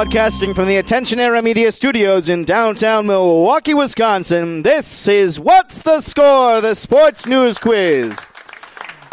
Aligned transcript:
Broadcasting 0.00 0.54
from 0.54 0.66
the 0.66 0.78
Attention 0.78 1.20
Era 1.20 1.42
Media 1.42 1.70
Studios 1.70 2.30
in 2.30 2.44
downtown 2.44 3.06
Milwaukee, 3.06 3.74
Wisconsin, 3.74 4.62
this 4.62 5.06
is 5.06 5.38
What's 5.38 5.82
the 5.82 6.00
Score, 6.00 6.62
the 6.62 6.72
sports 6.72 7.26
news 7.26 7.58
quiz. 7.58 8.18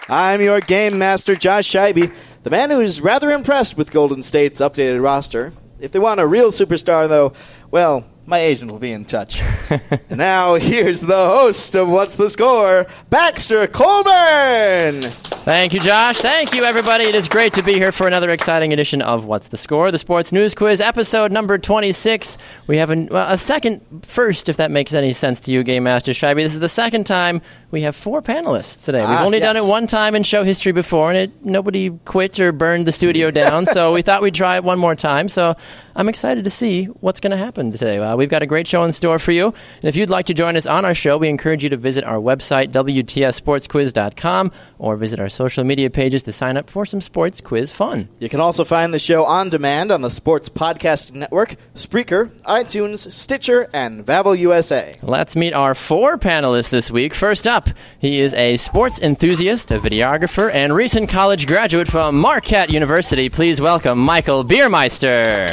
I'm 0.07 0.39
your 0.39 0.61
game 0.61 0.97
master, 0.97 1.35
Josh 1.35 1.69
Scheibe, 1.69 2.13
the 2.43 2.49
man 2.49 2.69
who's 2.69 3.01
rather 3.01 3.31
impressed 3.31 3.75
with 3.75 3.91
Golden 3.91 4.23
State's 4.23 4.61
updated 4.61 5.03
roster. 5.03 5.51
If 5.81 5.91
they 5.91 5.99
want 5.99 6.21
a 6.21 6.25
real 6.25 6.51
superstar, 6.51 7.09
though, 7.09 7.33
well, 7.69 8.05
my 8.27 8.39
agent 8.39 8.69
will 8.69 8.77
be 8.77 8.91
in 8.91 9.05
touch. 9.05 9.41
now, 10.09 10.55
here's 10.55 10.99
the 10.99 11.15
host 11.15 11.75
of 11.75 11.87
What's 11.87 12.17
the 12.17 12.29
Score, 12.29 12.85
Baxter 13.09 13.67
Colburn. 13.67 15.11
Thank 15.47 15.73
you, 15.73 15.79
Josh. 15.79 16.17
Thank 16.17 16.53
you, 16.53 16.65
everybody. 16.65 17.05
It 17.05 17.15
is 17.15 17.29
great 17.29 17.53
to 17.53 17.63
be 17.63 17.75
here 17.75 17.93
for 17.93 18.05
another 18.05 18.29
exciting 18.31 18.73
edition 18.73 19.01
of 19.01 19.23
What's 19.23 19.47
the 19.47 19.55
Score, 19.55 19.91
the 19.91 19.97
Sports 19.97 20.33
News 20.33 20.53
Quiz, 20.53 20.81
episode 20.81 21.31
number 21.31 21.57
26. 21.57 22.37
We 22.67 22.75
have 22.77 22.89
well, 22.89 23.31
a 23.31 23.37
second 23.37 23.81
first, 24.01 24.49
if 24.49 24.57
that 24.57 24.71
makes 24.71 24.93
any 24.93 25.13
sense 25.13 25.39
to 25.41 25.53
you, 25.53 25.63
Game 25.63 25.83
Master 25.83 26.11
Scheibe. 26.11 26.35
This 26.35 26.53
is 26.53 26.59
the 26.59 26.67
second 26.67 27.05
time 27.05 27.41
we 27.71 27.81
have 27.81 27.95
four 27.95 28.21
panelists 28.21 28.83
today. 28.85 29.01
We've 29.01 29.09
Ah, 29.09 29.25
only 29.25 29.39
done 29.39 29.57
it 29.57 29.63
one 29.65 29.87
time 29.87 30.15
in 30.15 30.23
show 30.23 30.43
history 30.43 30.71
before, 30.71 31.09
and 31.09 31.17
it, 31.17 31.45
nobody 31.45 31.89
quit 32.05 32.39
or 32.39 32.51
burned 32.51 32.85
the 32.85 32.91
studio 32.91 33.29
down, 33.43 33.65
so 33.65 33.91
we 33.93 34.01
thought 34.01 34.21
we'd 34.21 34.33
try 34.35 34.55
it 34.55 34.63
one 34.63 34.79
more 34.79 34.95
time. 34.95 35.27
So 35.29 35.55
I'm 35.95 36.07
excited 36.09 36.43
to 36.43 36.49
see 36.49 36.85
what's 36.85 37.19
going 37.19 37.31
to 37.31 37.37
happen 37.37 37.71
today. 37.71 37.97
Uh, 37.97 38.15
we've 38.15 38.29
got 38.29 38.41
a 38.43 38.45
great 38.45 38.67
show 38.67 38.83
in 38.83 38.91
store 38.91 39.17
for 39.19 39.31
you. 39.31 39.47
And 39.47 39.83
if 39.89 39.95
you'd 39.95 40.09
like 40.09 40.27
to 40.27 40.33
join 40.33 40.55
us 40.55 40.65
on 40.67 40.85
our 40.85 40.93
show, 40.93 41.17
we 41.17 41.27
encourage 41.27 41.63
you 41.63 41.69
to 41.69 41.77
visit 41.77 42.03
our 42.03 42.17
website, 42.17 42.71
WTSSportsQuiz.com, 42.71 44.51
or 44.79 44.95
visit 44.95 45.19
our 45.19 45.29
social 45.29 45.63
media 45.63 45.89
pages 45.89 46.21
to 46.23 46.31
sign 46.31 46.55
up 46.57 46.69
for 46.69 46.85
some 46.85 47.01
sports 47.01 47.41
quiz 47.41 47.71
fun. 47.71 48.09
You 48.19 48.29
can 48.29 48.39
also 48.39 48.63
find 48.63 48.93
the 48.93 48.99
show 48.99 49.25
on 49.25 49.49
demand 49.49 49.91
on 49.91 50.01
the 50.01 50.09
Sports 50.09 50.49
Podcasting 50.49 51.15
Network, 51.15 51.55
Spreaker, 51.75 52.29
iTunes, 52.43 53.11
Stitcher, 53.11 53.67
and 53.73 54.05
Vavel 54.05 54.37
USA. 54.37 54.95
Let's 55.01 55.35
meet 55.35 55.53
our 55.53 55.73
four 55.73 56.17
panelists 56.19 56.69
this 56.69 56.91
week. 56.91 57.15
First 57.15 57.47
up, 57.47 57.56
he 57.99 58.19
is 58.19 58.33
a 58.33 58.57
sports 58.57 58.99
enthusiast, 58.99 59.71
a 59.71 59.79
videographer, 59.79 60.53
and 60.53 60.75
recent 60.75 61.09
college 61.09 61.47
graduate 61.47 61.87
from 61.87 62.19
Marquette 62.19 62.69
University. 62.69 63.29
Please 63.29 63.59
welcome 63.61 63.99
Michael 63.99 64.43
Biermeister. 64.43 65.49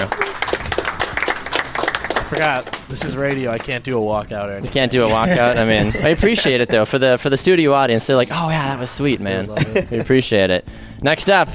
I 2.16 2.26
forgot. 2.28 2.64
This 2.88 3.04
is 3.04 3.16
radio. 3.16 3.50
I 3.50 3.58
can't 3.58 3.84
do 3.84 3.98
a 3.98 4.00
walkout 4.00 4.48
or 4.48 4.64
You 4.64 4.70
can't 4.70 4.90
do 4.90 5.04
a 5.04 5.08
walkout. 5.08 5.56
I 5.56 5.64
mean, 5.64 5.92
I 6.04 6.08
appreciate 6.10 6.60
it 6.60 6.68
though 6.68 6.84
for 6.84 6.98
the 6.98 7.18
for 7.18 7.30
the 7.30 7.36
studio 7.36 7.72
audience. 7.72 8.06
They're 8.06 8.16
like, 8.16 8.30
"Oh 8.30 8.48
yeah, 8.50 8.68
that 8.68 8.78
was 8.78 8.90
sweet, 8.90 9.20
man." 9.20 9.48
We 9.90 9.98
appreciate 9.98 10.50
it. 10.50 10.66
Next 11.02 11.28
up, 11.28 11.48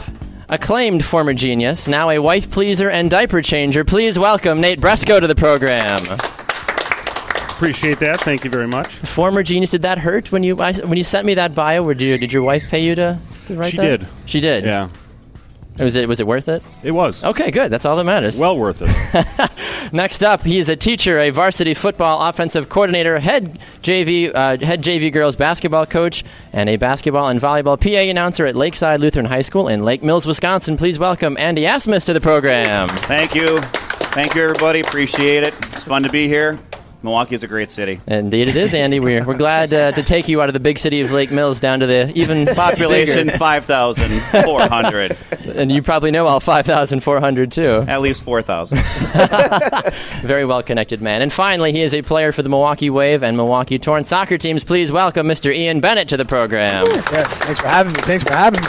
acclaimed 0.49 1.05
former 1.05 1.33
genius, 1.33 1.87
now 1.87 2.09
a 2.09 2.19
wife 2.19 2.49
pleaser 2.49 2.89
and 2.89 3.09
diaper 3.09 3.41
changer. 3.41 3.83
Please 3.83 4.17
welcome 4.19 4.61
Nate 4.61 4.79
Bresco 4.81 5.19
to 5.19 5.27
the 5.27 5.35
program. 5.35 6.03
Appreciate 7.59 7.99
that. 7.99 8.21
Thank 8.21 8.45
you 8.45 8.49
very 8.49 8.67
much. 8.67 8.87
Former 8.87 9.43
genius. 9.43 9.71
Did 9.71 9.81
that 9.81 9.97
hurt 9.97 10.31
when 10.31 10.43
you 10.43 10.55
when 10.55 10.95
you 10.95 11.03
sent 11.03 11.25
me 11.25 11.33
that 11.33 11.53
bio? 11.53 11.83
Or 11.83 11.93
did 11.93 12.05
you, 12.05 12.17
did 12.17 12.31
your 12.31 12.41
wife 12.41 12.63
pay 12.69 12.79
you 12.81 12.95
to, 12.95 13.19
to 13.47 13.55
write 13.55 13.71
She 13.71 13.77
that? 13.77 13.83
She 13.83 13.97
did. 13.97 14.07
She 14.27 14.39
did. 14.39 14.63
Yeah, 14.63 14.87
Was 15.77 15.93
it 15.95 16.07
was 16.07 16.21
it 16.21 16.25
worth 16.25 16.47
it? 16.47 16.63
it 16.83 16.91
was. 16.91 17.21
Okay, 17.21 17.51
good. 17.51 17.69
That's 17.69 17.85
all 17.85 17.97
that 17.97 18.05
matters. 18.05 18.39
Well 18.39 18.57
worth 18.57 18.81
it. 18.81 19.91
Next 19.93 20.23
up, 20.23 20.43
he 20.43 20.57
is 20.57 20.69
a 20.69 20.77
teacher, 20.77 21.19
a 21.19 21.31
varsity 21.31 21.73
football 21.73 22.29
offensive 22.29 22.69
coordinator, 22.69 23.19
head 23.19 23.59
JV 23.83 24.31
uh, 24.33 24.57
head 24.65 24.81
JV 24.81 25.11
girls 25.11 25.35
basketball 25.35 25.85
coach, 25.85 26.23
and 26.53 26.69
a 26.69 26.77
basketball 26.77 27.27
and 27.27 27.41
volleyball 27.41 27.77
PA 27.77 28.09
announcer 28.09 28.45
at 28.45 28.55
Lakeside 28.55 29.01
Lutheran 29.01 29.25
High 29.25 29.41
School 29.41 29.67
in 29.67 29.83
Lake 29.83 30.01
Mills, 30.01 30.25
Wisconsin. 30.25 30.77
Please 30.77 30.97
welcome 30.97 31.35
Andy 31.37 31.63
Asmus 31.63 32.05
to 32.05 32.13
the 32.13 32.21
program. 32.21 32.87
Thank 32.87 33.35
you. 33.35 33.57
Thank 34.13 34.33
you, 34.33 34.43
everybody. 34.43 34.79
Appreciate 34.79 35.43
it. 35.43 35.53
It's 35.73 35.83
fun 35.83 36.03
to 36.03 36.09
be 36.09 36.25
here. 36.29 36.57
Milwaukee 37.01 37.35
is 37.35 37.43
a 37.43 37.47
great 37.47 37.71
city. 37.71 38.01
Indeed, 38.07 38.49
it 38.49 38.55
is, 38.55 38.73
Andy. 38.73 38.99
We're, 38.99 39.25
we're 39.25 39.37
glad 39.37 39.73
uh, 39.73 39.93
to 39.93 40.03
take 40.03 40.27
you 40.27 40.41
out 40.41 40.49
of 40.49 40.53
the 40.53 40.59
big 40.59 40.77
city 40.77 40.99
of 41.01 41.11
Lake 41.11 41.31
Mills 41.31 41.59
down 41.59 41.79
to 41.79 41.87
the 41.87 42.11
even 42.13 42.45
Population 42.55 43.29
5,400. 43.29 45.17
and 45.55 45.71
you 45.71 45.81
probably 45.81 46.11
know 46.11 46.27
all 46.27 46.39
5,400 46.39 47.51
too. 47.51 47.85
At 47.87 48.01
least 48.01 48.23
4,000. 48.23 48.79
Very 50.23 50.45
well 50.45 50.61
connected 50.61 51.01
man. 51.01 51.21
And 51.21 51.31
finally, 51.31 51.71
he 51.71 51.81
is 51.81 51.93
a 51.93 52.01
player 52.01 52.31
for 52.31 52.43
the 52.43 52.49
Milwaukee 52.49 52.89
Wave 52.89 53.23
and 53.23 53.37
Milwaukee 53.37 53.79
Torrent 53.79 54.07
soccer 54.07 54.37
teams. 54.37 54.63
Please 54.63 54.91
welcome 54.91 55.27
Mr. 55.27 55.55
Ian 55.55 55.79
Bennett 55.79 56.09
to 56.09 56.17
the 56.17 56.25
program. 56.25 56.85
Yes, 56.87 57.41
thanks 57.43 57.61
for 57.61 57.67
having 57.67 57.93
me. 57.93 58.01
Thanks 58.01 58.23
for 58.25 58.33
having 58.33 58.61
me. 58.61 58.67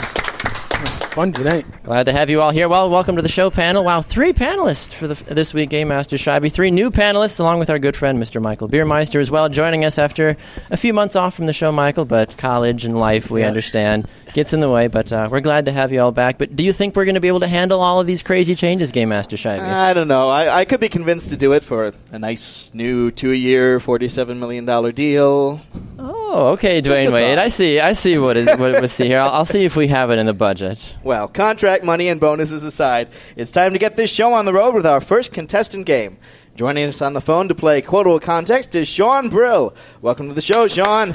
It 0.81 0.89
was 0.89 0.99
fun 1.13 1.31
tonight. 1.31 1.63
Glad 1.83 2.07
to 2.07 2.11
have 2.11 2.31
you 2.31 2.41
all 2.41 2.49
here. 2.49 2.67
Well, 2.67 2.89
welcome 2.89 3.15
to 3.15 3.21
the 3.21 3.29
show 3.29 3.51
panel. 3.51 3.83
Wow, 3.83 4.01
three 4.01 4.33
panelists 4.33 4.95
for 4.95 5.07
the, 5.07 5.13
this 5.31 5.53
week, 5.53 5.69
Game 5.69 5.89
Master 5.89 6.15
Scheibe. 6.15 6.51
Three 6.51 6.71
new 6.71 6.89
panelists, 6.89 7.39
along 7.39 7.59
with 7.59 7.69
our 7.69 7.77
good 7.77 7.95
friend 7.95 8.17
Mr. 8.17 8.41
Michael 8.41 8.67
Biermeister 8.67 9.21
as 9.21 9.29
well, 9.29 9.47
joining 9.47 9.85
us 9.85 9.99
after 9.99 10.35
a 10.71 10.77
few 10.77 10.91
months 10.91 11.15
off 11.15 11.35
from 11.35 11.45
the 11.45 11.53
show, 11.53 11.71
Michael. 11.71 12.05
But 12.05 12.35
college 12.35 12.83
and 12.83 12.99
life, 12.99 13.29
we 13.29 13.43
understand, 13.43 14.07
gets 14.33 14.53
in 14.53 14.59
the 14.59 14.69
way. 14.69 14.87
But 14.87 15.11
uh, 15.11 15.27
we're 15.31 15.41
glad 15.41 15.65
to 15.65 15.71
have 15.71 15.91
you 15.91 16.01
all 16.01 16.11
back. 16.11 16.37
But 16.37 16.55
do 16.55 16.63
you 16.63 16.73
think 16.73 16.95
we're 16.95 17.05
going 17.05 17.15
to 17.15 17.21
be 17.21 17.27
able 17.27 17.41
to 17.41 17.47
handle 17.47 17.81
all 17.81 17.99
of 17.99 18.07
these 18.07 18.23
crazy 18.23 18.55
changes, 18.55 18.91
Game 18.91 19.09
Master 19.09 19.35
Scheibe? 19.35 19.59
I 19.59 19.93
don't 19.93 20.07
know. 20.07 20.29
I, 20.29 20.59
I 20.59 20.65
could 20.65 20.79
be 20.79 20.89
convinced 20.89 21.29
to 21.29 21.37
do 21.37 21.53
it 21.53 21.63
for 21.63 21.93
a 22.11 22.19
nice 22.19 22.73
new 22.73 23.11
two-year, 23.11 23.79
forty-seven 23.79 24.39
million 24.39 24.65
dollar 24.65 24.91
deal. 24.91 25.61
oh, 25.99 26.49
okay, 26.53 26.81
Dwyane 26.81 27.11
Wade. 27.11 27.37
I 27.37 27.49
see. 27.49 27.79
I 27.79 27.93
see 27.93 28.17
what 28.17 28.37
is 28.37 28.47
what 28.57 28.81
we 28.81 28.87
see 28.87 29.07
here. 29.07 29.19
I'll, 29.19 29.29
I'll 29.31 29.45
see 29.45 29.65
if 29.65 29.75
we 29.75 29.87
have 29.87 30.11
it 30.11 30.19
in 30.19 30.25
the 30.25 30.33
budget. 30.33 30.95
Well, 31.03 31.27
contract 31.27 31.83
money 31.83 32.07
and 32.09 32.19
bonuses 32.19 32.63
aside, 32.63 33.09
it's 33.35 33.51
time 33.51 33.73
to 33.73 33.79
get 33.79 33.97
this 33.97 34.11
show 34.11 34.33
on 34.33 34.45
the 34.45 34.53
road 34.53 34.73
with 34.75 34.85
our 34.85 35.01
first 35.01 35.31
contestant 35.31 35.85
game. 35.85 36.17
Joining 36.55 36.87
us 36.87 37.01
on 37.01 37.13
the 37.13 37.21
phone 37.21 37.47
to 37.47 37.55
play 37.55 37.81
Quotable 37.81 38.19
Context 38.19 38.75
is 38.75 38.87
Sean 38.87 39.29
Brill. 39.29 39.73
Welcome 40.01 40.27
to 40.27 40.33
the 40.33 40.41
show, 40.41 40.67
Sean. 40.67 41.13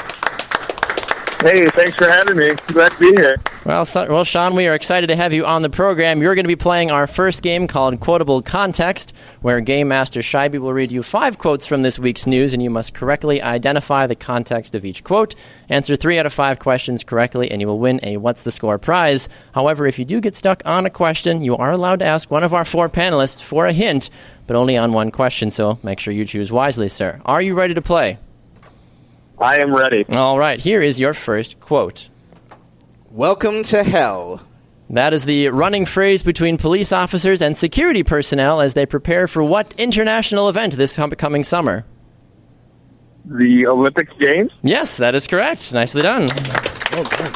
Hey, 1.47 1.65
thanks 1.67 1.95
for 1.95 2.09
having 2.09 2.39
me. 2.39 2.55
Glad 2.67 2.91
to 2.91 2.99
be 2.99 3.13
here. 3.15 3.37
Well, 3.65 3.87
so, 3.87 4.05
well, 4.13 4.25
Sean, 4.25 4.57
we 4.57 4.67
are 4.67 4.75
excited 4.75 5.07
to 5.07 5.15
have 5.15 5.33
you 5.33 5.47
on 5.47 5.63
the 5.63 5.71
program. 5.71 6.21
You're 6.21 6.35
going 6.35 6.43
to 6.43 6.49
be 6.49 6.57
playing 6.57 6.91
our 6.91 7.07
first 7.07 7.41
game 7.41 7.69
called 7.69 8.01
Quotable 8.01 8.43
Context, 8.43 9.13
where 9.43 9.61
Game 9.61 9.87
Master 9.87 10.23
Scheibe 10.23 10.59
will 10.59 10.73
read 10.73 10.91
you 10.91 11.05
five 11.05 11.39
quotes 11.39 11.65
from 11.65 11.83
this 11.83 12.01
week's 12.01 12.27
news, 12.27 12.53
and 12.53 12.61
you 12.65 12.69
must 12.69 12.95
correctly 12.95 13.41
identify 13.41 14.09
the 14.09 14.17
context 14.17 14.75
of 14.75 14.85
each 14.85 15.05
quote. 15.05 15.37
Answer 15.69 15.95
three 15.95 16.19
out 16.19 16.27
of 16.27 16.35
five 16.35 16.59
questions 16.59 17.05
correctly, 17.05 17.49
and 17.49 17.61
you 17.61 17.69
will 17.69 17.79
win 17.79 18.01
a 18.03 18.17
What's 18.17 18.43
the 18.43 18.51
Score 18.51 18.77
prize. 18.77 19.29
However, 19.55 19.87
if 19.87 20.01
you 20.01 20.05
do 20.05 20.21
get 20.21 20.37
stuck 20.37 20.63
on 20.65 20.85
a 20.85 20.91
question, 20.91 21.45
you 21.45 21.57
are 21.57 21.71
allowed 21.71 22.01
to 22.01 22.07
ask 22.07 22.29
one 22.29 22.43
of 22.43 22.55
our 22.55 22.65
four 22.65 22.89
panelists 22.89 23.41
for 23.41 23.67
a 23.67 23.73
hint, 23.73 24.11
but 24.49 24.57
only 24.57 24.77
on 24.77 24.93
one 24.93 25.13
question, 25.13 25.53
so 25.53 25.79
make 25.85 26.01
sure 26.01 26.13
you 26.13 26.25
choose 26.25 26.51
wisely, 26.51 26.89
sir. 26.89 27.21
Are 27.25 27.41
you 27.41 27.55
ready 27.55 27.75
to 27.75 27.83
play? 27.83 28.19
I 29.39 29.61
am 29.61 29.75
ready. 29.75 30.05
All 30.11 30.39
right, 30.39 30.61
here 30.61 30.81
is 30.81 30.99
your 30.99 31.13
first 31.13 31.61
quote. 31.61 32.09
Welcome 33.11 33.63
to 33.65 33.83
hell. 33.83 34.43
That 34.89 35.13
is 35.13 35.25
the 35.25 35.49
running 35.49 35.85
phrase 35.85 36.23
between 36.23 36.57
police 36.59 36.93
officers 36.93 37.43
and 37.43 37.57
security 37.57 38.03
personnel 38.03 38.61
as 38.61 38.75
they 38.75 38.87
prepare 38.87 39.29
for 39.29 39.43
what 39.43 39.75
international 39.79 40.49
event 40.49 40.75
this 40.75 40.99
coming 41.19 41.45
summer? 41.45 41.85
The 43.27 43.67
Olympic 43.67 44.09
Games? 44.19 44.53
Yes, 44.63 44.97
that 44.99 45.15
is 45.15 45.27
correct. 45.27 45.73
Nicely 45.73 46.03
done. 46.03 46.29
Oh, 46.93 47.05
good. 47.19 47.33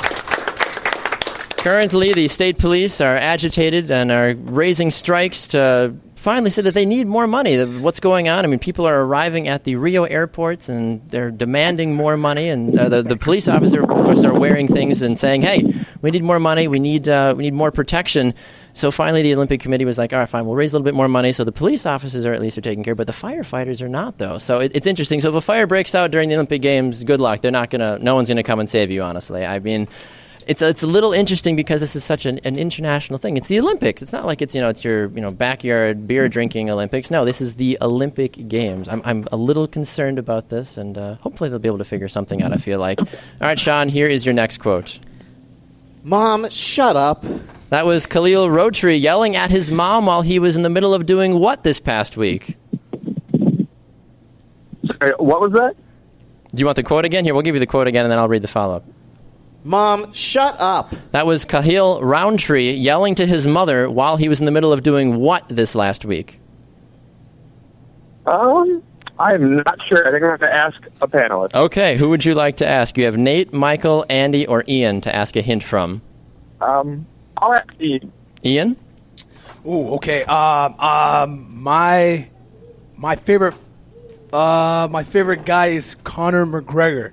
Currently, 1.59 2.15
the 2.15 2.29
state 2.29 2.59
police 2.59 3.01
are 3.01 3.17
agitated 3.17 3.91
and 3.91 4.11
are 4.11 4.35
raising 4.35 4.91
strikes 4.91 5.49
to 5.49 5.95
finally 6.21 6.51
said 6.51 6.65
that 6.67 6.75
they 6.75 6.85
need 6.85 7.07
more 7.07 7.27
money. 7.27 7.65
What's 7.65 7.99
going 7.99 8.29
on? 8.29 8.45
I 8.45 8.49
mean, 8.49 8.59
people 8.59 8.87
are 8.87 9.01
arriving 9.01 9.49
at 9.49 9.65
the 9.65 9.77
Rio 9.77 10.05
airports 10.05 10.69
and 10.69 11.01
they're 11.11 11.31
demanding 11.31 11.95
more 11.95 12.17
money, 12.17 12.49
and 12.49 12.79
uh, 12.79 12.89
the, 12.89 13.03
the 13.03 13.17
police 13.17 13.49
officers 13.49 13.83
are 14.25 14.39
wearing 14.39 14.69
things 14.69 15.01
and 15.03 15.19
saying, 15.19 15.43
"Hey, 15.43 15.65
we 16.03 16.11
need 16.11 16.23
more 16.23 16.39
money. 16.39 16.69
We 16.69 16.79
need 16.79 17.09
uh, 17.09 17.35
we 17.37 17.45
need 17.45 17.55
more 17.55 17.71
protection." 17.71 18.35
So 18.73 18.91
finally, 18.93 19.23
the 19.23 19.35
Olympic 19.35 19.61
Committee 19.61 19.87
was 19.87 19.97
like, 19.97 20.13
"All 20.13 20.19
right, 20.19 20.29
fine, 20.29 20.45
we'll 20.45 20.57
raise 20.57 20.73
a 20.73 20.77
little 20.77 20.85
bit 20.85 20.95
more 20.95 21.09
money." 21.09 21.33
So 21.33 21.43
the 21.43 21.53
police 21.53 21.87
officers 21.87 22.27
are 22.27 22.35
at 22.35 22.41
least 22.41 22.59
are 22.59 22.61
taken 22.61 22.85
care, 22.85 22.93
of, 22.93 22.99
but 22.99 23.07
the 23.07 23.15
firefighters 23.15 23.81
are 23.81 23.89
not, 23.89 24.19
though. 24.19 24.37
So 24.37 24.59
it, 24.59 24.73
it's 24.75 24.87
interesting. 24.87 25.23
So 25.23 25.31
if 25.31 25.35
a 25.35 25.41
fire 25.41 25.67
breaks 25.67 25.95
out 25.95 26.11
during 26.11 26.29
the 26.29 26.35
Olympic 26.35 26.61
Games, 26.61 27.03
good 27.03 27.21
luck. 27.21 27.41
They're 27.41 27.51
not 27.51 27.71
gonna. 27.71 27.99
No 27.99 28.15
one's 28.15 28.29
gonna 28.29 28.43
come 28.43 28.61
and 28.61 28.69
save 28.69 28.91
you. 28.91 29.03
Honestly, 29.03 29.45
I 29.45 29.59
mean 29.59 29.89
it's 30.47 30.63
it's 30.63 30.83
a 30.83 30.87
little 30.87 31.13
interesting 31.13 31.57
because 31.57 31.81
this 31.81 31.97
is 31.97 32.05
such 32.05 32.27
an, 32.27 32.39
an 32.45 32.59
international 32.59 33.19
thing. 33.19 33.37
It's 33.37 33.47
the 33.47 33.59
Olympics. 33.59 34.03
It's 34.03 34.13
not 34.13 34.27
like 34.27 34.43
it's 34.43 34.55
you 34.55 34.61
know 34.61 34.69
it's 34.69 34.85
your 34.85 35.09
you 35.09 35.21
know 35.21 35.31
backyard 35.31 36.07
beer 36.07 36.29
drinking 36.29 36.71
Olympics. 36.71 37.11
No, 37.11 37.25
this 37.25 37.41
is 37.41 37.55
the 37.57 37.79
Olympic 37.81 38.49
Games. 38.49 38.89
I'm 38.89 39.03
I'm 39.05 39.27
a 39.33 39.37
little 39.37 39.67
concerned 39.67 40.19
about 40.19 40.49
this, 40.49 40.77
and 40.77 40.97
uh, 40.97 41.15
hopefully 41.17 41.51
they'll 41.51 41.59
be 41.59 41.69
able 41.69 41.79
to 41.79 41.85
figure 41.85 42.09
something 42.09 42.43
out. 42.43 42.53
I 42.53 42.57
feel 42.57 42.79
like. 42.79 43.01
All 43.01 43.07
right, 43.41 43.59
Sean. 43.59 43.89
Here 43.89 44.07
is 44.07 44.25
your 44.25 44.35
next 44.35 44.59
quote. 44.59 44.99
Mom, 46.03 46.49
shut 46.49 46.97
up. 46.97 47.25
That 47.69 47.87
was 47.87 48.07
Khalil 48.07 48.51
Rountree 48.51 48.97
yelling 48.97 49.37
at 49.37 49.51
his 49.51 49.71
mom 49.71 50.07
while 50.07 50.23
he 50.23 50.39
was 50.39 50.57
in 50.57 50.63
the 50.63 50.71
middle 50.71 50.95
of 50.95 51.07
doing 51.07 51.39
what 51.39 51.63
this 51.63 51.79
past 51.79 52.17
week. 52.17 52.57
Sorry, 54.87 55.13
what 55.19 55.41
was 55.41 55.53
that? 55.53 55.77
Do 56.53 56.61
you 56.61 56.65
want 56.65 56.77
the 56.77 56.83
quote 56.83 57.05
again? 57.05 57.25
Here, 57.25 57.33
we'll 57.33 57.45
give 57.45 57.55
you 57.55 57.61
the 57.61 57.67
quote 57.67 57.87
again, 57.87 58.05
and 58.05 58.11
then 58.11 58.19
I'll 58.19 58.29
read 58.29 58.43
the 58.43 58.49
follow 58.49 58.77
up. 58.77 58.85
Mom, 59.63 60.13
shut 60.13 60.57
up. 60.59 60.95
That 61.13 61.27
was 61.27 61.45
Khalil 61.45 62.03
Rountree 62.03 62.73
yelling 62.73 63.15
to 63.17 63.27
his 63.27 63.47
mother 63.47 63.91
while 63.91 64.17
he 64.17 64.29
was 64.29 64.41
in 64.41 64.47
the 64.47 64.53
middle 64.53 64.73
of 64.73 64.83
doing 64.83 65.17
what 65.17 65.49
this 65.49 65.75
last 65.75 66.05
week? 66.05 66.41
Um, 68.27 68.83
I'm 69.19 69.57
not 69.57 69.79
sure. 69.89 70.07
I 70.07 70.11
think 70.11 70.23
I'm 70.23 70.39
going 70.39 70.39
to 70.39 70.47
have 70.47 70.73
to 70.73 70.87
ask 70.87 71.03
a 71.03 71.09
panelist. 71.09 71.55
Okay, 71.55 71.97
who 71.99 72.09
would 72.09 72.25
you 72.25 72.35
like 72.35 72.57
to 72.59 72.67
ask? 72.67 72.97
You 72.97 73.05
have 73.05 73.19
Nate, 73.19 73.53
Michael, 73.53 74.07
Andy, 74.09 74.47
or 74.47 74.65
Ian 74.67 75.03
to 75.03 75.15
ask 75.15 75.37
a 75.37 75.43
hint 75.43 75.63
from. 75.63 76.01
Um, 76.61 77.07
I'll 77.37 77.55
ask 77.55 77.69
Ian. 77.81 78.13
Ian? 78.45 78.77
Ooh, 79.67 79.95
okay. 79.95 80.23
Um, 80.25 80.75
um, 80.81 81.63
my 81.63 82.29
my 82.97 83.17
favorite 83.17 83.55
uh 84.33 84.89
my 84.91 85.03
favorite 85.03 85.45
guy 85.45 85.69
is 85.69 85.97
Conor 86.05 86.47
McGregor. 86.47 87.13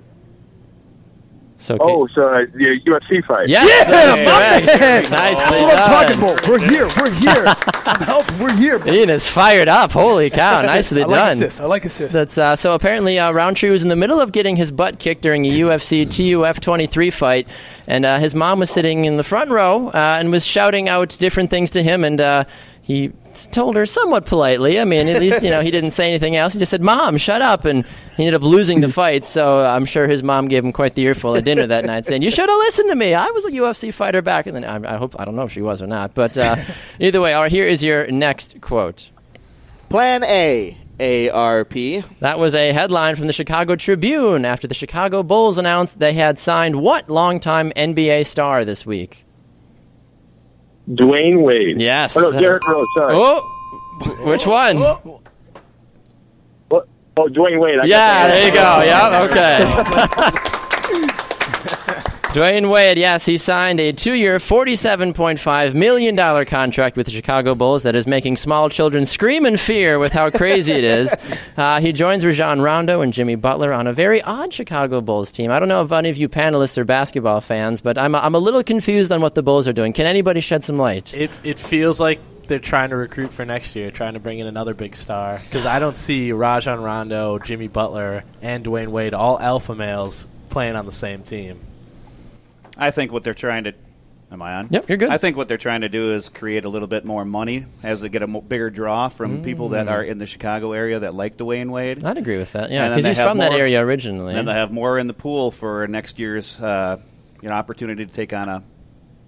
So 1.60 1.76
Oh, 1.80 2.06
so 2.14 2.28
uh, 2.28 2.46
the 2.54 2.80
UFC 2.86 3.24
fight. 3.26 3.48
Yes, 3.48 3.86
that 3.88 4.18
is 4.18 4.24
Yeah, 4.24 4.60
correct. 4.60 5.10
man. 5.10 5.34
Nicely 5.34 5.44
That's 5.44 5.60
what 5.60 5.78
I'm 5.80 6.06
talking 6.06 6.18
about. 6.18 6.48
We're 6.48 6.58
here. 6.60 6.88
We're 6.96 7.10
here. 7.10 7.44
I'm 7.84 8.00
helping. 8.00 8.38
We're 8.38 8.54
here. 8.54 8.78
bro. 8.78 8.92
Ian 8.92 9.10
is 9.10 9.26
fired 9.26 9.66
up. 9.66 9.90
Holy 9.90 10.30
cow! 10.30 10.62
Nicely 10.62 11.02
I 11.02 11.06
like 11.06 11.18
done. 11.18 11.32
assist. 11.32 11.60
I 11.60 11.64
like 11.66 11.84
assist. 11.84 12.12
That's 12.12 12.38
uh, 12.38 12.54
so. 12.54 12.74
Apparently, 12.74 13.18
uh, 13.18 13.32
Rountree 13.32 13.70
was 13.70 13.82
in 13.82 13.88
the 13.88 13.96
middle 13.96 14.20
of 14.20 14.30
getting 14.30 14.54
his 14.56 14.70
butt 14.70 15.00
kicked 15.00 15.22
during 15.22 15.46
a 15.46 15.50
UFC 15.50 16.08
TUF 16.08 16.60
23 16.60 17.10
fight, 17.10 17.48
and 17.88 18.04
uh, 18.06 18.18
his 18.20 18.34
mom 18.36 18.60
was 18.60 18.70
sitting 18.70 19.04
in 19.04 19.16
the 19.16 19.24
front 19.24 19.50
row 19.50 19.88
uh, 19.88 20.16
and 20.20 20.30
was 20.30 20.46
shouting 20.46 20.88
out 20.88 21.16
different 21.18 21.50
things 21.50 21.70
to 21.72 21.82
him, 21.82 22.04
and 22.04 22.20
uh, 22.20 22.44
he 22.88 23.12
told 23.52 23.76
her 23.76 23.84
somewhat 23.84 24.24
politely. 24.24 24.80
I 24.80 24.84
mean, 24.84 25.08
at 25.08 25.20
least 25.20 25.42
you 25.42 25.50
know 25.50 25.60
he 25.60 25.70
didn't 25.70 25.90
say 25.90 26.08
anything 26.08 26.36
else. 26.36 26.54
He 26.54 26.58
just 26.58 26.70
said, 26.70 26.80
"Mom, 26.80 27.18
shut 27.18 27.42
up," 27.42 27.66
and 27.66 27.84
he 28.16 28.24
ended 28.24 28.34
up 28.34 28.42
losing 28.42 28.80
the 28.80 28.88
fight. 28.88 29.26
So 29.26 29.62
I'm 29.62 29.84
sure 29.84 30.08
his 30.08 30.22
mom 30.22 30.48
gave 30.48 30.64
him 30.64 30.72
quite 30.72 30.94
the 30.94 31.02
earful 31.02 31.36
at 31.36 31.44
dinner 31.44 31.66
that 31.66 31.84
night, 31.84 32.06
saying, 32.06 32.22
"You 32.22 32.30
should 32.30 32.48
have 32.48 32.58
listened 32.58 32.88
to 32.88 32.96
me. 32.96 33.12
I 33.12 33.26
was 33.26 33.44
a 33.44 33.50
UFC 33.50 33.92
fighter 33.92 34.22
back." 34.22 34.46
And 34.46 34.56
then 34.56 34.64
I, 34.64 34.94
I 34.94 34.96
hope 34.96 35.16
I 35.20 35.26
don't 35.26 35.36
know 35.36 35.42
if 35.42 35.52
she 35.52 35.60
was 35.60 35.82
or 35.82 35.86
not, 35.86 36.14
but 36.14 36.38
uh, 36.38 36.56
either 36.98 37.20
way, 37.20 37.34
all 37.34 37.42
right. 37.42 37.52
Here 37.52 37.68
is 37.68 37.84
your 37.84 38.10
next 38.10 38.58
quote. 38.62 39.10
Plan 39.90 40.24
A, 40.24 40.78
ARP. 41.30 41.74
That 42.20 42.38
was 42.38 42.54
a 42.54 42.72
headline 42.72 43.16
from 43.16 43.26
the 43.26 43.34
Chicago 43.34 43.76
Tribune 43.76 44.46
after 44.46 44.66
the 44.66 44.74
Chicago 44.74 45.22
Bulls 45.22 45.58
announced 45.58 45.98
they 45.98 46.14
had 46.14 46.38
signed 46.38 46.80
what 46.80 47.10
longtime 47.10 47.70
NBA 47.72 48.24
star 48.24 48.64
this 48.64 48.86
week? 48.86 49.26
Dwyane 50.88 51.42
Wade. 51.42 51.80
Yes. 51.80 52.16
Oh, 52.16 52.20
no, 52.20 52.32
Derrick 52.32 52.66
Rose. 52.66 52.86
Sorry. 52.96 53.14
Oh, 53.16 53.42
which 54.24 54.46
one? 54.46 54.76
What? 56.68 56.88
Oh, 57.16 57.28
Dwyane 57.28 57.60
Wade. 57.60 57.78
I 57.80 57.84
Yeah, 57.84 58.26
there 58.28 58.46
you 58.46 58.54
go. 58.54 58.82
Yeah, 58.82 59.22
okay. 59.28 60.54
Dwyane 62.38 62.70
Wade, 62.70 62.98
yes, 62.98 63.26
he 63.26 63.36
signed 63.36 63.80
a 63.80 63.90
two-year, 63.90 64.38
$47.5 64.38 65.74
million 65.74 66.46
contract 66.46 66.96
with 66.96 67.06
the 67.06 67.10
Chicago 67.10 67.56
Bulls 67.56 67.82
that 67.82 67.96
is 67.96 68.06
making 68.06 68.36
small 68.36 68.70
children 68.70 69.06
scream 69.06 69.44
in 69.44 69.56
fear 69.56 69.98
with 69.98 70.12
how 70.12 70.30
crazy 70.30 70.70
it 70.70 70.84
is. 70.84 71.12
Uh, 71.58 71.80
he 71.80 71.92
joins 71.92 72.24
Rajon 72.24 72.60
Rondo 72.60 73.00
and 73.00 73.12
Jimmy 73.12 73.34
Butler 73.34 73.72
on 73.72 73.88
a 73.88 73.92
very 73.92 74.22
odd 74.22 74.54
Chicago 74.54 75.00
Bulls 75.00 75.32
team. 75.32 75.50
I 75.50 75.58
don't 75.58 75.68
know 75.68 75.82
if 75.82 75.90
any 75.90 76.08
of 76.08 76.16
you 76.16 76.28
panelists 76.28 76.78
are 76.78 76.84
basketball 76.84 77.40
fans, 77.40 77.80
but 77.80 77.98
I'm, 77.98 78.14
I'm 78.14 78.36
a 78.36 78.38
little 78.38 78.62
confused 78.62 79.10
on 79.10 79.20
what 79.20 79.34
the 79.34 79.42
Bulls 79.42 79.66
are 79.66 79.72
doing. 79.72 79.92
Can 79.92 80.06
anybody 80.06 80.38
shed 80.40 80.62
some 80.62 80.76
light? 80.76 81.12
It 81.12 81.32
it 81.42 81.58
feels 81.58 81.98
like 81.98 82.20
they're 82.46 82.60
trying 82.60 82.90
to 82.90 82.96
recruit 82.96 83.32
for 83.32 83.44
next 83.44 83.74
year, 83.74 83.90
trying 83.90 84.14
to 84.14 84.20
bring 84.20 84.38
in 84.38 84.46
another 84.46 84.72
big 84.72 84.94
star. 84.94 85.40
Because 85.44 85.66
I 85.66 85.80
don't 85.80 85.98
see 85.98 86.30
Rajon 86.30 86.80
Rondo, 86.80 87.40
Jimmy 87.40 87.66
Butler, 87.66 88.22
and 88.40 88.64
Dwyane 88.64 88.88
Wade, 88.88 89.14
all 89.14 89.40
alpha 89.40 89.74
males, 89.74 90.28
playing 90.48 90.76
on 90.76 90.86
the 90.86 90.92
same 90.92 91.24
team. 91.24 91.58
I 92.78 92.90
think 92.90 93.12
what 93.12 93.22
they're 93.22 93.34
trying 93.34 93.64
to. 93.64 93.72
Am 94.30 94.42
I 94.42 94.56
on? 94.56 94.68
Yep, 94.70 94.88
you're 94.90 94.98
good. 94.98 95.08
I 95.08 95.16
think 95.16 95.38
what 95.38 95.48
they're 95.48 95.56
trying 95.56 95.80
to 95.80 95.88
do 95.88 96.12
is 96.12 96.28
create 96.28 96.66
a 96.66 96.68
little 96.68 96.86
bit 96.86 97.02
more 97.06 97.24
money 97.24 97.64
as 97.82 98.02
they 98.02 98.10
get 98.10 98.22
a 98.22 98.26
mo- 98.26 98.42
bigger 98.42 98.68
draw 98.68 99.08
from 99.08 99.42
people 99.42 99.70
that 99.70 99.88
are 99.88 100.02
in 100.02 100.18
the 100.18 100.26
Chicago 100.26 100.72
area 100.72 101.00
that 101.00 101.14
like 101.14 101.38
Dwyane 101.38 101.70
Wade. 101.70 102.04
I'd 102.04 102.18
agree 102.18 102.36
with 102.36 102.52
that, 102.52 102.70
yeah, 102.70 102.90
because 102.90 103.06
he's 103.06 103.16
from 103.16 103.38
that 103.38 103.52
area 103.52 103.80
originally. 103.80 104.34
And 104.34 104.46
they 104.46 104.52
have 104.52 104.70
more 104.70 104.98
in 104.98 105.06
the 105.06 105.14
pool 105.14 105.50
for 105.50 105.88
next 105.88 106.18
year's 106.18 106.60
uh, 106.60 106.98
you 107.40 107.48
know 107.48 107.54
opportunity 107.54 108.04
to 108.04 108.12
take 108.12 108.34
on 108.34 108.50
a 108.50 108.62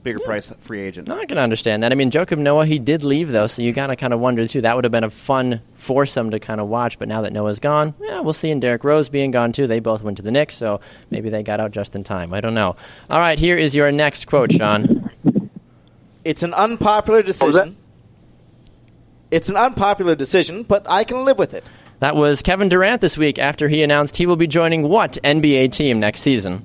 bigger 0.03 0.19
price 0.21 0.53
free 0.61 0.81
agent. 0.81 1.09
No, 1.09 1.19
I 1.19 1.27
can 1.27 1.39
understand 1.39 1.83
that. 1.83 1.93
I 1.93 1.95
mean, 1.95 2.11
Joakim 2.11 2.39
Noah, 2.39 2.67
he 2.67 2.79
did 2.79 3.05
leave 3.05 3.31
though, 3.31 3.47
so 3.47 3.63
you 3.63 3.73
gotta 3.73 3.97
kind 3.97 4.13
of 4.13 4.21
wonder 4.21 4.47
too. 4.47 4.61
That 4.61 4.75
would 4.75 4.85
have 4.85 4.93
been 4.93 5.05
a 5.05 5.11
fun 5.11 5.63
foursome 5.75 6.31
to 6.31 6.41
kind 6.41 6.61
of 6.61 6.69
watch. 6.69 6.99
But 6.99 7.09
now 7.09 7.23
that 7.23 7.33
Noah's 7.33 7.61
gone, 7.61 7.95
yeah, 8.01 8.21
we'll 8.21 8.33
see. 8.33 8.51
And 8.51 8.61
Derrick 8.61 8.85
Rose 8.85 9.09
being 9.09 9.31
gone 9.31 9.53
too, 9.53 9.67
they 9.67 9.81
both 9.81 10.03
went 10.03 10.17
to 10.19 10.23
the 10.23 10.31
Knicks, 10.31 10.57
so 10.57 10.81
maybe 11.11 11.31
they 11.31 11.43
got 11.43 11.61
out 11.61 11.73
just 11.73 11.95
in 11.95 12.05
time. 12.05 12.33
I 12.33 12.41
don't 12.41 12.55
know. 12.55 12.77
All 13.09 13.19
right, 13.19 13.39
here 13.39 13.57
is 13.57 13.75
your 13.75 13.91
next 13.93 14.27
quote, 14.27 14.53
Sean. 14.53 15.11
It's 16.25 16.43
an 16.43 16.55
unpopular 16.55 17.23
decision. 17.23 17.77
It's 19.31 19.49
an 19.49 19.57
unpopular 19.57 20.15
decision, 20.15 20.65
but 20.65 20.89
I 20.89 21.05
can 21.05 21.25
live 21.25 21.39
with 21.39 21.55
it. 21.55 21.65
That 22.01 22.17
was 22.17 22.43
Kevin 22.43 22.69
Durant 22.69 23.01
this 23.01 23.19
week 23.19 23.39
after 23.39 23.69
he 23.69 23.83
announced 23.83 24.17
he 24.17 24.27
will 24.27 24.37
be 24.37 24.47
joining 24.47 24.89
what 24.89 25.19
NBA 25.23 25.71
team 25.73 26.01
next 26.01 26.23
season. 26.23 26.65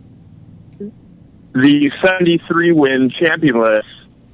The 1.55 1.89
73 2.03 2.73
win 2.73 3.09
championless 3.09 3.83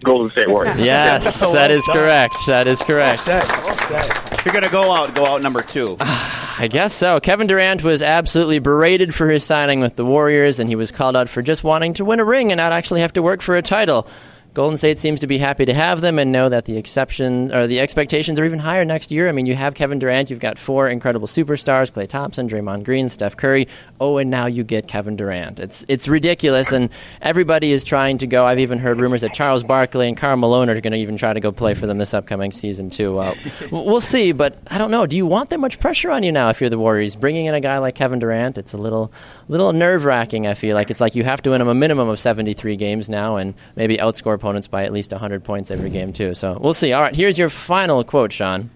Golden 0.03 0.29
State 0.31 0.49
Warriors. 0.49 0.75
Yes, 0.79 1.39
that 1.39 1.69
is 1.69 1.85
correct. 1.85 2.35
That 2.47 2.65
is 2.67 2.81
correct. 2.81 3.19
Set. 3.19 3.47
Well 3.63 3.77
said. 3.77 4.09
If 4.33 4.45
you're 4.45 4.53
going 4.53 4.63
to 4.63 4.71
go 4.71 4.91
out, 4.91 5.13
go 5.13 5.27
out 5.27 5.43
number 5.43 5.61
two. 5.61 5.97
I 5.99 6.67
guess 6.69 6.93
so. 6.95 7.19
Kevin 7.19 7.45
Durant 7.45 7.83
was 7.83 8.01
absolutely 8.01 8.57
berated 8.57 9.13
for 9.13 9.29
his 9.29 9.43
signing 9.43 9.79
with 9.79 9.95
the 9.95 10.05
Warriors, 10.05 10.59
and 10.59 10.67
he 10.67 10.75
was 10.75 10.91
called 10.91 11.15
out 11.15 11.29
for 11.29 11.43
just 11.43 11.63
wanting 11.63 11.93
to 11.95 12.05
win 12.05 12.19
a 12.19 12.25
ring 12.25 12.51
and 12.51 12.57
not 12.57 12.71
actually 12.71 13.01
have 13.01 13.13
to 13.13 13.21
work 13.21 13.41
for 13.41 13.55
a 13.55 13.61
title. 13.61 14.07
Golden 14.53 14.77
State 14.77 14.99
seems 14.99 15.21
to 15.21 15.27
be 15.27 15.37
happy 15.37 15.63
to 15.63 15.73
have 15.73 16.01
them 16.01 16.19
and 16.19 16.29
know 16.29 16.49
that 16.49 16.65
the 16.65 16.75
exception 16.75 17.53
or 17.55 17.67
the 17.67 17.79
expectations 17.79 18.37
are 18.37 18.43
even 18.43 18.59
higher 18.59 18.83
next 18.83 19.09
year. 19.09 19.29
I 19.29 19.31
mean, 19.31 19.45
you 19.45 19.55
have 19.55 19.75
Kevin 19.75 19.97
Durant, 19.97 20.29
you've 20.29 20.41
got 20.41 20.59
four 20.59 20.89
incredible 20.89 21.27
superstars: 21.27 21.89
Klay 21.89 22.05
Thompson, 22.05 22.49
Draymond 22.49 22.83
Green, 22.83 23.07
Steph 23.07 23.37
Curry. 23.37 23.69
Oh, 24.01 24.17
and 24.17 24.29
now 24.29 24.47
you 24.47 24.65
get 24.65 24.89
Kevin 24.89 25.15
Durant. 25.15 25.61
It's 25.61 25.85
it's 25.87 26.09
ridiculous, 26.09 26.73
and 26.73 26.89
everybody 27.21 27.71
is 27.71 27.85
trying 27.85 28.17
to 28.17 28.27
go. 28.27 28.45
I've 28.45 28.59
even 28.59 28.77
heard 28.77 28.99
rumors 28.99 29.21
that 29.21 29.33
Charles 29.33 29.63
Barkley 29.63 30.09
and 30.09 30.17
Karl 30.17 30.35
Malone 30.35 30.69
are 30.69 30.81
going 30.81 30.91
to 30.91 30.99
even 30.99 31.15
try 31.15 31.31
to 31.31 31.39
go 31.39 31.53
play 31.53 31.73
for 31.73 31.87
them 31.87 31.97
this 31.97 32.13
upcoming 32.13 32.51
season 32.51 32.89
too. 32.89 33.19
Uh, 33.19 33.33
we'll 33.71 34.01
see, 34.01 34.33
but 34.33 34.57
I 34.67 34.77
don't 34.77 34.91
know. 34.91 35.05
Do 35.05 35.15
you 35.15 35.25
want 35.25 35.49
that 35.51 35.61
much 35.61 35.79
pressure 35.79 36.11
on 36.11 36.23
you 36.23 36.31
now 36.33 36.49
if 36.49 36.59
you're 36.59 36.69
the 36.69 36.77
Warriors? 36.77 37.15
Bringing 37.15 37.45
in 37.45 37.53
a 37.53 37.61
guy 37.61 37.77
like 37.77 37.95
Kevin 37.95 38.19
Durant, 38.19 38.57
it's 38.57 38.73
a 38.73 38.77
little 38.77 39.13
little 39.47 39.71
nerve 39.71 40.03
wracking. 40.03 40.45
I 40.45 40.55
feel 40.55 40.75
like 40.75 40.91
it's 40.91 40.99
like 40.99 41.15
you 41.15 41.23
have 41.23 41.41
to 41.43 41.51
win 41.51 41.59
them 41.59 41.69
a 41.69 41.75
minimum 41.75 42.09
of 42.09 42.19
73 42.19 42.75
games 42.75 43.09
now, 43.09 43.37
and 43.37 43.53
maybe 43.77 43.95
outscore 43.95 44.40
opponents 44.41 44.67
by 44.67 44.83
at 44.83 44.91
least 44.91 45.11
100 45.11 45.43
points 45.43 45.69
every 45.69 45.91
game 45.91 46.11
too. 46.11 46.33
So 46.33 46.57
we'll 46.59 46.73
see. 46.73 46.91
All 46.93 47.01
right, 47.01 47.15
here's 47.15 47.37
your 47.37 47.49
final 47.49 48.03
quote, 48.03 48.33
Sean. 48.33 48.71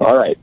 All 0.00 0.18
right. 0.18 0.36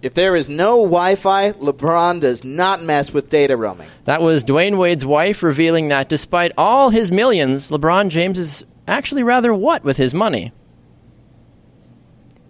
If 0.00 0.14
there 0.14 0.36
is 0.36 0.48
no 0.48 0.84
Wi 0.84 1.14
Fi, 1.14 1.52
LeBron 1.52 2.20
does 2.20 2.44
not 2.44 2.82
mess 2.82 3.12
with 3.12 3.30
data 3.30 3.56
roaming. 3.56 3.88
That 4.04 4.20
was 4.20 4.44
Dwyane 4.44 4.76
Wade's 4.76 5.04
wife 5.06 5.42
revealing 5.42 5.88
that 5.88 6.08
despite 6.08 6.52
all 6.58 6.90
his 6.90 7.10
millions, 7.10 7.70
LeBron 7.70 8.08
James 8.08 8.38
is 8.38 8.64
actually 8.86 9.22
rather 9.22 9.54
what 9.54 9.82
with 9.84 9.96
his 9.96 10.12
money. 10.12 10.52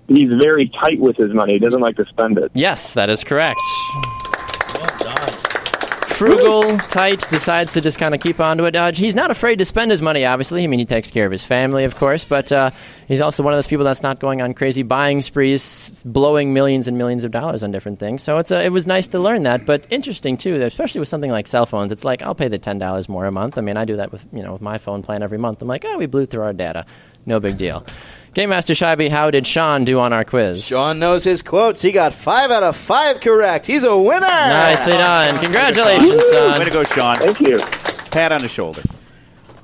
He's 0.09 0.31
very 0.43 0.71
tight 0.83 1.01
with 1.01 1.17
his 1.17 1.33
money. 1.33 1.55
He 1.55 1.59
doesn't 1.59 1.81
like 1.81 1.97
to 1.97 2.05
spend 2.07 2.39
it. 2.39 2.51
Yes, 2.55 2.95
that 2.95 3.09
is 3.09 3.23
correct. 3.25 3.59
Frugal, 6.25 6.79
tight, 6.79 7.29
decides 7.29 7.75
to 7.75 7.83
just 7.83 7.99
kind 7.99 8.15
of 8.15 8.21
keep 8.21 8.41
on 8.41 8.57
to 8.57 8.65
it. 8.65 8.75
Uh, 8.75 8.93
he's 8.93 9.15
not 9.15 9.31
afraid 9.31 9.59
to 9.59 9.65
spend 9.67 9.91
his 9.91 10.01
money, 10.01 10.25
obviously. 10.25 10.65
I 10.65 10.67
mean, 10.67 10.79
he 10.79 10.87
takes 10.87 11.11
care 11.11 11.27
of 11.27 11.33
his 11.33 11.45
family, 11.45 11.85
of 11.85 11.97
course, 11.97 12.25
but 12.25 12.51
uh, 12.51 12.71
he's 13.09 13.21
also 13.21 13.43
one 13.43 13.53
of 13.53 13.59
those 13.59 13.67
people 13.67 13.85
that's 13.85 14.03
not 14.03 14.21
going 14.21 14.41
on 14.41 14.55
crazy 14.55 14.83
buying 14.83 15.21
sprees, 15.21 15.91
blowing 16.03 16.55
millions 16.55 16.89
and 16.89 16.97
millions 16.97 17.25
of 17.25 17.31
dollars 17.31 17.63
on 17.63 17.73
different 17.73 17.99
things. 17.99 18.23
So 18.23 18.39
it's 18.39 18.51
uh, 18.51 18.57
it 18.57 18.71
was 18.71 18.87
nice 18.87 19.09
to 19.09 19.19
learn 19.19 19.43
that, 19.43 19.67
but 19.67 19.87
interesting 19.91 20.39
too, 20.39 20.55
especially 20.63 21.01
with 21.01 21.11
something 21.11 21.31
like 21.31 21.47
cell 21.47 21.67
phones. 21.67 21.93
It's 21.93 22.05
like 22.05 22.23
I'll 22.23 22.35
pay 22.35 22.49
the 22.49 22.59
ten 22.59 22.79
dollars 22.79 23.07
more 23.07 23.27
a 23.27 23.31
month. 23.31 23.59
I 23.59 23.61
mean, 23.61 23.77
I 23.77 23.85
do 23.85 23.97
that 23.97 24.11
with 24.11 24.25
you 24.33 24.43
know 24.43 24.55
with 24.55 24.63
my 24.63 24.79
phone 24.79 25.03
plan 25.03 25.23
every 25.23 25.39
month. 25.39 25.61
I'm 25.61 25.69
like, 25.69 25.85
oh, 25.87 25.99
we 25.99 26.07
blew 26.07 26.25
through 26.25 26.43
our 26.43 26.55
data, 26.55 26.87
no 27.27 27.39
big 27.39 27.59
deal. 27.59 27.85
Game 28.35 28.51
Master 28.51 28.75
Scheibe, 28.75 29.09
how 29.09 29.31
did 29.31 29.47
Sean 29.47 29.85
do 29.85 30.01
on 30.01 30.13
our 30.13 30.25
quiz? 30.25 30.65
Sean 30.65 30.99
knows 30.99 31.23
his 31.23 31.41
quotes. 31.41 31.81
He 31.83 31.93
got 31.93 32.13
five 32.13 32.51
out 32.51 32.65
of 32.65 32.77
five 32.77 33.21
correct. 33.21 33.65
He's 33.65 33.85
a 33.85 33.97
winner. 33.97 34.27
Nicely 34.27 34.95
done. 34.95 35.37
Congratulations, 35.37 36.21
son. 36.33 36.59
Way 36.59 36.65
to 36.65 36.71
go, 36.73 36.83
Sean. 36.83 37.17
Thank 37.19 37.41
you. 37.41 37.59
Pat 38.11 38.33
on 38.33 38.43
the 38.43 38.49
shoulder. 38.49 38.83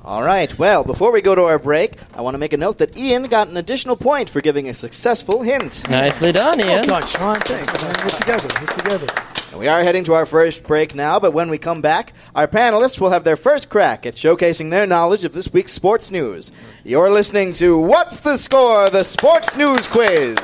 All 0.05 0.23
right. 0.23 0.57
Well, 0.57 0.83
before 0.85 1.11
we 1.11 1.21
go 1.21 1.35
to 1.35 1.43
our 1.43 1.59
break, 1.59 1.97
I 2.15 2.21
want 2.21 2.33
to 2.35 2.37
make 2.37 2.53
a 2.53 2.57
note 2.57 2.77
that 2.77 2.97
Ian 2.97 3.23
got 3.23 3.49
an 3.49 3.57
additional 3.57 3.97
point 3.97 4.29
for 4.29 4.39
giving 4.41 4.69
a 4.69 4.73
successful 4.73 5.41
hint. 5.41 5.87
Nicely 5.89 6.31
done, 6.31 6.57
Well 6.57 6.69
Ian. 6.69 6.87
done, 6.87 7.05
Sean. 7.05 7.35
Thanks, 7.35 7.73
man. 7.81 7.95
We're 8.03 8.09
together. 8.09 8.47
We're 8.59 8.67
together. 8.67 9.07
And 9.51 9.59
we 9.59 9.67
are 9.67 9.83
heading 9.83 10.05
to 10.05 10.13
our 10.13 10.25
first 10.25 10.63
break 10.63 10.95
now, 10.95 11.19
but 11.19 11.33
when 11.33 11.49
we 11.49 11.57
come 11.57 11.81
back, 11.81 12.13
our 12.33 12.47
panelists 12.47 13.01
will 13.01 13.09
have 13.09 13.25
their 13.25 13.35
first 13.35 13.69
crack 13.69 14.05
at 14.05 14.15
showcasing 14.15 14.69
their 14.69 14.87
knowledge 14.87 15.25
of 15.25 15.33
this 15.33 15.51
week's 15.51 15.73
sports 15.73 16.09
news. 16.09 16.53
You're 16.85 17.11
listening 17.11 17.51
to 17.55 17.77
What's 17.77 18.21
the 18.21 18.37
Score? 18.37 18.89
The 18.89 19.03
Sports 19.03 19.57
News 19.57 19.89
Quiz. 19.89 20.37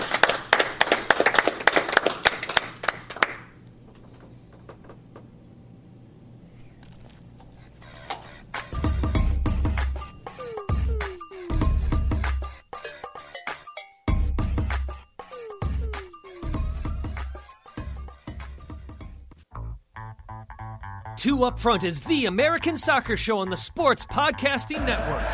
Two 21.27 21.43
Up 21.43 21.59
Front 21.59 21.83
is 21.83 21.99
the 21.99 22.25
American 22.25 22.77
soccer 22.77 23.17
show 23.17 23.39
on 23.39 23.49
the 23.49 23.57
Sports 23.57 24.05
Podcasting 24.05 24.85
Network. 24.85 25.27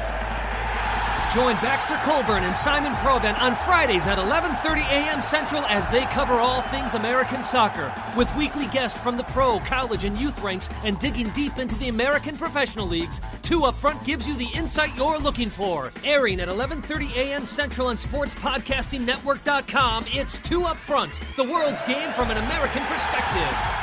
Join 1.35 1.53
Baxter 1.61 1.97
Colburn 1.97 2.43
and 2.43 2.57
Simon 2.57 2.93
Provan 2.93 3.39
on 3.39 3.55
Fridays 3.57 4.07
at 4.07 4.17
11:30 4.17 4.87
a.m. 4.87 5.21
Central 5.21 5.63
as 5.65 5.87
they 5.89 6.05
cover 6.05 6.33
all 6.33 6.63
things 6.63 6.95
American 6.95 7.43
soccer 7.43 7.93
with 8.17 8.35
weekly 8.35 8.65
guests 8.69 8.99
from 8.99 9.17
the 9.17 9.23
pro, 9.25 9.59
college, 9.59 10.03
and 10.03 10.17
youth 10.17 10.41
ranks 10.41 10.67
and 10.83 10.97
digging 10.97 11.29
deep 11.29 11.59
into 11.59 11.75
the 11.75 11.89
American 11.89 12.35
professional 12.37 12.87
leagues. 12.87 13.21
Two 13.43 13.65
Up 13.65 13.75
Front 13.75 14.03
gives 14.03 14.27
you 14.27 14.33
the 14.33 14.49
insight 14.55 14.97
you're 14.97 15.19
looking 15.19 15.51
for. 15.51 15.91
Airing 16.03 16.39
at 16.39 16.47
11:30 16.47 17.15
a.m. 17.15 17.45
Central 17.45 17.89
on 17.89 17.97
SportsPodcastingNetwork.com. 17.97 20.05
It's 20.07 20.39
Two 20.39 20.63
Up 20.63 20.77
Front, 20.77 21.19
the 21.35 21.43
world's 21.43 21.83
game 21.83 22.11
from 22.13 22.31
an 22.31 22.37
American 22.37 22.83
perspective. 22.85 23.82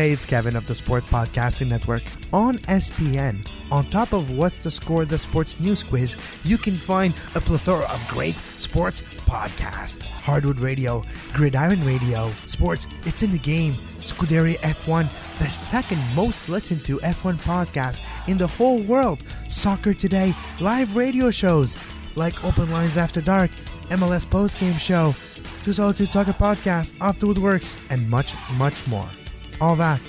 Hey, 0.00 0.12
it's 0.12 0.24
Kevin 0.24 0.56
of 0.56 0.66
the 0.66 0.74
Sports 0.74 1.10
Podcasting 1.10 1.68
Network. 1.68 2.02
On 2.32 2.56
SPN, 2.60 3.46
on 3.70 3.90
top 3.90 4.14
of 4.14 4.30
What's 4.30 4.62
the 4.62 4.70
Score, 4.70 5.04
the 5.04 5.18
Sports 5.18 5.60
News 5.60 5.82
Quiz, 5.82 6.16
you 6.42 6.56
can 6.56 6.72
find 6.72 7.12
a 7.34 7.40
plethora 7.42 7.84
of 7.84 8.08
great 8.08 8.34
sports 8.56 9.02
podcasts. 9.26 10.00
Hardwood 10.00 10.58
Radio, 10.58 11.04
Gridiron 11.34 11.84
Radio, 11.84 12.32
Sports, 12.46 12.88
It's 13.04 13.22
in 13.22 13.30
the 13.30 13.38
Game, 13.38 13.74
Scuderia 13.98 14.56
F1, 14.60 15.06
the 15.38 15.50
second 15.50 16.00
most 16.16 16.48
listened 16.48 16.82
to 16.86 16.96
F1 17.00 17.36
podcast 17.42 18.00
in 18.26 18.38
the 18.38 18.46
whole 18.46 18.78
world, 18.78 19.22
Soccer 19.50 19.92
Today, 19.92 20.34
live 20.60 20.96
radio 20.96 21.30
shows 21.30 21.76
like 22.16 22.42
Open 22.42 22.70
Lines 22.70 22.96
After 22.96 23.20
Dark, 23.20 23.50
MLS 23.90 24.24
Postgame 24.24 24.80
Show, 24.80 25.14
Two 25.62 25.74
Solitude 25.74 26.10
Soccer 26.10 26.32
Podcast, 26.32 26.98
Off 27.02 27.18
the 27.18 27.26
Woodworks, 27.26 27.76
and 27.90 28.08
much, 28.08 28.32
much 28.56 28.86
more. 28.86 29.10
All 29.60 29.76
that 29.76 30.00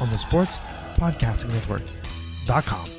on 0.00 0.08
the 0.10 0.18
Sports 0.18 0.58
Podcasting 0.96 1.52
Network.com. 1.52 2.90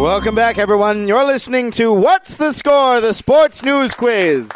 Welcome 0.00 0.34
back, 0.34 0.56
everyone. 0.56 1.06
You're 1.06 1.26
listening 1.26 1.70
to 1.72 1.92
What's 1.92 2.36
the 2.38 2.52
Score, 2.52 3.00
the 3.02 3.12
Sports 3.12 3.62
News 3.62 3.94
Quiz. 3.94 4.50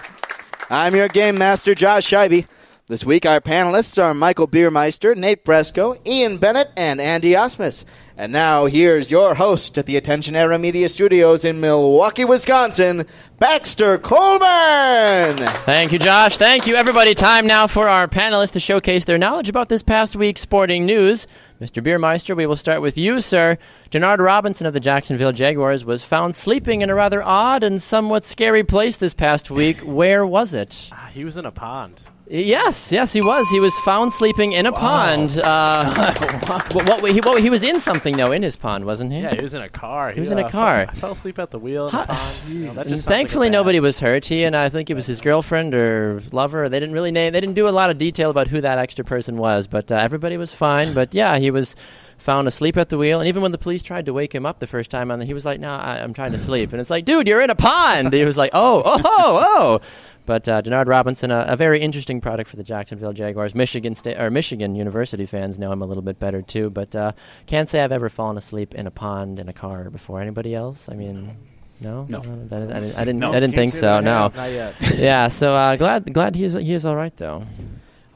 I'm 0.71 0.95
your 0.95 1.09
game 1.09 1.37
master, 1.37 1.75
Josh 1.75 2.09
Scheibe. 2.09 2.47
This 2.87 3.03
week, 3.03 3.25
our 3.25 3.41
panelists 3.41 4.03
are 4.03 4.13
Michael 4.13 4.47
Biermeister, 4.47 5.17
Nate 5.17 5.43
Bresco, 5.43 5.97
Ian 6.05 6.37
Bennett, 6.37 6.71
and 6.77 7.01
Andy 7.01 7.31
Asmus. 7.31 7.83
And 8.15 8.31
now, 8.31 8.67
here's 8.67 9.11
your 9.11 9.37
host 9.37 9.79
at 9.79 9.87
the 9.87 9.97
Attention 9.97 10.37
Era 10.37 10.59
Media 10.59 10.91
Studios 10.91 11.47
in 11.47 11.63
Milwaukee, 11.63 12.27
Wisconsin, 12.27 13.07
Baxter 13.39 13.97
Colburn. 13.97 15.39
Thank 15.65 15.93
you, 15.93 15.99
Josh. 15.99 16.37
Thank 16.37 16.67
you, 16.67 16.75
everybody. 16.75 17.15
Time 17.15 17.47
now 17.47 17.67
for 17.67 17.89
our 17.89 18.07
panelists 18.07 18.53
to 18.53 18.61
showcase 18.61 19.07
their 19.07 19.17
knowledge 19.17 19.49
about 19.49 19.71
this 19.71 19.83
past 19.83 20.15
week's 20.15 20.43
sporting 20.43 20.85
news. 20.85 21.27
Mr. 21.63 21.83
Biermeister, 21.83 22.37
we 22.37 22.45
will 22.45 22.55
start 22.55 22.83
with 22.83 22.99
you, 22.99 23.23
sir. 23.23 23.57
Denard 23.91 24.19
Robinson 24.19 24.67
of 24.67 24.75
the 24.75 24.81
Jacksonville 24.81 25.33
Jaguars 25.33 25.87
was 25.87 26.05
found 26.05 26.37
sleeping 26.37 26.83
in 26.83 26.91
a 26.91 26.95
rather 26.95 27.23
odd 27.23 27.63
and 27.63 27.83
somewhat 27.83 28.27
scary 28.27 28.63
place 28.63 28.99
this 28.99 29.15
past 29.15 29.51
week. 29.51 29.79
Where 29.79 30.27
was 30.27 30.53
it? 30.53 30.91
Ah, 30.93 31.09
he 31.15 31.25
was 31.25 31.39
in 31.39 31.47
a 31.47 31.51
pond. 31.51 32.03
Yes, 32.27 32.91
yes, 32.91 33.13
he 33.13 33.21
was. 33.21 33.47
He 33.51 33.61
was 33.61 33.77
found 33.79 34.13
sleeping 34.13 34.53
in 34.53 34.65
a 34.65 34.73
pond. 34.73 35.37
Uh, 35.37 35.85
what, 36.73 37.03
what, 37.03 37.13
he, 37.13 37.21
what, 37.21 37.43
he 37.43 37.51
was 37.51 37.63
in 37.63 37.83
something 37.83 38.17
though, 38.17 38.33
in 38.33 38.43
his 38.43 38.57
pond, 38.57 38.87
wasn't 38.87 39.13
he? 39.13 39.21
Yeah, 39.21 39.35
he 39.35 39.43
was 39.43 39.53
in 39.53 39.61
a 39.61 39.69
car. 39.69 40.11
He 40.11 40.21
was 40.21 40.31
in 40.31 40.39
a 40.39 40.51
car. 40.51 40.87
Fell, 40.87 40.95
fell 40.95 41.13
asleep 41.13 41.39
at 41.39 41.51
the 41.51 41.59
wheel 41.59 41.89
in 41.89 41.93
the 41.93 42.05
pond. 42.05 42.41
You 42.49 42.67
know, 42.67 42.75
that 42.75 42.87
just 42.87 43.05
sounds 43.05 43.15
Thankfully, 43.15 43.49
like 43.49 43.53
nobody 43.53 43.81
was 43.81 44.01
hurt. 44.01 44.25
He 44.27 44.45
and 44.45 44.57
I 44.57 44.69
think 44.69 44.89
it 44.89 44.95
was 44.95 45.07
his 45.07 45.21
girlfriend 45.21 45.75
or 45.75 46.23
lover. 46.33 46.69
They 46.69 46.81
didn't 46.81 46.95
really 46.95 47.13
name. 47.13 47.33
They 47.33 47.41
didn't 47.41 47.57
do 47.57 47.69
a 47.69 47.71
lot 47.71 47.91
of 47.91 47.99
detail 47.99 48.31
about 48.31 48.49
who 48.49 48.61
that 48.61 48.79
extra 48.79 49.05
person 49.05 49.37
was, 49.37 49.67
but 49.67 49.93
uh, 49.93 49.97
everybody 49.97 50.37
was 50.37 50.53
fine. 50.53 50.95
But 50.95 51.15
yeah, 51.15 51.39
he 51.39 51.51
was 51.51 51.77
found 52.17 52.49
asleep 52.49 52.77
at 52.77 52.89
the 52.89 52.97
wheel. 52.97 53.21
And 53.21 53.29
even 53.29 53.43
when 53.43 53.53
the 53.53 53.59
police 53.59 53.83
tried 53.83 54.07
to 54.07 54.13
wake 54.13 54.35
him 54.35 54.47
up 54.47 54.59
the 54.59 54.67
first 54.67 54.91
time, 54.91 55.11
on 55.11 55.19
the, 55.19 55.27
he 55.27 55.35
was 55.35 55.45
like, 55.45 55.61
"No, 55.61 55.71
I, 55.71 56.03
I'm 56.03 56.15
trying 56.15 56.33
to 56.33 56.39
sleep." 56.39 56.73
And 56.73 56.81
it's 56.81 56.91
like, 56.91 57.05
"Dude, 57.05 57.29
you're 57.29 57.43
in 57.43 57.51
a 57.51 57.55
pond." 57.55 58.13
he 58.13 58.25
was 58.25 58.37
like, 58.37 58.51
"Oh, 58.55 58.83
oh, 58.85 59.01
oh, 59.05 59.45
oh." 59.47 59.81
But 60.27 60.49
uh, 60.49 60.63
Denard 60.63 60.87
Robinson, 60.89 61.31
a, 61.31 61.45
a 61.49 61.57
very 61.57 61.81
interesting 61.81 62.21
product 62.21 62.49
for 62.49 62.57
the 62.57 62.63
Jacksonville 62.65 63.13
Jaguars. 63.13 63.55
Michigan 63.55 63.95
State 63.95 64.19
or 64.19 64.31
Michigan 64.31 64.75
University 64.75 65.27
fans 65.27 65.59
know 65.59 65.71
him 65.71 65.83
a 65.83 65.87
little 65.87 66.03
bit 66.03 66.19
better 66.19 66.41
too. 66.41 66.71
But 66.71 66.95
uh, 66.97 67.13
can't 67.47 67.69
say 67.69 67.81
I've 67.83 67.93
ever 67.93 68.09
fallen 68.09 68.37
asleep 68.39 68.75
in 68.75 68.87
a 68.87 68.91
pond 68.91 69.39
in 69.39 69.49
a 69.49 69.53
car 69.53 69.91
before. 69.91 70.21
Anybody 70.23 70.55
else? 70.55 70.89
I 70.89 70.95
mean, 70.95 71.37
no, 71.81 72.07
No. 72.09 72.19
I, 72.21 72.23
didn't- 72.23 72.53
I 72.53 72.59
didn't. 72.81 72.97
I 72.97 73.05
didn't, 73.05 73.19
No, 73.19 73.33
I 73.33 73.41
didn't 73.41 73.55
think 73.55 73.73
so. 73.73 74.01
No. 74.01 74.29
Not 74.35 74.51
yet. 74.51 74.75
yeah. 74.97 75.29
So 75.29 75.51
uh, 75.51 75.77
glad 75.77 76.13
glad 76.15 76.37
he's 76.37 76.55
he 76.55 76.73
is 76.73 76.87
all 76.87 76.97
right 76.97 77.15
though. 77.19 77.45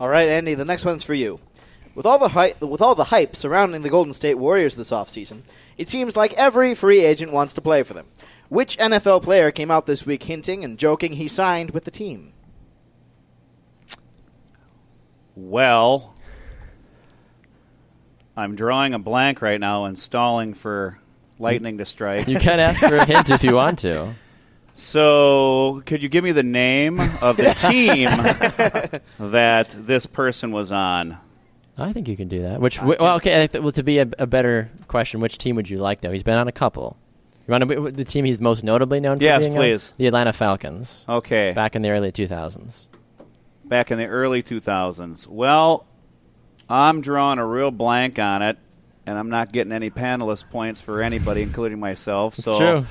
All 0.00 0.08
right, 0.08 0.28
Andy, 0.28 0.54
the 0.54 0.64
next 0.64 0.84
one's 0.84 1.02
for 1.04 1.14
you. 1.14 1.40
With 1.94 2.06
all 2.06 2.18
the 2.20 2.28
hype, 2.28 2.60
with 2.60 2.80
all 2.80 2.94
the 2.94 3.04
hype 3.04 3.34
surrounding 3.34 3.82
the 3.82 3.90
Golden 3.90 4.12
State 4.12 4.36
Warriors 4.36 4.76
this 4.76 4.92
offseason, 4.92 5.40
it 5.76 5.88
seems 5.88 6.16
like 6.16 6.32
every 6.34 6.76
free 6.76 7.00
agent 7.04 7.32
wants 7.32 7.52
to 7.54 7.60
play 7.60 7.82
for 7.82 7.94
them. 7.94 8.06
Which 8.49 8.78
NFL 8.78 9.23
player 9.23 9.50
came 9.50 9.71
out 9.71 9.87
this 9.87 10.07
week 10.07 10.23
hinting 10.23 10.64
and 10.64 10.78
joking 10.78 11.12
he 11.14 11.28
signed 11.28 11.73
with 11.73 11.85
the 11.85 11.90
team? 11.90 12.33
Well, 15.37 16.14
I'm 18.37 18.57
drawing 18.57 18.95
a 18.95 18.99
blank 18.99 19.43
right 19.43 19.61
now 19.61 19.85
and 19.85 19.99
stalling 19.99 20.55
for 20.55 20.99
lightning 21.38 21.78
to 21.78 21.85
strike. 21.85 22.26
You 22.26 22.38
can 22.38 22.59
ask 22.59 22.81
for 22.81 22.97
a 22.97 23.05
hint 23.05 23.31
if 23.31 23.43
you 23.45 23.55
want 23.57 23.81
to. 23.81 24.12
So, 24.81 25.83
could 25.87 26.05
you 26.05 26.09
give 26.09 26.23
me 26.23 26.31
the 26.31 26.45
name 26.45 27.00
of 27.00 27.37
the 27.37 27.52
team 27.69 28.09
that 29.19 29.75
this 29.76 30.07
person 30.07 30.52
was 30.52 30.71
on? 30.71 31.19
I 31.76 31.93
think 31.93 32.07
you 32.07 32.17
can 32.17 32.28
do 32.28 32.43
that. 32.43 32.61
Which 32.61 32.76
wh- 32.78 32.95
well, 33.00 33.17
okay. 33.17 33.49
Well, 33.55 33.73
to 33.73 33.83
be 33.83 33.99
a, 33.99 34.09
a 34.21 34.26
better 34.28 34.71
question, 34.87 35.19
which 35.19 35.37
team 35.37 35.57
would 35.57 35.69
you 35.69 35.78
like 35.78 36.00
though? 36.00 36.12
He's 36.12 36.23
been 36.23 36.38
on 36.38 36.47
a 36.47 36.52
couple. 36.52 36.97
You 37.49 37.52
want 37.52 37.71
to 37.71 37.90
the 37.93 38.05
team 38.05 38.26
he's 38.26 38.38
most 38.38 38.62
notably 38.62 39.00
known 39.00 39.17
for? 39.17 39.23
Yes, 39.23 39.40
being 39.40 39.52
on? 39.52 39.59
please. 39.59 39.95
The 39.97 40.07
Atlanta 40.07 40.35
Falcons. 40.35 41.07
Okay. 41.09 41.52
Back 41.52 41.75
in 41.75 41.81
the 41.81 41.88
early 41.88 42.12
2000s. 42.12 42.87
Back 43.64 43.90
in 43.90 43.97
the 43.97 44.05
early 44.05 44.43
2000s. 44.43 45.26
Well, 45.26 45.87
I'm 46.69 47.00
drawing 47.00 47.38
a 47.38 47.47
real 47.47 47.71
blank 47.71 48.19
on 48.19 48.43
it, 48.43 48.59
and 49.07 49.17
I'm 49.17 49.31
not 49.31 49.50
getting 49.50 49.73
any 49.73 49.88
panelist 49.88 50.50
points 50.50 50.83
for 50.83 51.00
anybody, 51.00 51.40
including 51.40 51.81
myself. 51.81 52.35
So 52.35 52.59
true. 52.59 52.87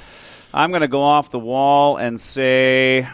I'm 0.51 0.71
going 0.71 0.81
to 0.81 0.87
go 0.87 1.01
off 1.01 1.29
the 1.29 1.39
wall 1.39 1.97
and 1.97 2.19
say. 2.19 3.07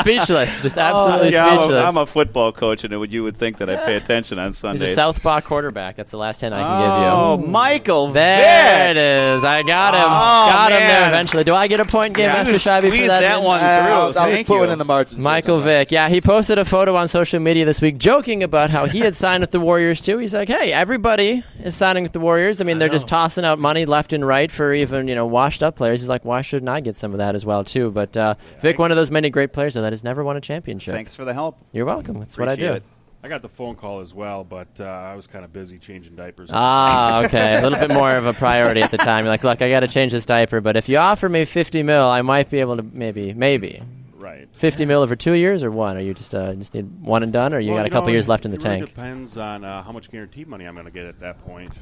Speechless. 0.00 0.60
Just 0.62 0.78
absolutely 0.78 1.32
yeah, 1.32 1.46
I'm 1.46 1.52
a- 1.52 1.60
speechless. 1.60 1.84
I'm 1.84 1.96
a 1.96 2.06
football 2.06 2.52
coach, 2.52 2.84
and 2.84 2.92
it- 2.92 3.10
you 3.10 3.22
would 3.22 3.36
think 3.36 3.58
that 3.58 3.70
I 3.70 3.76
pay 3.76 3.96
attention 3.96 4.38
on 4.38 4.48
He's 4.48 4.58
Sundays. 4.58 4.90
a 4.92 4.94
southpaw 4.94 5.40
quarterback. 5.42 5.96
That's 5.96 6.10
the 6.10 6.16
last 6.18 6.40
hint 6.40 6.54
I 6.54 6.62
can 6.62 6.66
oh, 6.66 6.78
give 6.78 7.02
you. 7.02 7.08
Oh 7.46 7.50
Michael 7.50 8.12
There 8.12 8.38
Vick. 8.38 8.96
it 8.96 8.96
is. 8.98 9.44
I 9.44 9.62
got 9.62 9.94
him. 9.94 10.00
Oh, 10.04 10.06
got 10.06 10.72
him 10.72 10.78
there 10.80 11.00
man. 11.00 11.08
eventually. 11.10 11.44
Do 11.44 11.54
I 11.54 11.66
get 11.68 11.80
a 11.80 11.84
point, 11.84 12.14
Game 12.14 12.24
Yeah, 12.26 12.42
Master 12.44 12.52
you 12.52 12.58
Scheibe, 12.58 12.80
for 12.82 12.86
squeezed 12.88 13.08
that? 13.10 13.20
that 13.20 13.32
hint? 13.36 13.44
one 13.44 13.60
Uh, 13.60 13.64
I 13.64 13.82
through. 13.82 13.90
was, 14.06 14.16
I 14.16 14.26
was 14.26 14.34
Thank 14.34 14.46
putting 14.46 14.64
you. 14.64 14.70
in 14.72 14.78
the 14.78 14.84
margins. 14.84 15.24
Michael. 15.24 15.60
Vick. 15.60 15.90
Yeah, 15.90 16.08
he 16.08 16.20
posted 16.20 16.58
a 16.58 16.64
photo 16.64 16.94
on 16.96 17.08
social 17.08 17.40
media 17.40 17.64
this 17.64 17.80
week 17.80 17.98
joking 17.98 18.42
about 18.42 18.70
how 18.70 18.86
he 18.86 19.00
had 19.00 19.16
signed 19.24 19.40
with 19.40 19.50
the 19.50 19.60
Warriors 19.60 20.00
too. 20.00 20.18
He's 20.18 20.34
like, 20.34 20.48
"Hey, 20.48 20.72
everybody 20.72 21.42
is 21.62 21.74
signing 21.76 22.02
with 22.02 22.12
the 22.12 22.20
Warriors. 22.20 22.60
I 22.60 22.64
mean, 22.64 22.78
they're 22.78 22.88
just 22.88 23.08
tossing 23.08 23.44
out 23.44 23.58
money 23.58 23.86
left 23.86 24.12
and 24.12 24.26
right 24.26 24.50
for 24.50 24.72
even, 24.72 25.08
you 25.08 25.14
know, 25.14 25.26
washed 25.26 25.62
up 25.62 25.76
players." 25.76 26.00
He's 26.00 26.08
like, 26.08 26.24
"Why 26.24 26.42
shouldn't 26.42 26.68
I 26.68 26.80
get 26.80 26.96
some 26.96 27.12
of 27.12 27.18
that 27.18 27.34
as 27.34 27.44
well 27.44 27.64
too?" 27.64 27.90
But 27.98 28.16
uh, 28.16 28.34
Vick, 28.62 28.78
one 28.78 28.90
of 28.92 28.96
those 28.96 29.10
many 29.10 29.28
great 29.30 29.52
players 29.52 29.74
though, 29.74 29.82
that 29.82 29.92
has 29.92 30.04
never 30.04 30.22
won 30.22 30.36
a 30.36 30.40
championship. 30.40 30.94
Thanks 30.94 31.14
for 31.16 31.24
the 31.24 31.34
help. 31.34 31.58
You're 31.72 31.84
welcome. 31.86 32.18
That's 32.20 32.38
what 32.38 32.48
I 32.48 32.52
Appreciate 32.52 32.68
do. 32.70 32.76
it. 32.76 32.82
I 33.24 33.28
got 33.28 33.42
the 33.42 33.48
phone 33.48 33.74
call 33.74 33.98
as 33.98 34.14
well, 34.14 34.44
but 34.44 34.68
uh, 34.80 34.84
I 34.84 35.16
was 35.16 35.26
kind 35.26 35.44
of 35.44 35.52
busy 35.52 35.78
changing 35.78 36.14
diapers. 36.14 36.50
Ah, 36.52 37.20
okay. 37.24 37.56
A 37.58 37.62
little 37.62 37.78
bit 37.78 37.90
more 37.92 38.12
of 38.14 38.26
a 38.26 38.32
priority 38.32 38.80
at 38.80 38.92
the 38.92 38.96
time. 38.98 39.24
You're 39.24 39.32
like, 39.32 39.42
look, 39.42 39.60
I 39.60 39.68
got 39.68 39.80
to 39.80 39.88
change 39.88 40.12
this 40.12 40.24
diaper, 40.24 40.60
but 40.60 40.76
if 40.76 40.88
you 40.88 40.98
offer 40.98 41.28
me 41.28 41.44
50 41.44 41.82
mil, 41.82 42.04
I 42.04 42.22
might 42.22 42.48
be 42.48 42.60
able 42.60 42.76
to 42.76 42.82
maybe, 42.84 43.34
maybe. 43.34 43.82
right. 44.14 44.48
50 44.52 44.84
mil 44.84 45.02
over 45.02 45.16
two 45.16 45.32
years 45.32 45.64
or 45.64 45.72
one? 45.72 45.96
Or 45.96 46.00
you 46.00 46.14
just 46.14 46.32
uh, 46.32 46.54
just 46.54 46.72
need 46.74 47.00
one 47.02 47.24
and 47.24 47.32
done, 47.32 47.52
or 47.52 47.58
you 47.58 47.72
Well, 47.72 47.80
got 47.80 47.86
a 47.86 47.90
couple 47.90 48.06
know, 48.06 48.12
years 48.12 48.28
left 48.28 48.44
in 48.44 48.52
the 48.52 48.56
tank? 48.56 48.66
it 48.66 48.70
really 48.74 48.86
tank? 48.86 48.94
depends 48.94 49.36
on 49.36 49.64
uh, 49.64 49.82
how 49.82 49.90
much 49.90 50.12
guaranteed 50.12 50.46
money 50.46 50.64
I'm 50.66 50.74
going 50.74 50.86
to 50.86 50.92
get 50.92 51.06
at 51.06 51.18
that 51.18 51.38
point. 51.44 51.72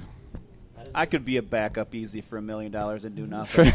I 0.95 1.07
could 1.07 1.25
be 1.25 1.37
a 1.37 1.43
backup 1.43 1.95
easy 1.95 2.21
for 2.21 2.37
a 2.39 2.43
million 2.43 2.73
dollars 2.73 3.05
and 3.05 3.15
do 3.15 3.27
nothing. 3.27 3.73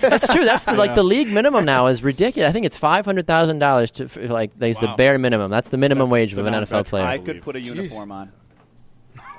That's 0.00 0.32
true. 0.32 0.44
That's 0.44 0.64
the, 0.64 0.72
like 0.74 0.94
the 0.94 1.02
league 1.14 1.28
minimum 1.28 1.64
now 1.64 1.86
is 1.88 2.02
ridiculous. 2.02 2.48
I 2.48 2.52
think 2.52 2.66
it's 2.66 2.76
five 2.76 3.04
hundred 3.04 3.26
thousand 3.26 3.58
dollars 3.58 3.90
to 3.92 4.08
for, 4.08 4.26
like 4.28 4.58
that's 4.58 4.78
the 4.78 4.94
bare 4.96 5.18
minimum. 5.18 5.50
That's 5.50 5.68
the 5.68 5.76
minimum 5.78 6.08
That's 6.08 6.12
wage 6.12 6.34
the 6.34 6.40
of 6.40 6.46
an 6.46 6.52
NFL 6.54 6.56
non-veteran. 6.70 6.84
player. 6.84 7.04
I 7.06 7.16
believe. 7.18 7.26
could 7.26 7.42
put 7.42 7.56
a 7.56 7.58
Jeez. 7.60 7.74
uniform 7.74 8.12
on. 8.12 8.32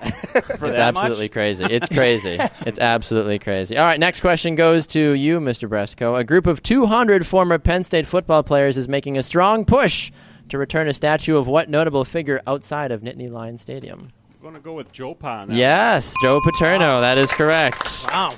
For 0.03 0.39
It's 0.39 0.59
that 0.59 0.93
much? 0.93 1.05
absolutely 1.05 1.29
crazy. 1.29 1.63
It's 1.63 1.87
crazy. 1.87 2.37
it's 2.65 2.77
absolutely 2.79 3.39
crazy. 3.39 3.77
All 3.77 3.85
right, 3.85 3.99
next 3.99 4.19
question 4.19 4.55
goes 4.55 4.85
to 4.87 4.99
you, 5.13 5.39
Mr. 5.39 5.69
Bresco. 5.69 6.15
A 6.15 6.23
group 6.25 6.45
of 6.45 6.61
200 6.61 7.25
former 7.25 7.57
Penn 7.57 7.83
State 7.85 8.05
football 8.05 8.43
players 8.43 8.77
is 8.77 8.87
making 8.89 9.17
a 9.17 9.23
strong 9.23 9.63
push 9.63 10.11
to 10.49 10.57
return 10.57 10.89
a 10.89 10.93
statue 10.93 11.37
of 11.37 11.47
what 11.47 11.69
notable 11.69 12.03
figure 12.03 12.41
outside 12.45 12.91
of 12.91 12.99
Nittany 13.01 13.31
Lion 13.31 13.57
Stadium? 13.57 14.09
Going 14.43 14.55
to 14.55 14.59
go 14.59 14.73
with 14.73 14.91
Joe 14.91 15.13
Pon. 15.15 15.53
Yes, 15.53 16.13
Joe 16.21 16.41
Paterno. 16.43 16.99
That 16.99 17.17
is 17.17 17.31
correct. 17.31 18.03
Wow. 18.09 18.35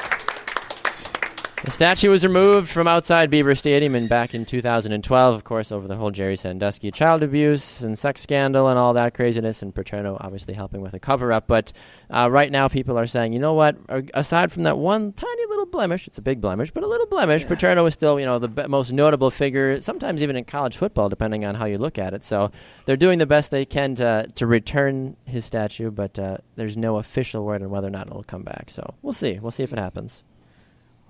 The 1.65 1.72
statue 1.72 2.12
was 2.12 2.24
removed 2.24 2.69
from 2.69 2.88
outside 2.88 3.31
Beaver 3.31 3.55
Stadium 3.55 3.95
in 3.95 4.07
back 4.07 4.36
in 4.36 4.45
2012, 4.45 5.34
of 5.34 5.43
course, 5.43 5.72
over 5.72 5.88
the 5.88 5.95
whole 5.95 6.12
Jerry 6.12 6.36
Sandusky 6.36 6.91
child 6.91 7.24
abuse 7.24 7.81
and 7.81 7.98
sex 7.98 8.22
scandal 8.22 8.67
and 8.67 8.77
all 8.77 8.93
that 8.93 9.15
craziness, 9.15 9.63
and 9.63 9.74
Paterno 9.74 10.15
obviously 10.22 10.53
helping 10.53 10.81
with 10.81 10.93
a 10.93 11.00
cover 11.00 11.34
up. 11.34 11.48
But 11.48 11.74
uh, 12.12 12.29
right 12.29 12.51
now, 12.51 12.67
people 12.67 13.00
are 13.00 13.07
saying, 13.07 13.34
you 13.34 13.39
know 13.39 13.55
what? 13.55 13.77
Aside 14.13 14.51
from 14.51 14.62
that 14.62 14.77
one 14.77 15.12
tiny 15.13 15.45
little 15.48 15.65
blemish, 15.65 16.05
it's 16.05 16.19
a 16.19 16.22
big 16.22 16.39
blemish, 16.39 16.69
but 16.69 16.84
a 16.84 16.88
little 16.88 17.07
blemish, 17.07 17.48
Paterno 17.48 17.84
is 17.88 17.95
still, 17.95 18.19
you 18.19 18.27
know, 18.27 18.38
the 18.38 18.48
be- 18.48 18.67
most 18.67 18.91
notable 18.91 19.31
figure, 19.31 19.81
sometimes 19.81 20.22
even 20.22 20.36
in 20.36 20.45
college 20.45 20.77
football, 20.77 21.10
depending 21.10 21.45
on 21.45 21.55
how 21.55 21.65
you 21.65 21.79
look 21.79 21.98
at 21.98 22.13
it. 22.13 22.24
So 22.24 22.51
they're 22.86 22.95
doing 22.95 23.17
the 23.17 23.25
best 23.25 23.50
they 23.50 23.65
can 23.65 23.95
to 23.95 24.31
to 24.36 24.45
return 24.45 25.17
his 25.25 25.45
statue, 25.45 25.89
but 25.89 26.19
uh, 26.19 26.38
there's 26.57 26.77
no 26.77 26.98
official 26.98 27.43
word 27.43 27.63
on 27.63 27.72
whether 27.72 27.88
or 27.88 27.89
not 27.89 28.05
it'll 28.05 28.24
come 28.24 28.43
back. 28.43 28.69
So 28.69 28.93
we'll 29.01 29.13
see. 29.13 29.39
We'll 29.39 29.51
see 29.51 29.63
if 29.63 29.74
it 29.74 29.79
happens. 29.79 30.24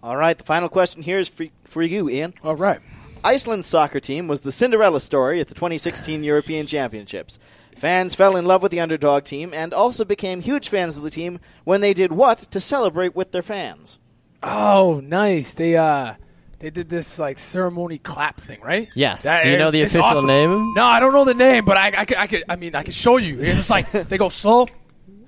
All 0.05 0.15
right, 0.17 0.37
the 0.37 0.43
final 0.43 0.69
question 0.69 1.01
here 1.01 1.17
is 1.17 1.27
for, 1.27 1.47
for 1.63 1.81
you, 1.81 2.07
Ian. 2.11 2.35
All 2.43 2.55
right. 2.55 2.79
Iceland's 3.23 3.65
soccer 3.65 3.99
team 3.99 4.27
was 4.27 4.41
the 4.41 4.51
Cinderella 4.51 4.99
story 4.99 5.39
at 5.39 5.47
the 5.47 5.55
2016 5.55 6.23
European 6.23 6.67
Championships. 6.67 7.39
Fans 7.75 8.13
fell 8.13 8.35
in 8.35 8.45
love 8.45 8.61
with 8.61 8.71
the 8.71 8.79
underdog 8.79 9.23
team 9.23 9.51
and 9.51 9.73
also 9.73 10.05
became 10.05 10.41
huge 10.41 10.69
fans 10.69 10.99
of 10.99 11.03
the 11.03 11.09
team 11.09 11.39
when 11.63 11.81
they 11.81 11.91
did 11.91 12.11
what 12.11 12.37
to 12.37 12.59
celebrate 12.59 13.15
with 13.15 13.31
their 13.31 13.41
fans? 13.41 13.97
Oh, 14.43 15.01
nice. 15.03 15.53
They 15.53 15.75
uh 15.75 16.13
they 16.59 16.69
did 16.69 16.87
this 16.87 17.17
like 17.17 17.39
ceremony 17.39 17.97
clap 17.97 18.39
thing, 18.39 18.61
right? 18.61 18.87
Yes. 18.93 19.23
That- 19.23 19.43
Do 19.43 19.49
you 19.49 19.57
know 19.57 19.71
the 19.71 19.81
official 19.81 20.03
awesome. 20.05 20.27
name? 20.27 20.75
No, 20.75 20.83
I 20.83 20.99
don't 20.99 21.13
know 21.13 21.25
the 21.25 21.33
name, 21.33 21.65
but 21.65 21.77
I, 21.77 21.87
I 21.97 22.05
could, 22.05 22.17
I 22.17 22.27
could, 22.27 22.43
I 22.47 22.55
mean, 22.57 22.75
I 22.75 22.83
could 22.83 22.93
show 22.93 23.17
you. 23.17 23.41
It's 23.41 23.71
like 23.71 23.91
they 23.91 24.19
go 24.19 24.29
slow, 24.29 24.67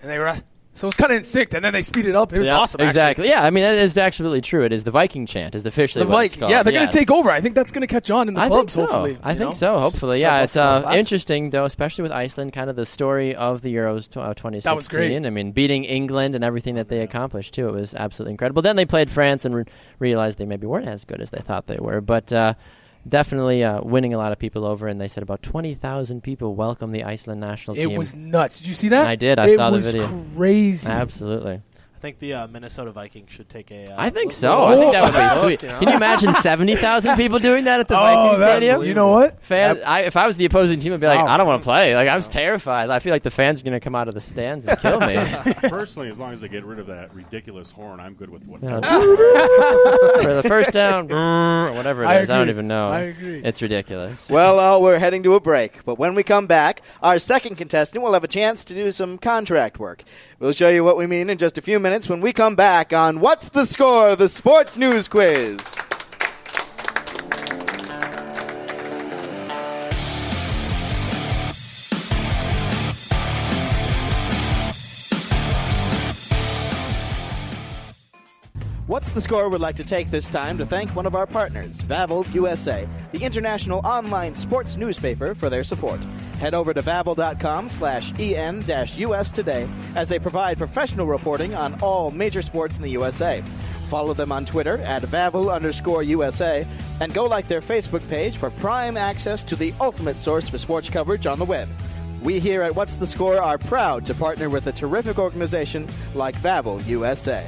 and 0.01 0.09
they 0.11 0.19
were, 0.19 0.39
so 0.77 0.87
it's 0.87 0.95
kind 0.97 1.11
of 1.11 1.17
in 1.17 1.23
sync, 1.23 1.53
and 1.53 1.65
then 1.65 1.73
they 1.73 1.81
speed 1.81 2.05
it 2.05 2.15
up. 2.15 2.31
It 2.31 2.39
was 2.39 2.47
Yeah, 2.47 2.57
awesome. 2.57 2.79
actually. 2.81 2.87
Exactly. 2.87 3.27
Yeah, 3.29 3.43
I 3.43 3.49
mean 3.49 3.63
that 3.63 3.75
is 3.75 3.97
absolutely 3.97 4.41
true. 4.41 4.63
It 4.63 4.71
is 4.71 4.83
the 4.83 4.91
Viking 4.91 5.25
chant 5.25 5.55
is 5.55 5.65
officially 5.65 6.05
The 6.05 6.11
what 6.11 6.25
it's 6.25 6.35
Viking, 6.35 6.49
yeah, 6.49 6.63
they're 6.63 6.73
gonna 6.73 6.91
take 6.91 7.09
over. 7.11 7.29
I 7.31 7.41
think 7.41 7.55
that's 7.55 7.71
gonna 7.71 7.87
catch 7.87 8.11
on 8.11 8.27
in 8.27 8.33
the 8.35 8.41
I 8.41 8.47
clubs. 8.47 8.73
so. 8.73 8.81
Hopefully, 8.81 9.17
I 9.23 9.29
think 9.33 9.39
know? 9.39 9.51
so. 9.51 9.79
Hopefully, 9.79 10.21
yeah. 10.21 10.43
It's 10.43 10.55
uh, 10.55 10.91
interesting 10.93 11.49
though, 11.49 11.65
especially 11.65 12.03
with 12.03 12.11
Iceland, 12.11 12.53
kind 12.53 12.69
of 12.69 12.75
the 12.75 12.85
story 12.85 13.35
of 13.35 13.61
the 13.61 13.73
Euros 13.75 14.07
tw- 14.09 14.17
uh, 14.17 14.33
2016. 14.33 14.75
was 14.75 14.87
great. 14.87 15.25
I 15.25 15.29
mean, 15.29 15.51
beating 15.51 15.83
England 15.83 16.35
and 16.35 16.43
everything 16.43 16.75
that 16.75 16.89
they 16.89 16.99
accomplished 17.01 17.53
too. 17.53 17.67
It 17.69 17.73
was 17.73 17.93
absolutely 17.95 18.31
incredible. 18.33 18.61
Then 18.61 18.75
they 18.75 18.85
played 18.85 19.09
France 19.09 19.45
and 19.45 19.55
re- 19.55 19.65
realized 19.99 20.37
they 20.37 20.45
maybe 20.45 20.67
weren't 20.67 20.87
as 20.87 21.05
good 21.05 21.21
as 21.21 21.31
they 21.31 21.39
thought 21.39 21.67
they 21.67 21.77
were, 21.79 22.01
but. 22.01 22.31
Uh, 22.31 22.53
Definitely 23.07 23.63
uh, 23.63 23.81
winning 23.81 24.13
a 24.13 24.17
lot 24.17 24.31
of 24.31 24.39
people 24.39 24.65
over, 24.65 24.87
and 24.87 24.99
they 24.99 25.07
said 25.07 25.23
about 25.23 25.41
twenty 25.41 25.75
thousand 25.75 26.21
people 26.23 26.55
welcomed 26.55 26.93
the 26.93 27.03
Iceland 27.03 27.39
national 27.39 27.77
It 27.77 27.81
team. 27.81 27.91
It 27.91 27.97
was 27.97 28.15
nuts. 28.15 28.59
Did 28.59 28.67
you 28.67 28.73
see 28.73 28.89
that? 28.89 29.07
I 29.07 29.15
did. 29.15 29.39
I 29.39 29.47
it 29.49 29.57
saw 29.57 29.69
the 29.69 29.77
was 29.77 29.85
video. 29.85 30.07
Crazy. 30.35 30.89
Absolutely. 30.89 31.61
I 32.07 32.09
think 32.11 32.19
the 32.19 32.33
uh, 32.35 32.47
Minnesota 32.47 32.93
Vikings 32.93 33.31
should 33.33 33.49
take 33.49 33.69
a. 33.69 33.87
Uh, 33.91 33.95
I 33.97 34.09
think 34.11 34.27
little- 34.27 34.31
so. 34.31 34.63
I 34.63 34.75
think 34.77 34.93
that 34.93 35.41
would 35.43 35.49
be 35.49 35.57
sweet. 35.57 35.69
Can 35.77 35.89
you 35.89 35.95
imagine 35.97 36.33
seventy 36.35 36.77
thousand 36.77 37.17
people 37.17 37.37
doing 37.37 37.65
that 37.65 37.81
at 37.81 37.89
the 37.89 37.95
Oh, 37.99 37.99
Viking 37.99 38.39
that- 38.39 38.51
Stadium? 38.55 38.83
you 38.83 38.93
know 38.93 39.09
what? 39.09 39.43
Fans, 39.43 39.79
I, 39.85 40.03
if 40.03 40.15
I 40.15 40.25
was 40.25 40.37
the 40.37 40.45
opposing 40.45 40.79
team, 40.79 40.93
I'd 40.93 41.01
be 41.01 41.07
like, 41.07 41.19
Oh. 41.19 41.25
I 41.27 41.35
don't 41.35 41.45
want 41.47 41.61
to 41.61 41.65
play. 41.65 41.95
Like 41.95 42.07
I 42.07 42.15
was 42.15 42.29
terrified. 42.29 42.89
I 42.89 42.99
feel 42.99 43.11
like 43.11 43.23
the 43.23 43.29
fans 43.31 43.59
are 43.59 43.63
going 43.65 43.73
to 43.73 43.81
come 43.81 43.93
out 43.93 44.07
of 44.07 44.13
the 44.13 44.21
stands 44.21 44.65
and 44.65 44.79
kill 44.79 45.01
me. 45.01 45.17
Personally, 45.69 46.07
as 46.09 46.17
long 46.17 46.31
as 46.31 46.39
they 46.39 46.47
get 46.47 46.63
rid 46.63 46.79
of 46.79 46.87
that 46.87 47.13
ridiculous 47.13 47.71
horn, 47.71 47.99
I'm 47.99 48.13
good 48.13 48.29
with 48.29 48.47
what. 48.47 48.63
Yeah. 48.63 48.79
For 50.21 50.33
the 50.33 50.43
first 50.47 50.71
down, 50.71 51.11
or 51.11 51.73
whatever 51.73 52.03
it 52.03 52.23
is, 52.23 52.29
I 52.29 52.35
I 52.35 52.37
don't 52.37 52.49
even 52.49 52.69
know. 52.69 52.87
I 52.87 52.99
agree. 53.01 53.41
It's 53.43 53.61
ridiculous. 53.61 54.29
Well, 54.29 54.59
uh, 54.59 54.79
we're 54.79 54.99
heading 54.99 55.23
to 55.23 55.35
a 55.35 55.41
break, 55.41 55.83
but 55.83 55.99
when 55.99 56.15
we 56.15 56.23
come 56.23 56.47
back, 56.47 56.81
our 57.01 57.19
second 57.19 57.55
contestant 57.57 58.01
will 58.03 58.13
have 58.13 58.23
a 58.23 58.27
chance 58.29 58.63
to 58.65 58.75
do 58.75 58.91
some 58.91 59.17
contract 59.17 59.77
work. 59.77 60.03
We'll 60.39 60.51
show 60.53 60.69
you 60.69 60.83
what 60.83 60.97
we 60.97 61.07
mean 61.07 61.29
in 61.31 61.37
just 61.39 61.57
a 61.57 61.61
few 61.61 61.79
minutes 61.79 61.96
when 62.05 62.21
we 62.21 62.31
come 62.31 62.55
back 62.55 62.93
on 62.93 63.19
What's 63.19 63.49
the 63.49 63.65
Score? 63.65 64.15
The 64.15 64.27
Sports 64.27 64.77
News 64.77 65.07
Quiz. 65.07 65.75
What's 78.87 79.11
the 79.11 79.19
Score 79.19 79.49
would 79.49 79.59
like 79.59 79.75
to 79.75 79.83
take 79.83 80.09
this 80.09 80.29
time 80.29 80.57
to 80.59 80.65
thank 80.65 80.95
one 80.95 81.05
of 81.05 81.13
our 81.13 81.27
partners, 81.27 81.81
Vavel 81.81 82.25
USA, 82.33 82.87
the 83.11 83.21
international 83.21 83.85
online 83.85 84.33
sports 84.33 84.77
newspaper, 84.77 85.35
for 85.35 85.49
their 85.49 85.65
support. 85.65 85.99
Head 86.39 86.53
over 86.53 86.73
to 86.73 86.81
vavel.com 86.81 87.67
slash 87.67 88.17
en-us 88.17 89.31
today 89.33 89.67
as 89.95 90.07
they 90.07 90.19
provide 90.19 90.57
professional 90.57 91.05
reporting 91.05 91.53
on 91.53 91.77
all 91.81 92.11
major 92.11 92.41
sports 92.41 92.77
in 92.77 92.81
the 92.81 92.91
USA. 92.91 93.43
Follow 93.89 94.13
them 94.13 94.31
on 94.31 94.45
Twitter 94.45 94.77
at 94.77 95.01
Vavel 95.01 95.53
underscore 95.53 96.03
USA 96.03 96.65
and 97.01 97.13
go 97.13 97.25
like 97.25 97.49
their 97.49 97.59
Facebook 97.59 98.07
page 98.07 98.37
for 98.37 98.51
prime 98.51 98.95
access 98.95 99.43
to 99.43 99.57
the 99.57 99.73
ultimate 99.81 100.17
source 100.17 100.47
for 100.47 100.59
sports 100.59 100.89
coverage 100.89 101.25
on 101.25 101.39
the 101.39 101.45
web. 101.45 101.67
We 102.23 102.39
here 102.39 102.61
at 102.61 102.73
What's 102.73 102.95
the 102.95 103.05
Score 103.05 103.37
are 103.41 103.57
proud 103.57 104.05
to 104.05 104.13
partner 104.13 104.49
with 104.49 104.65
a 104.67 104.71
terrific 104.71 105.19
organization 105.19 105.89
like 106.15 106.37
Vavel 106.37 106.79
USA. 106.87 107.45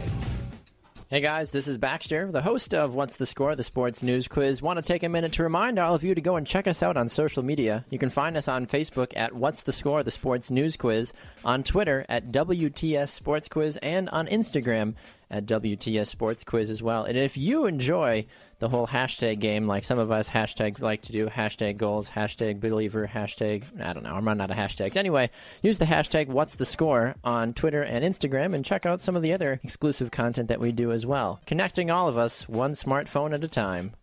Hey 1.12 1.22
guys, 1.22 1.50
this 1.50 1.68
is 1.68 1.80
Baxter, 1.80 2.32
the 2.32 2.44
host 2.44 2.72
of 2.72 2.94
What's 2.94 3.16
the 3.16 3.26
Score, 3.26 3.56
the 3.56 3.64
sports 3.64 4.04
news 4.04 4.28
quiz. 4.28 4.62
Want 4.62 4.78
to 4.78 4.84
take 4.84 5.02
a 5.02 5.10
minute 5.10 5.34
to 5.34 5.42
remind 5.42 5.80
all 5.80 5.96
of 5.96 6.04
you 6.04 6.14
to 6.14 6.22
go 6.22 6.36
and 6.36 6.46
check 6.46 6.68
us 6.68 6.84
out 6.84 6.98
on 6.98 7.10
social 7.10 7.42
media. 7.42 7.84
You 7.90 7.98
can 7.98 8.12
find 8.12 8.38
us 8.38 8.48
on 8.48 8.68
Facebook 8.68 9.14
at 9.16 9.34
What's 9.34 9.64
the 9.64 9.72
Score, 9.72 10.04
the 10.04 10.12
sports 10.12 10.52
news 10.52 10.78
quiz, 10.78 11.12
on 11.44 11.64
Twitter 11.64 12.06
at 12.10 12.28
WTS 12.28 13.10
Sports 13.10 13.48
Quiz, 13.48 13.78
and 13.78 14.08
on 14.10 14.28
Instagram 14.28 14.94
at 15.32 15.48
WTS 15.48 16.06
Sports 16.06 16.44
Quiz 16.44 16.70
as 16.70 16.84
well. 16.84 17.06
And 17.06 17.18
if 17.18 17.36
you 17.36 17.66
enjoy 17.66 18.28
the 18.60 18.70
whole 18.70 18.88
hashtag 18.88 19.40
game, 19.40 19.66
like 19.66 19.84
some 19.84 20.00
of 20.00 20.12
us 20.12 20.30
hashtag 20.30 20.80
like 20.80 21.02
to 21.04 21.12
do, 21.12 21.28
hashtag 21.28 21.78
goals, 21.78 22.10
hashtag 22.10 22.60
believer, 22.60 23.10
hashtag 23.12 23.64
I 23.82 23.94
don't 23.94 24.04
know, 24.04 24.14
I'm 24.14 24.26
running 24.26 24.42
out 24.42 24.52
of 24.52 24.58
hashtags. 24.58 24.96
Anyway, 24.96 25.30
use 25.62 25.80
the 25.80 25.86
hashtag 25.86 26.28
What's 26.28 26.56
the 26.56 26.66
Score 26.66 27.16
on 27.24 27.54
Twitter 27.54 27.82
and 27.82 28.04
Instagram, 28.04 28.54
and 28.54 28.64
check 28.64 28.86
out 28.86 29.02
some 29.02 29.16
of 29.16 29.22
the 29.22 29.34
other 29.34 29.60
exclusive 29.64 30.12
content 30.12 30.50
that 30.50 30.60
we 30.60 30.72
do 30.72 30.92
as 30.92 31.06
well. 31.06 31.42
Connecting 31.46 31.90
all 31.90 32.08
of 32.08 32.18
us 32.18 32.48
one 32.48 32.74
smartphone 32.74 33.34
at 33.34 33.44
a 33.44 33.48
time. 33.48 33.94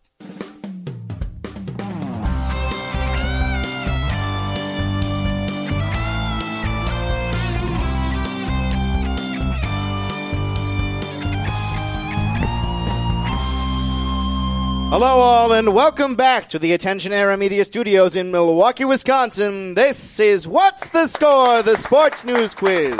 Hello, 14.89 15.19
all, 15.19 15.51
and 15.51 15.75
welcome 15.75 16.15
back 16.15 16.47
to 16.47 16.57
the 16.57 16.71
Attention 16.71 17.11
Era 17.11 17.35
Media 17.35 17.65
Studios 17.65 18.15
in 18.15 18.31
Milwaukee, 18.31 18.85
Wisconsin. 18.85 19.73
This 19.73 20.17
is 20.17 20.47
What's 20.47 20.87
the 20.89 21.07
Score? 21.07 21.61
The 21.61 21.75
Sports 21.75 22.23
News 22.23 22.55
Quiz. 22.55 22.97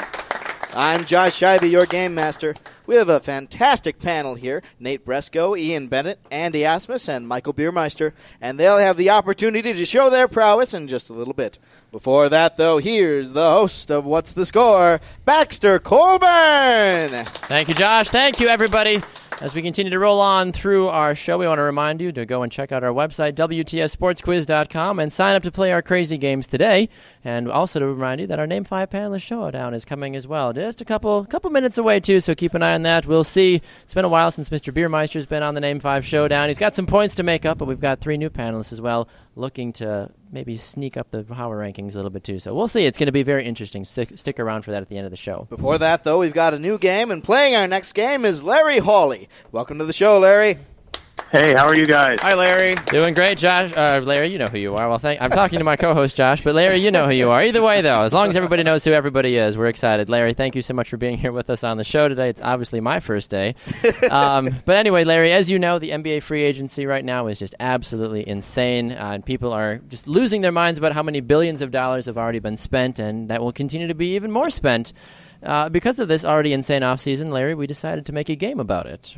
I'm 0.73 1.06
Josh 1.06 1.39
Scheibe, 1.39 1.71
your 1.71 1.86
game 1.86 2.13
master. 2.13 2.56
We 2.88 2.95
have 2.95 3.08
a 3.08 3.21
fantastic 3.21 4.00
panel 4.00 4.36
here 4.36 4.63
Nate 4.82 5.06
Bresco, 5.06 5.56
Ian 5.56 5.88
Bennett, 5.88 6.19
Andy 6.30 6.60
Asmus, 6.60 7.08
and 7.08 7.26
Michael 7.26 7.54
Biermeister, 7.54 8.12
and 8.41 8.60
they'll 8.60 8.78
have 8.78 8.97
the 8.97 9.10
opportunity 9.10 9.71
to 9.73 9.86
show 9.86 10.10
their 10.10 10.28
prowess 10.28 10.73
in 10.73 10.89
just 10.89 11.10
a 11.10 11.13
little 11.13 11.34
bit. 11.34 11.58
Before 11.93 12.28
that, 12.28 12.58
though, 12.58 12.80
here's 12.80 13.32
the 13.32 13.50
host 13.50 13.89
of 13.91 14.04
What's 14.04 14.34
the 14.34 14.45
Score, 14.45 15.00
Baxter 15.23 15.80
Colburn. 15.80 17.26
Thank 17.47 17.69
you, 17.69 17.76
Josh. 17.76 18.10
Thank 18.10 18.41
you, 18.41 18.50
everybody. 18.50 19.02
As 19.39 19.54
we 19.54 19.62
continue 19.62 19.91
to 19.91 20.00
roll 20.00 20.19
on 20.19 20.52
through 20.52 20.88
our 20.88 21.13
show, 21.13 21.38
we 21.38 21.45
want 21.45 21.60
to 21.60 21.63
remind 21.63 22.02
you 22.02 22.12
to 22.12 22.26
go 22.26 22.41
and 22.41 22.52
check 22.52 22.71
out 22.71 22.84
our 22.84 22.91
website, 22.91 23.34
WTSSportsQuiz.com, 23.34 24.97
and 24.97 25.13
sign 25.13 25.36
up 25.36 25.43
to 25.43 25.52
play 25.52 25.71
our 25.71 25.84
crazy 25.84 26.17
games 26.17 26.47
today. 26.47 26.89
And 27.28 27.52
also 27.52 27.82
to 27.82 27.86
remind 27.86 28.22
you 28.22 28.28
that 28.28 28.40
our 28.40 28.48
Name 28.48 28.63
5 28.63 28.90
Panelist 28.90 29.22
Showdown 29.22 29.74
is 29.74 29.84
coming 29.84 30.16
as 30.16 30.26
well. 30.26 30.54
Just 30.54 30.80
a 30.80 30.86
couple 30.86 31.26
couple 31.26 31.50
minutes 31.50 31.78
away, 31.78 32.00
too, 32.00 32.22
so 32.22 32.34
keep 32.34 32.54
an 32.54 32.63
eye 32.63 32.74
on 32.74 32.84
that. 32.84 33.06
We'll 33.06 33.26
see. 33.26 33.62
It's 33.84 33.94
been 33.94 34.06
a 34.06 34.10
while 34.10 34.32
since 34.32 34.48
Mr. 34.48 34.74
Biermeister's 34.74 35.26
been 35.26 35.44
on 35.44 35.54
the 35.54 35.60
Name 35.60 35.82
5 35.82 36.06
Showdown. 36.06 36.48
He's 36.48 36.58
got 36.58 36.74
some 36.74 36.86
points 36.86 37.16
to 37.16 37.24
make 37.24 37.46
up, 37.46 37.58
but 37.58 37.68
we've 37.68 37.82
got 37.82 38.00
three 38.00 38.16
new 38.16 38.30
panelists 38.30 38.72
as 38.72 38.80
well 38.80 39.10
looking 39.36 39.74
to 39.74 40.10
maybe 40.32 40.56
sneak 40.56 40.96
up 40.96 41.12
the 41.12 41.22
power 41.26 41.60
rankings 41.60 41.96
a 41.96 41.96
little 41.98 42.12
bit, 42.12 42.24
too. 42.24 42.40
So 42.40 42.56
we'll 42.56 42.70
see. 42.70 42.86
It's 42.86 42.98
going 42.98 43.08
to 43.08 43.12
be 43.12 43.24
very 43.24 43.44
interesting. 43.46 43.84
Stick, 43.84 44.18
stick 44.18 44.40
around 44.40 44.62
for 44.62 44.72
that 44.72 44.82
at 44.82 44.88
the 44.88 44.96
end 44.96 45.04
of 45.04 45.12
the 45.12 45.18
show. 45.18 45.48
Before 45.50 45.78
that, 45.78 46.06
though, 46.06 46.20
we've 46.20 46.34
got 46.34 46.54
a 46.54 46.60
new 46.60 46.78
game, 46.78 47.12
and 47.12 47.22
playing 47.22 47.58
our 47.58 47.68
next 47.68 47.92
game 47.92 48.24
is 48.24 48.42
Larry 48.42 48.80
Hawley. 48.80 49.28
Welcome 49.52 49.80
to 49.80 49.86
the 49.86 49.92
show, 49.92 50.18
Larry. 50.18 50.60
Hey, 51.30 51.54
how 51.54 51.68
are 51.68 51.76
you 51.76 51.86
guys? 51.86 52.20
Hi, 52.22 52.36
Larry. 52.36 52.76
Doing 52.86 53.13
great, 53.13 53.38
Josh. 53.38 53.74
Uh, 53.76 54.00
Larry, 54.02 54.32
you 54.32 54.38
know 54.38 54.46
who 54.46 54.58
you 54.58 54.76
are. 54.76 54.88
Well, 54.88 54.98
thank, 54.98 55.22
I'm 55.22 55.30
talking 55.30 55.60
to 55.60 55.66
my 55.66 55.76
co-host 55.76 56.16
Josh, 56.16 56.42
but 56.42 56.56
Larry, 56.56 56.78
you 56.78 56.90
know 56.90 57.06
who 57.06 57.12
you 57.12 57.32
are. 57.32 57.44
Either 57.44 57.62
way, 57.62 57.82
though, 57.82 58.04
as 58.04 58.13
long 58.13 58.30
as 58.30 58.38
everybody 58.38 58.63
knows 58.63 58.86
who 58.86 58.94
everybody 58.94 59.36
is, 59.36 59.58
we're 59.58 59.68
excited. 59.68 60.08
Larry, 60.08 60.34
thank 60.34 60.56
you 60.56 60.62
so 60.62 60.74
much 60.74 60.88
for 60.90 60.96
being 60.96 61.18
here 61.18 61.34
with 61.34 61.50
us 61.50 61.66
on 61.66 61.76
the 61.76 61.84
show 61.84 62.08
today. 62.08 62.30
It's 62.30 62.42
obviously 62.42 62.80
my 62.80 63.02
first 63.02 63.30
day. 63.30 63.56
Um, 64.10 64.62
but 64.63 64.78
anyway, 64.78 65.04
Larry, 65.04 65.34
as 65.34 65.50
you 65.50 65.60
know, 65.60 65.80
the 65.80 65.90
NBA 65.90 66.24
free 66.24 66.44
agency 66.44 66.86
right 66.86 67.04
now 67.04 67.28
is 67.28 67.40
just 67.40 67.54
absolutely 67.60 68.28
insane, 68.28 68.92
uh, 68.94 69.12
and 69.13 69.26
people 69.26 69.52
are 69.52 69.78
just 69.90 70.08
losing 70.08 70.42
their 70.42 70.52
minds 70.52 70.80
about 70.80 70.94
how 70.94 71.04
many 71.04 71.20
billions 71.20 71.62
of 71.62 71.72
dollars 71.72 72.06
have 72.06 72.18
already 72.18 72.40
been 72.40 72.56
spent, 72.56 73.00
and 73.00 73.30
that 73.30 73.42
will 73.42 73.52
continue 73.52 73.88
to 73.88 73.94
be 73.94 74.16
even 74.16 74.32
more 74.32 74.50
spent. 74.50 74.94
Uh, 75.44 75.68
because 75.68 76.00
of 76.00 76.08
this 76.08 76.24
already 76.24 76.54
insane 76.54 76.84
offseason, 76.84 77.32
Larry, 77.32 77.54
we 77.54 77.68
decided 77.68 78.06
to 78.06 78.13
make 78.13 78.30
a 78.30 78.36
game 78.36 78.60
about 78.60 78.86
it. 78.86 79.16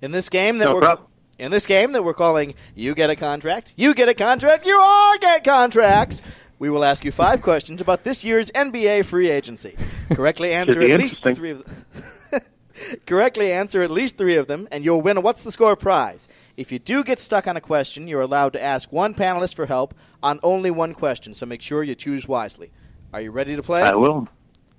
In 0.00 0.12
this 0.12 0.28
game 0.28 0.58
that 0.58 0.64
No 0.64 0.74
we're 0.74 0.80
problem. 0.80 1.08
In 1.42 1.50
this 1.50 1.66
game 1.66 1.92
that 1.92 2.04
we're 2.04 2.14
calling 2.14 2.54
"You 2.74 2.94
Get 2.94 3.10
a 3.10 3.16
Contract," 3.16 3.74
you 3.76 3.94
get 3.94 4.08
a 4.08 4.14
contract, 4.14 4.64
you 4.64 4.78
all 4.78 5.18
get 5.18 5.44
contracts. 5.44 6.22
We 6.58 6.70
will 6.70 6.84
ask 6.84 7.04
you 7.04 7.10
five 7.10 7.42
questions 7.42 7.80
about 7.80 8.04
this 8.04 8.22
year's 8.24 8.50
NBA 8.52 9.04
free 9.04 9.28
agency. 9.28 9.76
Correctly 10.12 10.52
answer 10.52 10.80
at 10.80 11.00
least 11.00 11.24
three 11.24 11.50
of 11.50 11.64
them. 11.64 11.84
Correctly 13.06 13.52
answer 13.52 13.82
at 13.82 13.90
least 13.90 14.16
three 14.16 14.36
of 14.36 14.46
them, 14.46 14.68
and 14.70 14.84
you'll 14.84 15.02
win 15.02 15.16
a 15.16 15.20
What's 15.20 15.42
the 15.42 15.50
Score 15.50 15.74
prize. 15.74 16.28
If 16.56 16.70
you 16.70 16.78
do 16.78 17.02
get 17.02 17.18
stuck 17.18 17.48
on 17.48 17.56
a 17.56 17.60
question, 17.60 18.06
you're 18.06 18.20
allowed 18.20 18.52
to 18.52 18.62
ask 18.62 18.92
one 18.92 19.12
panelist 19.12 19.56
for 19.56 19.66
help 19.66 19.94
on 20.22 20.38
only 20.44 20.70
one 20.70 20.94
question, 20.94 21.34
so 21.34 21.46
make 21.46 21.62
sure 21.62 21.82
you 21.82 21.96
choose 21.96 22.28
wisely. 22.28 22.70
Are 23.12 23.20
you 23.20 23.32
ready 23.32 23.56
to 23.56 23.62
play? 23.62 23.82
I 23.82 23.96
will. 23.96 24.28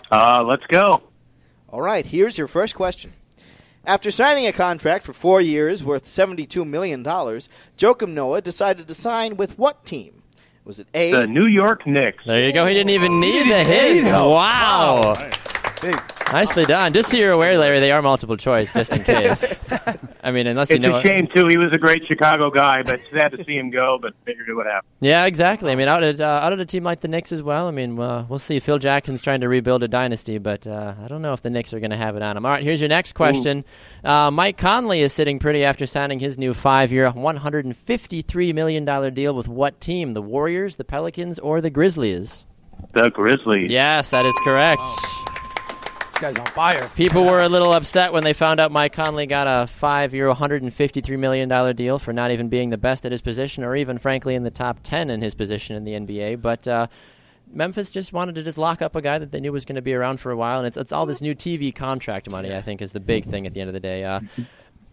Uh, 0.10 0.43
let's 0.47 0.65
go. 0.67 1.04
All 1.67 1.82
right, 1.82 2.06
here's 2.06 2.38
your 2.38 2.47
first 2.47 2.76
question. 2.76 3.12
After 3.86 4.12
signing 4.12 4.48
a 4.48 4.54
contract 4.54 5.04
for 5.04 5.12
four 5.12 5.41
years 5.41 5.84
worth 5.84 6.06
$72 6.06 6.65
million, 6.65 7.04
Joakim 7.04 8.13
Noah 8.13 8.41
decided 8.41 8.88
to 8.88 8.93
sign 8.93 9.36
with 9.36 9.58
what 9.58 9.86
team? 9.86 10.24
Was 10.63 10.80
it 10.80 10.88
A? 10.93 11.12
The 11.12 11.28
New 11.28 11.48
York 11.48 11.86
Knicks. 11.86 12.24
There 12.26 12.39
you 12.39 12.54
go. 12.54 12.65
He 12.65 12.74
didn't 12.74 12.91
even 12.91 13.19
need 13.19 13.50
the 13.50 13.60
even 13.60 13.67
need 13.67 13.96
hints. 13.96 14.10
help. 14.10 14.32
Wow. 14.32 15.13
Big. 15.82 16.00
Nicely 16.34 16.65
done. 16.65 16.93
Just 16.93 17.10
so 17.12 17.17
you're 17.17 17.32
aware, 17.32 17.58
Larry, 17.58 17.80
they 17.80 17.91
are 17.91 18.02
multiple 18.02 18.36
choice, 18.38 18.74
just 18.74 18.91
in 18.91 19.04
case. 19.04 19.72
I 20.24 20.32
mean, 20.32 20.48
unless 20.48 20.69
you 20.69 20.78
It's 20.78 20.84
know. 20.84 20.96
a 20.98 21.02
shame 21.02 21.28
too. 21.34 21.48
He 21.48 21.58
was 21.58 21.72
a 21.74 21.78
great 21.78 22.04
Chicago 22.08 22.50
guy, 22.50 22.82
but 22.82 23.00
sad 23.13 23.30
to 23.34 23.43
see 23.43 23.56
him 23.58 23.69
go. 23.69 24.00
But 24.02 24.13
figured 24.26 24.50
it 24.50 24.54
would 24.54 24.65
happen. 24.65 24.88
Yeah, 25.00 25.26
exactly. 25.26 25.72
I 25.72 25.76
mean, 25.76 25.88
out 25.88 26.04
at 26.04 26.19
uh, 26.19 26.24
out 26.43 26.52
at 26.54 26.60
a 26.60 26.65
team 26.65 26.84
like 26.84 27.02
the 27.02 27.08
Knicks 27.08 27.32
as 27.32 27.43
well. 27.43 27.67
I 27.67 27.72
mean, 27.72 28.00
uh, 28.00 28.26
we'll 28.28 28.39
see. 28.39 28.60
Phil 28.60 28.80
Jackson's 28.80 29.22
trying 29.22 29.41
to 29.41 29.48
rebuild 29.50 29.84
a 29.84 29.88
dynasty, 29.88 30.38
but 30.39 30.65
uh, 30.65 30.93
I 31.04 31.08
don't 31.08 31.22
know 31.22 31.34
if 31.34 31.41
the 31.41 31.50
Knicks 31.50 31.74
are 31.74 31.80
going 31.80 31.91
to 31.91 31.98
have 31.98 32.15
it 32.15 32.22
on 32.24 32.36
him. 32.36 32.46
All 32.46 32.52
right, 32.52 32.63
here's 32.63 32.82
your 32.82 32.89
next 32.89 33.13
question. 33.13 33.63
Uh, 34.04 34.32
Mike 34.32 34.58
Conley 34.58 35.02
is 35.02 35.13
sitting 35.13 35.39
pretty 35.39 35.63
after 35.63 35.86
signing 35.86 36.19
his 36.19 36.38
new 36.38 36.54
five-year, 36.54 37.12
$153 37.12 38.54
million 38.54 39.13
deal 39.13 39.34
with 39.36 39.48
what 39.48 39.80
team? 39.80 40.13
The 40.13 40.22
Warriors, 40.22 40.78
the 40.78 40.84
Pelicans, 40.84 41.38
or 41.39 41.62
the 41.62 41.69
Grizzlies? 41.69 42.46
The 42.93 43.10
Grizzlies. 43.10 43.69
Yes, 43.72 44.10
that 44.12 44.26
is 44.26 44.36
correct. 44.43 44.82
This 44.82 45.33
guy's 46.24 46.38
on 46.38 46.46
fire. 46.48 46.90
People 46.96 47.26
were 47.26 47.42
a 47.42 47.50
little 47.50 47.74
upset 47.74 48.14
when 48.14 48.24
they 48.24 48.34
found 48.34 48.60
out 48.60 48.72
Mike 48.72 48.94
Conley 48.94 49.26
got 49.26 49.46
a 49.46 49.68
five-year, 49.68 50.32
$153 50.32 51.20
million 51.20 51.76
deal 51.76 52.00
for 52.00 52.14
not 52.14 52.32
even 52.32 52.48
being 52.48 52.70
the 52.70 52.78
best 52.78 53.06
at 53.06 53.12
his 53.12 53.22
position, 53.22 53.64
or 53.64 53.76
even, 53.76 53.98
frankly, 53.98 54.34
in 54.34 54.44
the 54.44 54.52
top 54.52 54.80
10 54.84 55.10
in 55.10 55.22
his 55.22 55.34
position 55.34 55.76
in 55.76 55.84
the 55.84 55.92
NBA. 55.92 56.42
But 56.42 56.66
uh, 56.66 56.88
Memphis 57.52 57.92
just 57.92 58.14
wanted 58.14 58.36
to 58.36 58.44
just 58.44 58.58
lock 58.58 58.82
up 58.82 58.96
a 58.96 59.02
guy 59.02 59.20
that 59.20 59.32
they 59.32 59.42
knew 59.42 59.52
was 59.52 59.66
going 59.66 59.76
to 59.76 59.82
be 59.82 59.94
around 59.94 60.22
for 60.22 60.32
a 60.32 60.38
while, 60.38 60.60
and 60.60 60.68
it's 60.68 60.78
it's 60.78 60.94
all 60.94 61.06
this 61.06 61.22
new 61.22 61.36
TV 61.36 61.76
contract 61.76 62.30
money. 62.30 62.56
I 62.56 62.62
think 62.62 62.82
is 62.82 62.94
the 62.94 63.02
big 63.02 63.26
thing 63.26 63.46
at 63.46 63.54
the 63.54 63.60
end 63.60 63.70
of 63.70 63.74
the 63.74 63.82
day. 63.82 64.06
Uh, 64.06 64.22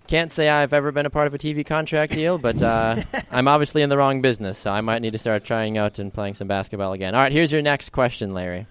can't 0.08 0.32
say 0.32 0.48
I've 0.48 0.72
ever 0.72 0.90
been 0.90 1.06
a 1.06 1.10
part 1.10 1.28
of 1.28 1.34
a 1.34 1.38
TV 1.38 1.64
contract 1.64 2.12
deal, 2.12 2.38
but 2.38 2.60
uh, 2.60 2.96
I'm 3.30 3.46
obviously 3.46 3.82
in 3.82 3.88
the 3.88 3.96
wrong 3.96 4.20
business, 4.20 4.58
so 4.58 4.72
I 4.72 4.80
might 4.80 5.00
need 5.00 5.12
to 5.12 5.18
start 5.18 5.44
trying 5.44 5.78
out 5.78 6.00
and 6.00 6.12
playing 6.12 6.34
some 6.34 6.48
basketball 6.48 6.92
again. 6.92 7.14
All 7.14 7.20
right, 7.20 7.30
here's 7.30 7.52
your 7.52 7.62
next 7.62 7.92
question, 7.92 8.34
Larry. 8.34 8.66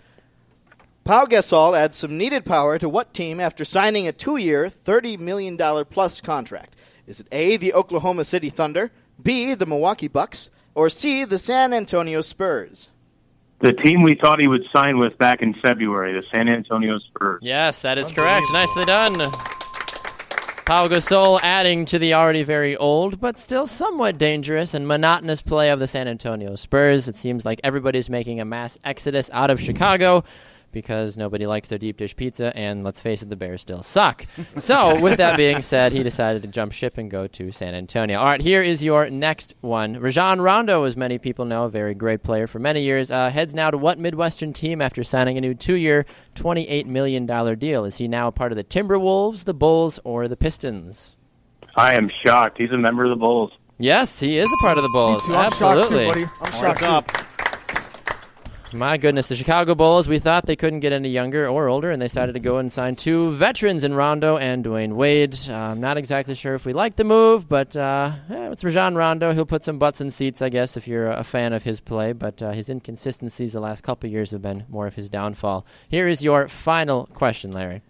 Pau 1.10 1.26
Gasol 1.26 1.76
adds 1.76 1.98
some 1.98 2.20
needed 2.20 2.46
power 2.46 2.78
to 2.78 2.88
what 2.88 3.16
team 3.16 3.40
after 3.40 3.66
signing 3.66 4.08
a 4.08 4.12
two-year, 4.12 4.66
$30 4.66 5.18
million 5.18 5.58
plus 5.86 6.22
contract? 6.22 6.76
Is 7.08 7.20
it 7.20 7.28
A, 7.32 7.58
the 7.58 7.74
Oklahoma 7.74 8.24
City 8.24 8.52
Thunder, 8.52 8.92
B, 9.20 9.56
the 9.56 9.66
Milwaukee 9.66 10.08
Bucks, 10.08 10.52
or 10.76 10.88
C, 10.88 11.24
the 11.26 11.40
San 11.40 11.74
Antonio 11.74 12.22
Spurs? 12.22 12.90
The 13.60 13.74
team 13.74 14.04
we 14.04 14.20
thought 14.22 14.40
he 14.40 14.48
would 14.48 14.66
sign 14.72 15.00
with 15.00 15.18
back 15.18 15.42
in 15.42 15.56
February, 15.56 16.14
the 16.14 16.28
San 16.32 16.48
Antonio 16.48 17.00
Spurs. 17.00 17.40
Yes, 17.42 17.82
that 17.82 17.98
is 17.98 18.12
correct. 18.12 18.46
Nicely 18.54 18.86
done. 18.86 19.16
Pau 20.68 20.88
Gasol 20.88 21.40
adding 21.42 21.86
to 21.86 21.98
the 21.98 22.14
already 22.14 22.44
very 22.44 22.78
old, 22.78 23.20
but 23.20 23.40
still 23.40 23.66
somewhat 23.66 24.20
dangerous 24.20 24.76
and 24.76 24.88
monotonous 24.88 25.42
play 25.42 25.72
of 25.72 25.80
the 25.80 25.88
San 25.88 26.08
Antonio 26.08 26.56
Spurs. 26.56 27.08
It 27.08 27.16
seems 27.16 27.46
like 27.46 27.60
everybody's 27.64 28.12
making 28.12 28.40
a 28.40 28.46
mass 28.46 28.78
exodus 28.84 29.32
out 29.34 29.50
of 29.50 29.60
Chicago 29.60 30.24
because 30.72 31.18
nobody 31.18 31.46
likes 31.46 31.70
their 31.70 31.78
deep 31.78 31.98
dish 31.98 32.16
pizza, 32.16 32.56
and 32.56 32.84
let's 32.84 33.00
face 33.00 33.22
it, 33.22 33.30
the 33.30 33.36
Bears 33.36 33.62
still 33.62 33.84
suck. 33.84 34.26
So, 34.58 35.00
with 35.00 35.18
that 35.18 35.38
being 35.38 35.62
said, 35.62 35.92
he 35.92 36.04
decided 36.04 36.42
to 36.44 36.48
jump 36.48 36.72
ship 36.72 36.98
and 36.98 37.10
go 37.10 37.28
to 37.28 37.52
San 37.52 37.74
Antonio. 37.74 38.20
All 38.20 38.26
right, 38.26 38.42
here 38.42 38.62
is 38.62 38.84
your 38.84 39.10
next 39.10 39.56
one. 39.62 40.00
Rajon 40.00 40.42
Rondo, 40.42 40.84
as 40.84 40.96
many 40.98 41.18
people 41.18 41.46
know, 41.46 41.66
a 41.66 41.70
very 41.70 41.94
great 41.94 42.24
player 42.24 42.48
for 42.48 42.60
many 42.60 42.84
years, 42.84 43.10
uh, 43.12 43.30
heads 43.30 43.54
now 43.54 43.70
to 43.72 43.78
what 43.78 44.00
Midwestern 44.00 44.54
team 44.54 44.82
after 44.82 45.04
signing 45.04 45.38
a 45.38 45.42
new 45.42 45.54
two 45.54 45.76
year, 45.76 46.06
$28 46.36 46.86
million 46.86 47.26
deal? 47.58 47.86
Is 47.86 47.98
he 47.98 48.08
now 48.08 48.28
a 48.28 48.32
part 48.32 48.52
of 48.52 48.56
the 48.56 48.64
Timberwolves, 48.64 49.44
the 49.46 49.54
Bulls, 49.54 50.00
or 50.04 50.28
the 50.28 50.38
Pistons? 50.38 51.16
I 51.76 51.94
am 51.96 52.10
shocked. 52.26 52.58
He's 52.58 52.72
a 52.72 52.78
member 52.78 53.04
of 53.06 53.10
the 53.12 53.16
Bulls. 53.16 53.52
Yes, 53.78 54.20
he 54.20 54.38
is 54.38 54.50
a 54.52 54.64
part 54.64 54.78
of 54.78 54.84
the 54.84 54.90
Me 54.90 54.94
Bulls. 54.94 55.26
too. 55.26 55.36
I'm 55.36 55.46
Absolutely. 55.46 55.86
shocked 55.86 55.90
too, 55.90 56.26
buddy. 56.26 56.32
I'm 56.42 56.52
shocked 56.52 57.18
too. 57.18 57.49
My 58.72 58.98
goodness, 58.98 59.28
the 59.28 59.36
Chicago 59.36 59.74
Bulls, 59.74 60.08
we 60.08 60.20
thought 60.20 60.46
they 60.46 60.56
couldn't 60.56 60.82
get 60.82 60.94
any 60.94 61.10
younger 61.10 61.48
or 61.48 61.68
older, 61.68 61.90
and 61.90 62.00
they 62.00 62.06
decided 62.06 62.34
to 62.34 62.40
go 62.40 62.60
and 62.60 62.72
sign 62.72 62.96
two 62.96 63.32
veterans 63.32 63.84
in 63.84 63.96
Rondo 63.96 64.38
and 64.38 64.64
Dwyane 64.64 64.94
Wade. 64.94 65.36
Uh, 65.50 65.54
I'm 65.54 65.80
not 65.80 65.98
exactly 65.98 66.36
sure 66.36 66.54
if 66.54 66.66
we 66.66 66.74
like 66.74 66.96
the 66.96 67.04
move, 67.04 67.50
but 67.50 67.76
uh, 67.76 68.12
eh, 68.30 68.52
it's 68.52 68.64
Rajon 68.64 68.94
Rondo. 68.94 69.34
He'll 69.34 69.48
put 69.48 69.64
some 69.64 69.80
butts 69.80 70.02
in 70.02 70.12
seats, 70.12 70.44
I 70.44 70.50
guess, 70.50 70.78
if 70.78 70.88
you're 70.88 71.10
a 71.10 71.24
fan 71.24 71.52
of 71.54 71.64
his 71.64 71.80
play, 71.80 72.14
but 72.14 72.44
uh, 72.44 72.52
his 72.52 72.70
inconsistencies 72.70 73.54
the 73.54 73.60
last 73.60 73.82
couple 73.82 74.08
years 74.08 74.30
have 74.32 74.44
been 74.44 74.66
more 74.70 74.86
of 74.86 74.94
his 74.94 75.10
downfall. 75.10 75.66
Here 75.90 76.08
is 76.08 76.24
your 76.24 76.48
final 76.48 77.08
question, 77.08 77.52
Larry. 77.52 77.82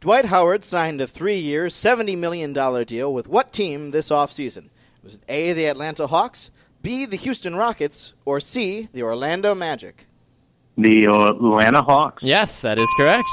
Dwight 0.00 0.26
Howard 0.26 0.64
signed 0.64 1.02
a 1.02 1.06
three-year, 1.06 1.66
$70 1.66 2.16
million 2.16 2.54
deal 2.86 3.12
with 3.12 3.28
what 3.28 3.52
team 3.52 3.90
this 3.90 4.08
offseason? 4.08 4.70
Was 5.02 5.16
it 5.16 5.22
A, 5.28 5.52
the 5.52 5.66
Atlanta 5.66 6.06
Hawks, 6.06 6.50
B, 6.80 7.04
the 7.04 7.16
Houston 7.16 7.56
Rockets, 7.56 8.14
or 8.24 8.40
C, 8.40 8.88
the 8.94 9.02
Orlando 9.02 9.54
Magic? 9.54 10.06
The 10.76 11.04
Atlanta 11.06 11.82
Hawks. 11.82 12.22
Yes, 12.22 12.60
that 12.62 12.80
is 12.80 12.88
correct. 12.96 13.28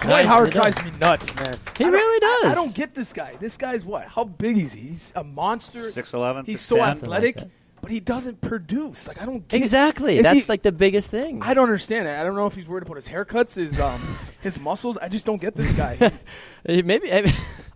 Dwight 0.00 0.24
Nicely 0.24 0.28
Howard 0.28 0.50
done. 0.50 0.62
drives 0.62 0.84
me 0.84 0.98
nuts, 0.98 1.34
man. 1.36 1.58
He 1.78 1.84
I 1.84 1.90
don't- 1.90 1.92
really 1.92 2.20
does. 2.20 2.52
I, 2.52 2.54
don't 2.56 2.74
get 2.74 2.92
this 2.94 3.12
guy. 3.12 3.36
This 3.38 3.56
guy's 3.56 3.84
what? 3.84 4.06
How 4.08 4.24
big 4.24 4.58
is 4.58 4.72
he? 4.72 4.88
He's 4.88 5.12
a 5.14 5.22
monster. 5.22 5.78
6'11", 5.78 6.46
He's 6.46 6.60
so 6.60 6.76
6'10". 6.78 6.80
athletic, 6.88 7.38
Something 7.38 7.52
but 7.82 7.90
he 7.92 8.00
doesn't 8.00 8.40
produce. 8.40 9.06
Like 9.06 9.22
I 9.22 9.26
don't 9.26 9.46
get 9.46 9.60
Exactly. 9.62 10.16
Is 10.16 10.24
That's 10.24 10.40
he- 10.40 10.44
like 10.48 10.62
the 10.62 10.72
biggest 10.72 11.08
thing. 11.10 11.40
I 11.42 11.54
don't 11.54 11.64
understand 11.64 12.08
it. 12.08 12.18
I 12.18 12.24
don't 12.24 12.34
know 12.34 12.46
if 12.46 12.54
he's 12.56 12.66
worried 12.66 12.82
about 12.82 12.96
his 12.96 13.08
haircuts, 13.08 13.54
his 13.54 13.78
um, 13.78 14.00
his 14.40 14.58
muscles. 14.58 14.96
I 14.98 15.08
just 15.08 15.24
don't 15.24 15.40
get 15.40 15.54
this 15.54 15.70
guy. 15.70 16.10
Maybe. 16.66 17.12
I 17.12 17.20
don't 17.22 17.32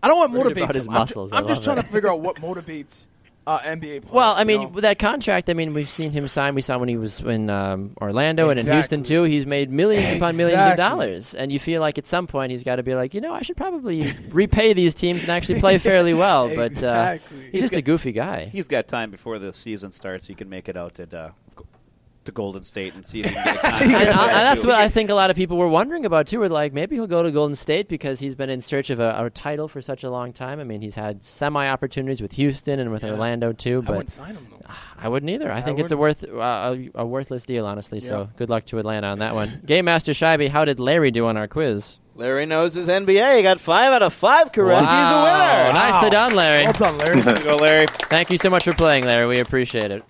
know 0.09 0.17
what 0.17 0.31
Worried 0.33 0.57
motivates 0.57 0.62
about 0.65 0.75
his 0.75 0.85
him. 0.87 0.91
I'm 0.91 0.95
ju- 0.95 0.99
muscles. 1.01 1.33
I 1.33 1.39
I'm, 1.39 1.47
just 1.47 1.62
trying 1.62 1.79
it. 1.79 1.83
to 1.83 1.89
figure 1.89 2.11
out 2.11 2.21
what 2.21 2.37
motivates 2.41 3.07
uh, 3.47 3.59
NBA 3.61 4.03
players. 4.03 4.05
Well, 4.13 4.35
I 4.35 4.41
you 4.41 4.47
mean, 4.47 4.63
know? 4.63 4.69
with 4.69 4.83
that 4.83 4.99
contract, 4.99 5.49
I 5.49 5.55
mean, 5.55 5.73
we've 5.75 5.89
seen 5.91 6.13
him 6.13 6.27
sign. 6.29 6.55
We 6.55 6.61
saw 6.63 6.79
when 6.79 6.89
he 6.89 6.97
was 6.97 7.21
in 7.21 7.49
um, 7.51 7.95
Orlando 8.01 8.49
and 8.51 8.59
in 8.59 8.67
Houston 8.67 9.03
too. 9.03 9.23
He's 9.23 9.47
made 9.47 9.71
millions 9.71 10.17
upon 10.17 10.37
millions 10.37 10.61
of 10.73 10.77
dollars, 10.77 11.35
and 11.35 11.53
you 11.53 11.59
feel 11.59 11.81
like 11.81 11.99
at 11.99 12.07
some 12.07 12.27
point 12.27 12.51
he's 12.53 12.65
got 12.65 12.77
to 12.77 12.83
be 12.83 12.95
like, 12.95 13.15
you 13.15 13.21
know, 13.21 13.33
I 13.33 13.43
should 13.43 13.57
probably 13.57 14.03
repay 14.31 14.73
these 14.73 14.95
teams 14.95 15.23
and 15.23 15.31
actually 15.31 15.61
play 15.61 15.79
fairly 15.79 16.15
well. 16.25 16.49
But 16.49 16.73
uh, 16.83 17.17
Exactly. 17.19 17.51
he's 17.53 17.61
just 17.63 17.77
a 17.77 17.83
goofy 17.83 18.13
guy. 18.13 18.47
He's 18.47 18.69
got 18.69 18.89
time 18.89 19.11
before 19.11 19.39
the 19.39 19.53
season 19.53 19.93
starts. 19.93 20.27
He 20.27 20.35
can 20.35 20.49
make 20.49 20.69
it 20.69 20.77
out 20.77 20.99
at 20.99 21.15
uh, 21.15 21.31
to 22.27 22.33
Golden 22.33 22.62
State 22.62 22.95
and 22.95 23.05
see 23.05 23.21
if 23.21 23.27
he 23.27 23.35
can 23.35 23.45
get 23.45 23.57
a 23.57 23.59
contract. 23.71 23.83
And, 23.85 23.95
uh, 24.19 24.27
there, 24.27 24.35
that's 24.35 24.65
what 24.67 24.75
I 24.75 24.89
think 24.89 25.11
a 25.11 25.15
lot 25.15 25.31
of 25.31 25.37
people 25.37 25.57
were 25.57 25.69
wondering 25.69 26.05
about 26.07 26.27
too. 26.27 26.39
Were 26.41 26.49
like, 26.49 26.73
maybe 26.73 26.97
he'll 26.97 27.07
go 27.07 27.23
to 27.23 27.31
Golden 27.31 27.55
State 27.57 27.89
because 27.89 28.21
he's 28.21 28.35
been 28.35 28.51
in 28.51 28.61
search 28.61 28.91
of 28.91 29.01
a, 29.01 29.25
a 29.25 29.31
title 29.31 29.69
for 29.69 29.81
such 29.83 30.05
a 30.05 30.11
long 30.11 30.33
time. 30.33 30.61
I 30.61 30.65
mean, 30.65 30.81
he's 30.81 30.95
had 30.95 31.25
semi 31.25 31.69
opportunities 31.69 32.21
with 32.21 32.33
Houston 32.33 32.79
and 32.81 32.93
with 32.93 33.03
Yeah. 33.03 33.11
Orlando 33.11 33.53
too. 33.53 33.83
But 33.83 33.87
I 33.87 33.87
But 33.87 33.97
wouldn't 33.97 34.11
sign 34.11 34.35
him 34.37 34.47
though. 34.51 34.67
I 34.99 35.09
wouldn't 35.09 35.31
either. 35.31 35.51
I 35.53 35.59
I 35.59 35.62
think 35.62 35.79
it's 35.79 35.93
a 35.93 35.97
worth 35.97 36.25
uh, 36.25 36.37
a, 36.75 36.91
a 37.03 37.07
worthless 37.07 37.45
deal, 37.45 37.67
honestly. 37.67 38.01
So 38.01 38.29
good 38.37 38.51
luck 38.51 38.67
to 38.67 38.79
Atlanta 38.79 39.09
on 39.09 39.19
that 39.21 39.35
one. 39.35 39.62
Game 39.65 39.85
Master 39.87 40.12
Scheibe, 40.12 40.49
how 40.49 40.65
did 40.65 40.79
Larry 40.81 41.11
do 41.11 41.27
on 41.27 41.37
our 41.37 41.49
quiz? 41.49 41.99
Larry 42.15 42.47
knows 42.47 42.73
his 42.73 42.89
NBA. 42.89 43.37
He 43.37 43.43
got 43.43 43.61
five 43.61 43.93
out 43.93 44.03
of 44.03 44.12
five 44.15 44.51
correct. 44.51 44.81
He's 44.81 44.89
a 44.91 45.12
Wow. 45.12 45.65
winner. 45.67 45.73
Nicely 45.75 46.09
done, 46.09 46.35
Larry. 46.35 46.65
Well 46.65 46.73
done, 46.73 46.97
Larry. 46.97 47.21
Go, 47.45 47.57
Larry. 47.57 47.87
Thank 47.89 48.31
you 48.31 48.39
so 48.39 48.49
much 48.49 48.65
for 48.65 48.73
playing, 48.73 49.05
Larry. 49.05 49.27
We 49.27 49.39
appreciate 49.41 49.91
it. 49.91 50.03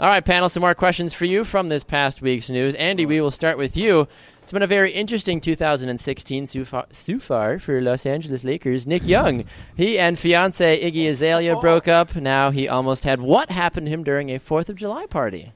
All 0.00 0.08
right, 0.08 0.24
panel, 0.24 0.48
some 0.48 0.62
more 0.62 0.74
questions 0.74 1.12
for 1.12 1.26
you 1.26 1.44
from 1.44 1.68
this 1.68 1.84
past 1.84 2.22
week's 2.22 2.48
news. 2.48 2.74
Andy, 2.76 3.04
we 3.04 3.20
will 3.20 3.30
start 3.30 3.58
with 3.58 3.76
you. 3.76 4.08
It's 4.42 4.50
been 4.50 4.62
a 4.62 4.66
very 4.66 4.92
interesting 4.92 5.42
2016 5.42 6.46
so 6.46 6.64
far, 6.64 6.86
so 6.90 7.18
far 7.18 7.58
for 7.58 7.82
Los 7.82 8.06
Angeles 8.06 8.42
Lakers. 8.42 8.86
Nick 8.86 9.06
Young, 9.06 9.44
he 9.76 9.98
and 9.98 10.18
fiance 10.18 10.82
Iggy 10.82 11.10
Azalea 11.10 11.54
broke 11.56 11.86
up. 11.86 12.16
Now 12.16 12.50
he 12.50 12.66
almost 12.66 13.04
had 13.04 13.20
what 13.20 13.50
happened 13.50 13.88
to 13.88 13.92
him 13.92 14.02
during 14.02 14.30
a 14.30 14.38
Fourth 14.38 14.70
of 14.70 14.76
July 14.76 15.04
party. 15.04 15.52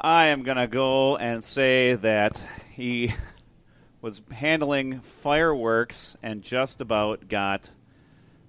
I 0.00 0.26
am 0.26 0.42
going 0.42 0.56
to 0.56 0.66
go 0.66 1.16
and 1.18 1.44
say 1.44 1.94
that 1.94 2.42
he 2.72 3.12
was 4.00 4.20
handling 4.32 4.98
fireworks 4.98 6.16
and 6.24 6.42
just 6.42 6.80
about 6.80 7.28
got 7.28 7.70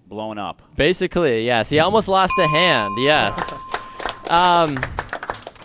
blown 0.08 0.39
up. 0.39 0.63
Basically, 0.75 1.45
yes. 1.45 1.69
He 1.69 1.77
almost 1.77 2.08
lost 2.08 2.34
a 2.39 2.47
hand. 2.47 2.95
Yes. 2.97 3.63
Um, 4.29 4.77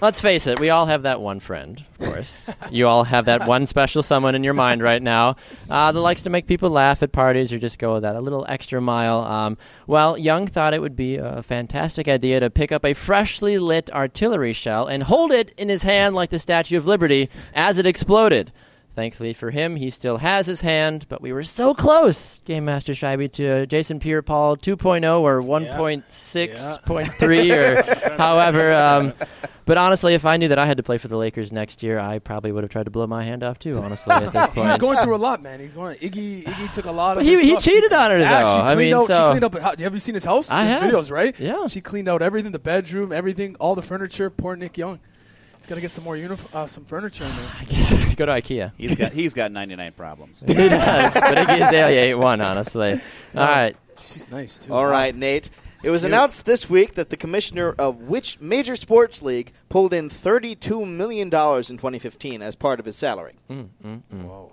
let's 0.00 0.20
face 0.20 0.46
it. 0.46 0.60
We 0.60 0.70
all 0.70 0.86
have 0.86 1.02
that 1.02 1.20
one 1.20 1.40
friend, 1.40 1.84
of 1.98 2.06
course. 2.06 2.50
you 2.70 2.86
all 2.86 3.04
have 3.04 3.26
that 3.26 3.46
one 3.46 3.66
special 3.66 4.02
someone 4.02 4.34
in 4.34 4.44
your 4.44 4.54
mind 4.54 4.82
right 4.82 5.02
now 5.02 5.36
uh, 5.70 5.92
that 5.92 6.00
likes 6.00 6.22
to 6.22 6.30
make 6.30 6.46
people 6.46 6.70
laugh 6.70 7.02
at 7.02 7.12
parties 7.12 7.52
or 7.52 7.58
just 7.58 7.78
go 7.78 7.98
that 8.00 8.16
a 8.16 8.20
little 8.20 8.46
extra 8.48 8.80
mile. 8.80 9.20
Um, 9.20 9.58
well, 9.86 10.18
Young 10.18 10.46
thought 10.46 10.74
it 10.74 10.80
would 10.80 10.96
be 10.96 11.16
a 11.16 11.42
fantastic 11.42 12.08
idea 12.08 12.40
to 12.40 12.50
pick 12.50 12.72
up 12.72 12.84
a 12.84 12.94
freshly 12.94 13.58
lit 13.58 13.90
artillery 13.90 14.52
shell 14.52 14.86
and 14.86 15.04
hold 15.04 15.32
it 15.32 15.52
in 15.56 15.68
his 15.68 15.82
hand 15.82 16.14
like 16.14 16.30
the 16.30 16.38
Statue 16.38 16.76
of 16.76 16.86
Liberty 16.86 17.28
as 17.54 17.78
it 17.78 17.86
exploded. 17.86 18.52
Thankfully 18.98 19.32
for 19.32 19.52
him, 19.52 19.76
he 19.76 19.90
still 19.90 20.16
has 20.16 20.46
his 20.46 20.62
hand, 20.62 21.06
but 21.08 21.22
we 21.22 21.32
were 21.32 21.44
so 21.44 21.72
close, 21.72 22.40
Game 22.44 22.64
Master 22.64 22.94
Scheibe, 22.94 23.30
to 23.34 23.64
Jason 23.66 24.00
Pierre 24.00 24.22
Paul 24.22 24.56
2.0 24.56 25.20
or 25.20 25.40
1.6.3 25.40 27.56
or 27.56 28.16
however. 28.18 28.72
Um, 28.72 29.12
but 29.66 29.78
honestly, 29.78 30.14
if 30.14 30.24
I 30.24 30.36
knew 30.36 30.48
that 30.48 30.58
I 30.58 30.66
had 30.66 30.78
to 30.78 30.82
play 30.82 30.98
for 30.98 31.06
the 31.06 31.16
Lakers 31.16 31.52
next 31.52 31.80
year, 31.84 32.00
I 32.00 32.18
probably 32.18 32.50
would 32.50 32.64
have 32.64 32.72
tried 32.72 32.86
to 32.86 32.90
blow 32.90 33.06
my 33.06 33.22
hand 33.22 33.44
off 33.44 33.60
too, 33.60 33.78
honestly, 33.78 34.12
at 34.12 34.32
this 34.32 34.46
point. 34.48 34.68
He's 34.68 34.78
going 34.78 34.98
through 35.04 35.14
a 35.14 35.16
lot, 35.18 35.40
man. 35.42 35.60
He's 35.60 35.74
going. 35.74 35.96
Iggy, 35.98 36.42
Iggy 36.42 36.72
took 36.72 36.86
a 36.86 36.90
lot 36.90 37.18
of. 37.18 37.22
He- 37.24 37.40
he 37.40 37.56
cheated 37.58 37.92
on 37.92 38.10
her, 38.10 38.18
Yeah, 38.18 38.42
though. 38.42 38.52
She 38.52 38.58
I 38.58 38.74
cleaned 38.74 38.90
mean, 38.90 38.94
out, 38.94 39.06
so- 39.06 39.32
she 39.32 39.38
cleaned 39.38 39.44
up. 39.44 39.54
Have 39.80 39.94
you 39.94 40.00
seen 40.00 40.14
his 40.14 40.24
house? 40.24 40.50
I 40.50 40.64
his 40.64 40.74
have. 40.74 40.82
videos, 40.90 41.12
right? 41.12 41.38
Yeah. 41.38 41.68
She 41.68 41.80
cleaned 41.80 42.08
out 42.08 42.20
everything, 42.22 42.50
the 42.52 42.58
bedroom, 42.58 43.12
everything, 43.12 43.54
all 43.60 43.74
the 43.76 43.82
furniture. 43.82 44.28
Poor 44.28 44.56
Nick 44.56 44.76
Young. 44.76 44.98
He's 45.58 45.66
got 45.66 45.74
to 45.74 45.80
get 45.80 45.90
some 45.90 46.04
more 46.04 46.16
unif- 46.16 46.54
uh, 46.54 46.66
some 46.66 46.84
furniture 46.84 47.24
in 47.24 47.36
there. 47.36 47.50
I 47.60 47.64
guess 47.64 48.14
go 48.14 48.26
to 48.26 48.32
IKEA. 48.32 48.72
He's 48.76 48.96
got 48.96 49.12
he's 49.12 49.34
got 49.34 49.52
99 49.52 49.92
problems. 49.92 50.40
he 50.46 50.54
does, 50.54 51.14
but 51.14 51.36
Iggy 51.36 51.66
Azalea 51.66 52.00
ate 52.00 52.14
one, 52.14 52.40
honestly. 52.40 52.92
All 53.34 53.46
right. 53.46 53.76
She's 54.00 54.30
nice 54.30 54.64
too. 54.64 54.72
All 54.72 54.86
right, 54.86 55.14
Nate. 55.14 55.50
It 55.84 55.90
was 55.90 56.02
announced 56.02 56.44
this 56.44 56.68
week 56.68 56.94
that 56.94 57.10
the 57.10 57.16
commissioner 57.16 57.72
of 57.78 58.02
which 58.02 58.40
major 58.40 58.74
sports 58.74 59.22
league 59.22 59.52
pulled 59.68 59.94
in 59.94 60.08
$32 60.10 60.88
million 60.88 61.26
in 61.26 61.30
2015 61.30 62.42
as 62.42 62.56
part 62.56 62.80
of 62.80 62.86
his 62.86 62.96
salary. 62.96 63.34
Mm, 63.48 63.68
mm, 63.84 64.02
mm. 64.12 64.52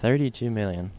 32 0.00 0.50
million. 0.50 0.90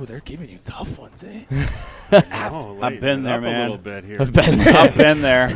Ooh, 0.00 0.06
they're 0.06 0.20
giving 0.20 0.48
you 0.48 0.58
tough 0.64 0.98
ones, 0.98 1.22
eh? 1.24 1.44
Oh, 2.50 2.78
I've 2.82 3.00
been 3.00 3.22
there, 3.22 3.36
up 3.36 3.42
man. 3.42 3.56
A 3.56 3.60
little 3.62 3.78
bit 3.78 4.04
here. 4.04 4.18
I've 4.20 4.32
been 4.32 4.58
there. 4.64 4.76
I've 4.76 4.96
been 4.96 5.22
there. 5.22 5.50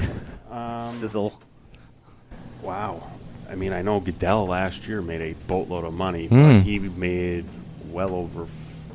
Um, 0.51 0.81
Sizzle. 0.81 1.39
wow. 2.63 3.11
I 3.51 3.55
mean, 3.55 3.73
I 3.73 3.83
know 3.83 4.01
Goodell 4.01 4.47
last 4.47 4.89
year 4.89 5.01
made 5.03 5.21
a 5.21 5.35
boatload 5.47 5.85
of 5.85 5.93
money, 5.95 6.27
Hmm. 6.27 6.59
but 6.59 6.63
he 6.63 6.79
made 6.79 7.45
well 7.91 8.15
over. 8.15 8.45
f- 8.45 8.51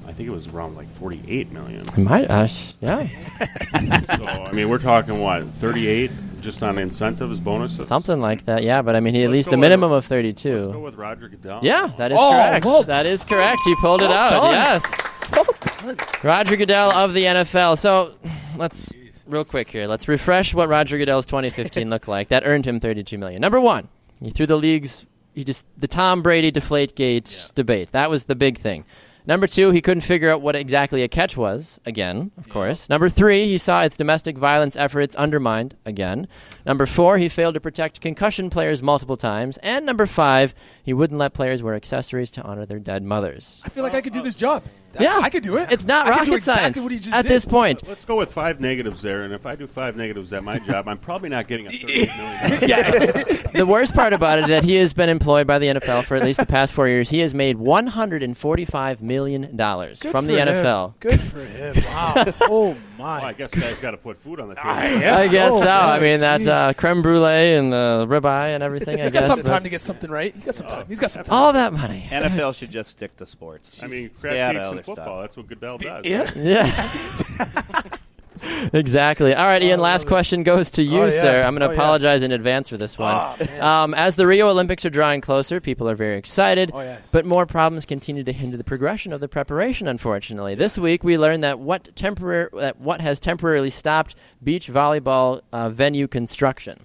I 0.07 0.11
think 0.13 0.27
it 0.27 0.31
was 0.31 0.47
around 0.47 0.75
like 0.75 0.89
forty-eight 0.89 1.51
million. 1.51 1.83
My 1.95 2.25
gosh, 2.25 2.73
yeah. 2.81 3.03
so 4.17 4.25
I 4.25 4.51
mean, 4.51 4.67
we're 4.69 4.79
talking 4.79 5.21
what 5.21 5.45
thirty-eight 5.45 6.11
just 6.41 6.61
on 6.63 6.77
incentives, 6.79 7.39
bonuses. 7.39 7.87
Something 7.87 8.19
like 8.19 8.45
that, 8.45 8.63
yeah. 8.63 8.81
But 8.81 8.95
I 8.95 8.99
mean, 8.99 9.13
he 9.13 9.23
at 9.23 9.29
least 9.29 9.49
go 9.49 9.53
a 9.53 9.57
with- 9.57 9.61
minimum 9.61 9.91
of 9.91 9.97
Let's 10.03 10.07
32. 10.07 10.71
go 10.73 10.79
with 10.79 10.95
Roger 10.95 11.29
Goodell. 11.29 11.59
Yeah, 11.63 11.91
that 11.97 12.11
is 12.11 12.17
Oh, 12.19 12.31
correct. 12.31 12.65
well- 12.65 12.83
that 12.83 13.05
is 13.05 13.23
correct. 13.23 13.59
He 13.63 13.75
pulled 13.75 14.01
it 14.01 14.09
well 14.09 14.17
out. 14.17 14.31
done. 14.31 14.51
Yes. 14.51 14.83
Well 15.31 15.45
done. 15.59 15.97
Roger 16.23 16.55
Goodell 16.55 16.91
of 16.91 17.13
the 17.13 17.23
NFL. 17.23 17.77
So 17.77 18.15
let's 18.57 18.93
real 19.27 19.45
quick 19.45 19.69
here. 19.69 19.87
Let's 19.87 20.07
refresh 20.07 20.53
what 20.53 20.69
Roger 20.69 20.97
Goodell's 20.97 21.25
2015 21.25 21.89
looked 21.89 22.07
like. 22.07 22.29
That 22.29 22.43
earned 22.45 22.65
him 22.65 22.79
32 22.79 23.17
million. 23.17 23.41
Number 23.41 23.59
one, 23.59 23.87
he 24.21 24.31
threw 24.31 24.45
the 24.45 24.57
league's 24.57 25.05
he 25.33 25.43
just 25.43 25.65
the 25.77 25.87
Tom 25.87 26.21
Brady 26.21 26.51
deflate 26.51 26.95
gate 26.95 27.51
debate. 27.55 27.91
That 27.91 28.09
was 28.09 28.25
the 28.25 28.35
big 28.35 28.59
thing. 28.59 28.85
Number 29.27 29.45
two, 29.45 29.69
he 29.69 29.81
couldn't 29.81 30.01
figure 30.01 30.31
out 30.31 30.41
what 30.41 30.55
exactly 30.55 31.03
a 31.03 31.07
catch 31.07 31.37
was. 31.37 31.79
Again, 31.85 32.31
of 32.37 32.49
course. 32.49 32.89
Number 32.89 33.07
three, 33.07 33.45
he 33.45 33.59
saw 33.59 33.83
its 33.83 33.95
domestic 33.95 34.35
violence 34.35 34.75
efforts 34.75 35.15
undermined. 35.15 35.75
Again. 35.85 36.27
Number 36.65 36.87
four, 36.87 37.19
he 37.19 37.29
failed 37.29 37.53
to 37.53 37.59
protect 37.61 38.01
concussion 38.01 38.49
players 38.49 38.81
multiple 38.81 39.17
times. 39.17 39.57
And 39.61 39.85
number 39.85 40.07
five, 40.07 40.55
he 40.83 40.91
wouldn't 40.91 41.19
let 41.19 41.33
players 41.33 41.61
wear 41.61 41.75
accessories 41.75 42.31
to 42.31 42.41
honor 42.41 42.65
their 42.65 42.79
dead 42.79 43.03
mothers. 43.03 43.61
I 43.63 43.69
feel 43.69 43.83
like 43.83 43.93
I 43.93 44.01
could 44.01 44.13
do 44.13 44.23
this 44.23 44.35
job. 44.35 44.63
Yeah. 44.99 45.19
I 45.21 45.29
could 45.29 45.43
do 45.43 45.57
it. 45.57 45.71
It's 45.71 45.85
not 45.85 46.07
I 46.07 46.11
rocket 46.11 46.33
exactly 46.33 46.61
science 46.63 46.77
what 46.77 46.91
he 46.91 46.99
just 46.99 47.13
at 47.15 47.23
did. 47.23 47.31
this 47.31 47.45
point. 47.45 47.87
Let's 47.87 48.05
go 48.05 48.17
with 48.17 48.31
five 48.31 48.59
negatives 48.59 49.01
there, 49.01 49.23
and 49.23 49.33
if 49.33 49.45
I 49.45 49.55
do 49.55 49.67
five 49.67 49.95
negatives 49.95 50.33
at 50.33 50.43
my 50.43 50.59
job, 50.67 50.87
I'm 50.87 50.97
probably 50.97 51.29
not 51.29 51.47
getting 51.47 51.67
a 51.67 51.69
thirty-eight 51.71 52.09
million. 52.17 53.37
the 53.53 53.65
worst 53.67 53.93
part 53.93 54.13
about 54.13 54.39
it 54.39 54.43
is 54.43 54.47
that 54.49 54.63
he 54.63 54.75
has 54.75 54.93
been 54.93 55.09
employed 55.09 55.47
by 55.47 55.59
the 55.59 55.67
NFL 55.67 56.03
for 56.05 56.15
at 56.15 56.23
least 56.23 56.39
the 56.39 56.45
past 56.45 56.73
four 56.73 56.87
years. 56.87 57.09
He 57.09 57.19
has 57.19 57.33
made 57.33 57.57
one 57.57 57.87
hundred 57.87 58.23
and 58.23 58.37
forty-five 58.37 59.01
million 59.01 59.55
dollars 59.55 59.99
Good 59.99 60.11
from 60.11 60.27
the 60.27 60.39
him. 60.39 60.47
NFL. 60.47 60.93
Good 60.99 61.21
for 61.21 61.43
him. 61.43 61.83
Wow. 61.85 62.13
oh 62.41 62.77
my. 63.01 63.19
Well, 63.19 63.27
I 63.27 63.33
guess 63.33 63.53
guys 63.53 63.79
got 63.79 63.91
to 63.91 63.97
put 63.97 64.19
food 64.19 64.39
on 64.39 64.49
the 64.49 64.55
table. 64.55 64.69
I 64.69 64.89
guess 64.99 65.19
I 65.19 65.27
guess 65.27 65.49
so. 65.49 65.61
so, 65.61 65.69
I 65.69 65.99
mean, 65.99 66.19
that's 66.19 66.43
Jeez. 66.43 66.47
uh, 66.47 66.73
creme 66.73 67.01
brulee 67.01 67.55
and 67.55 67.71
the 67.73 68.05
ribeye 68.07 68.53
and 68.55 68.63
everything. 68.63 68.99
I 68.99 69.03
He's 69.03 69.11
guess. 69.11 69.27
got 69.27 69.35
some 69.37 69.43
time 69.45 69.63
to 69.63 69.69
get 69.69 69.81
something 69.81 70.09
right. 70.09 70.33
He's 70.33 70.45
got 70.45 70.55
some 70.55 70.67
time. 70.67 70.85
He's 70.87 70.99
got 70.99 71.11
some 71.11 71.23
time. 71.23 71.35
all 71.35 71.53
that 71.53 71.73
money. 71.73 72.05
NFL 72.09 72.55
should 72.55 72.71
just 72.71 72.91
stick 72.91 73.15
to 73.17 73.25
sports. 73.25 73.81
I 73.83 73.87
mean, 73.87 74.09
crab 74.09 74.55
cakes 74.55 74.67
and 74.67 74.77
football. 74.85 74.95
stuff. 74.95 75.21
That's 75.21 75.37
what 75.37 75.47
Goodell 75.47 75.77
does. 75.77 76.05
Yeah. 76.05 76.31
Yeah. 76.35 77.83
exactly. 78.73 79.33
All 79.35 79.45
right, 79.45 79.61
Ian. 79.61 79.79
Oh, 79.79 79.83
last 79.83 80.07
question 80.07 80.43
goes 80.43 80.71
to 80.71 80.83
you, 80.83 81.01
Oh, 81.03 81.05
yeah. 81.05 81.21
sir. 81.21 81.41
I'm 81.43 81.55
going 81.55 81.61
to 81.61 81.67
Oh, 81.67 81.69
yeah. 81.71 81.75
apologize 81.75 82.23
in 82.23 82.31
advance 82.31 82.69
for 82.69 82.77
this 82.77 82.97
one. 82.97 83.15
Oh. 83.15 83.65
Um, 83.65 83.93
as 83.93 84.15
the 84.15 84.25
Rio 84.27 84.49
Olympics 84.49 84.83
are 84.85 84.89
drawing 84.89 85.21
closer, 85.21 85.59
people 85.59 85.89
are 85.89 85.95
very 85.95 86.17
excited. 86.17 86.71
Oh, 86.73 86.81
yes. 86.81 87.11
But 87.11 87.25
more 87.25 87.45
problems 87.45 87.85
continue 87.85 88.23
to 88.23 88.33
hinder 88.33 88.57
the 88.57 88.63
progression 88.63 89.13
of 89.13 89.19
the 89.19 89.27
preparation. 89.27 89.87
Unfortunately, 89.87 90.55
this 90.55 90.77
week 90.77 91.03
we 91.03 91.17
learned 91.17 91.43
that 91.43 91.59
what 91.59 91.95
temporar- 91.95 92.49
that 92.59 92.79
what 92.79 93.01
has 93.01 93.19
temporarily 93.19 93.69
stopped 93.69 94.15
beach 94.43 94.67
volleyball 94.69 95.41
uh, 95.51 95.69
venue 95.69 96.07
construction. 96.07 96.79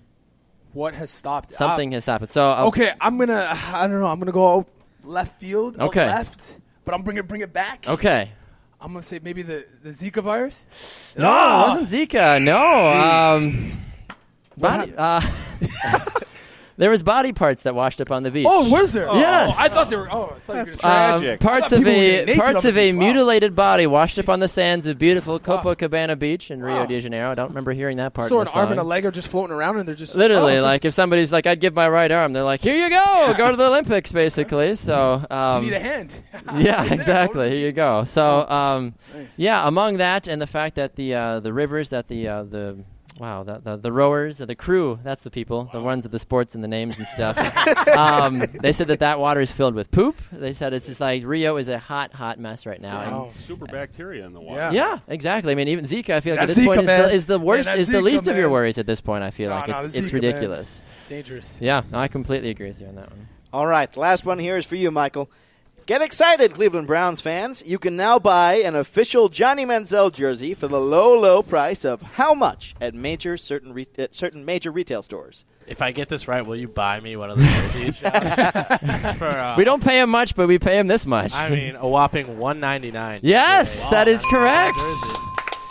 What 0.72 0.94
has 0.94 1.10
stopped? 1.10 1.54
Something 1.54 1.92
has 1.92 2.04
happened. 2.04 2.30
So 2.30 2.50
Uh, 2.50 2.62
uh, 2.64 2.66
okay, 2.68 2.90
I'm 3.00 3.16
gonna. 3.18 3.48
I 3.52 3.86
don't 3.88 4.00
know. 4.00 4.06
I'm 4.06 4.18
gonna 4.18 4.32
go 4.32 4.66
left 5.04 5.40
field. 5.40 5.78
Okay. 5.78 6.04
left. 6.06 6.60
But 6.84 6.94
I'm 6.94 7.02
bringing 7.02 7.24
bring 7.24 7.40
it 7.40 7.52
back. 7.52 7.86
Okay. 7.88 8.30
I'm 8.80 8.92
gonna 8.92 9.02
say 9.02 9.20
maybe 9.22 9.42
the 9.42 9.64
the 9.82 9.90
Zika 9.90 10.22
virus. 10.22 10.62
No, 11.16 11.26
Ah! 11.28 11.64
it 11.76 11.80
wasn't 11.82 11.90
Zika. 12.10 12.42
No. 12.42 12.60
Um, 12.92 13.80
body, 14.56 14.92
uh, 14.96 15.20
there 16.76 16.90
was 16.90 17.02
body 17.02 17.32
parts 17.32 17.62
that 17.64 17.74
washed 17.74 18.00
up 18.00 18.10
on 18.10 18.22
the 18.22 18.30
beach. 18.30 18.46
Oh, 18.48 18.68
was 18.68 18.92
there? 18.92 19.06
Yes. 19.14 19.54
Oh, 19.56 19.62
I 19.62 19.68
thought 19.68 19.88
there 19.90 19.98
were. 20.00 20.08
Oh, 20.12 20.32
I 20.34 20.38
thought 20.40 20.52
you 20.54 20.58
were 20.58 20.64
That's 20.66 20.80
gonna 20.82 21.14
Um, 21.14 21.20
tragic. 21.20 21.40
parts 21.40 21.72
of 21.72 21.86
a 21.86 22.36
parts 22.36 22.64
of 22.64 22.76
a 22.76 22.86
beach. 22.90 22.94
Wow. 22.94 23.00
mutilated 23.00 23.54
body 23.54 23.86
washed 23.86 24.18
up 24.18 24.28
on 24.28 24.40
the 24.40 24.48
sands 24.48 24.86
of 24.86 24.98
beautiful 24.98 25.40
Wow. 25.44 25.62
Copacabana 25.62 26.18
Beach 26.18 26.50
in 26.50 26.62
Rio 26.62 26.76
Wow. 26.80 26.86
de 26.86 27.00
Janeiro. 27.00 27.30
I 27.30 27.34
don't 27.34 27.48
remember 27.48 27.72
hearing 27.72 27.96
that 27.98 28.14
part. 28.14 28.28
So 28.28 28.36
in 28.40 28.46
an 28.46 28.52
the 28.52 28.58
arm 28.60 28.70
and 28.72 28.80
a 28.80 28.84
leg 28.84 29.04
are 29.06 29.10
just 29.10 29.28
floating 29.28 29.54
around, 29.54 29.78
and 29.78 29.86
they're 29.88 29.94
just 29.94 30.14
Literally, 30.16 30.58
oh, 30.58 30.62
like 30.62 30.84
if 30.84 30.94
somebody's 30.94 31.32
like, 31.32 31.46
"I'd 31.46 31.60
give 31.60 31.74
my 31.74 31.88
right 31.88 32.10
arm," 32.12 32.32
they're 32.32 32.42
like, 32.44 32.60
"Here 32.62 32.74
you 32.76 32.90
go, 32.90 33.34
go 33.36 33.50
to 33.50 33.56
the 33.56 33.66
Olympics," 33.66 34.12
basically. 34.12 34.74
So, 34.76 35.24
um, 35.30 35.64
you 35.64 35.70
need 35.70 35.76
a 35.76 35.80
hand. 35.80 36.20
yeah, 36.56 36.84
exactly. 36.92 37.48
Here 37.50 37.58
you 37.58 37.72
go. 37.72 38.04
So, 38.04 38.48
um, 38.48 38.94
Nice. 39.14 39.38
yeah, 39.38 39.66
among 39.66 39.96
that 39.98 40.28
and 40.28 40.40
the 40.40 40.46
fact 40.46 40.76
that 40.76 40.96
the 40.96 41.14
uh, 41.14 41.40
the 41.40 41.52
rivers 41.52 41.88
that 41.90 42.08
the 42.08 42.28
uh, 42.28 42.42
the 42.44 42.78
wow 43.18 43.42
the, 43.42 43.58
the 43.58 43.76
the 43.76 43.92
rowers 43.92 44.38
the 44.38 44.54
crew 44.54 44.98
that's 45.02 45.22
the 45.22 45.30
people 45.30 45.68
the 45.72 45.80
ones 45.80 46.04
of 46.04 46.10
the 46.12 46.18
sports 46.18 46.54
and 46.54 46.62
the 46.62 46.68
names 46.68 46.98
and 46.98 47.06
stuff 47.08 47.36
um, 47.88 48.44
they 48.60 48.72
said 48.72 48.88
that 48.88 49.00
that 49.00 49.18
water 49.18 49.40
is 49.40 49.50
filled 49.50 49.74
with 49.74 49.90
poop 49.90 50.16
they 50.32 50.52
said 50.52 50.72
it's 50.74 50.86
just 50.86 51.00
like 51.00 51.24
rio 51.24 51.56
is 51.56 51.68
a 51.68 51.78
hot 51.78 52.12
hot 52.12 52.38
mess 52.38 52.66
right 52.66 52.80
now 52.80 52.98
Wow. 53.10 53.24
and 53.24 53.32
Super 53.32 53.66
bacteria 53.66 54.26
in 54.26 54.32
the 54.32 54.40
water. 54.40 54.56
Yeah. 54.60 54.72
yeah 54.72 54.98
exactly 55.08 55.52
i 55.52 55.54
mean 55.54 55.68
even 55.68 55.84
zika 55.84 56.10
i 56.10 56.20
feel 56.20 56.34
like 56.34 56.42
at 56.42 56.46
That's 56.48 56.56
this 56.58 56.66
point 56.66 56.80
is 56.80 56.86
the, 56.86 57.12
is 57.12 57.26
the 57.26 57.38
worst 57.38 57.64
that's 57.66 57.80
is 57.80 57.88
the 57.88 57.98
Zika, 57.98 58.02
least 58.02 58.26
of 58.26 58.36
your 58.36 58.50
worries 58.50 58.78
at 58.78 58.86
this 58.86 59.00
point 59.00 59.24
i 59.24 59.30
feel 59.30 59.48
No, 59.50 59.56
like 59.56 59.68
no, 59.68 59.80
it's, 59.80 59.94
the 59.94 59.98
it's 60.00 60.08
Zika, 60.08 60.12
man. 60.12 60.22
ridiculous 60.22 60.82
It's 60.92 61.06
dangerous. 61.06 61.60
yeah 61.60 61.82
no, 61.90 61.98
i 61.98 62.08
completely 62.08 62.50
agree 62.50 62.68
with 62.68 62.80
you 62.80 62.88
on 62.88 62.96
that 62.96 63.10
one 63.10 63.28
All 63.52 63.66
right, 63.66 63.90
the 63.90 64.00
last 64.00 64.26
one 64.26 64.38
here 64.38 64.58
is 64.58 64.66
for 64.66 64.76
you, 64.76 64.90
Michael. 64.90 65.30
Get 65.86 66.02
excited, 66.02 66.54
Cleveland 66.54 66.88
Browns 66.88 67.20
fans. 67.20 67.62
You 67.64 67.78
can 67.78 67.94
now 67.94 68.18
buy 68.18 68.54
an 68.54 68.74
official 68.74 69.28
Johnny 69.28 69.64
Manziel 69.64 70.12
jersey 70.12 70.52
for 70.52 70.66
the 70.66 70.80
low, 70.80 71.16
low 71.16 71.44
price 71.44 71.84
of 71.84 72.02
how 72.02 72.34
much 72.34 72.74
at 72.80 72.92
major 72.92 73.36
certain 73.36 73.72
re- 73.72 73.86
at 73.96 74.12
certain 74.12 74.44
major 74.44 74.72
retail 74.72 75.00
stores. 75.00 75.44
If 75.68 75.82
I 75.82 75.92
get 75.92 76.08
this 76.08 76.26
right, 76.26 76.44
will 76.44 76.56
you 76.56 76.66
buy 76.66 76.98
me 76.98 77.14
one 77.14 77.30
of 77.30 77.38
the 77.38 77.44
jerseys? 77.44 77.96
For, 79.16 79.26
uh, 79.26 79.54
we 79.56 79.62
don't 79.62 79.82
pay 79.82 80.00
him 80.00 80.10
much 80.10 80.34
but 80.34 80.48
we 80.48 80.58
pay 80.58 80.78
him 80.78 80.88
this 80.88 81.06
much 81.06 81.32
I 81.32 81.50
mean, 81.50 81.76
a 81.76 81.88
whopping 81.88 82.38
one 82.38 82.58
ninety 82.58 82.90
nine. 82.90 83.20
Yes, 83.22 83.88
that 83.90 84.08
is 84.08 84.20
correct. 84.24 84.76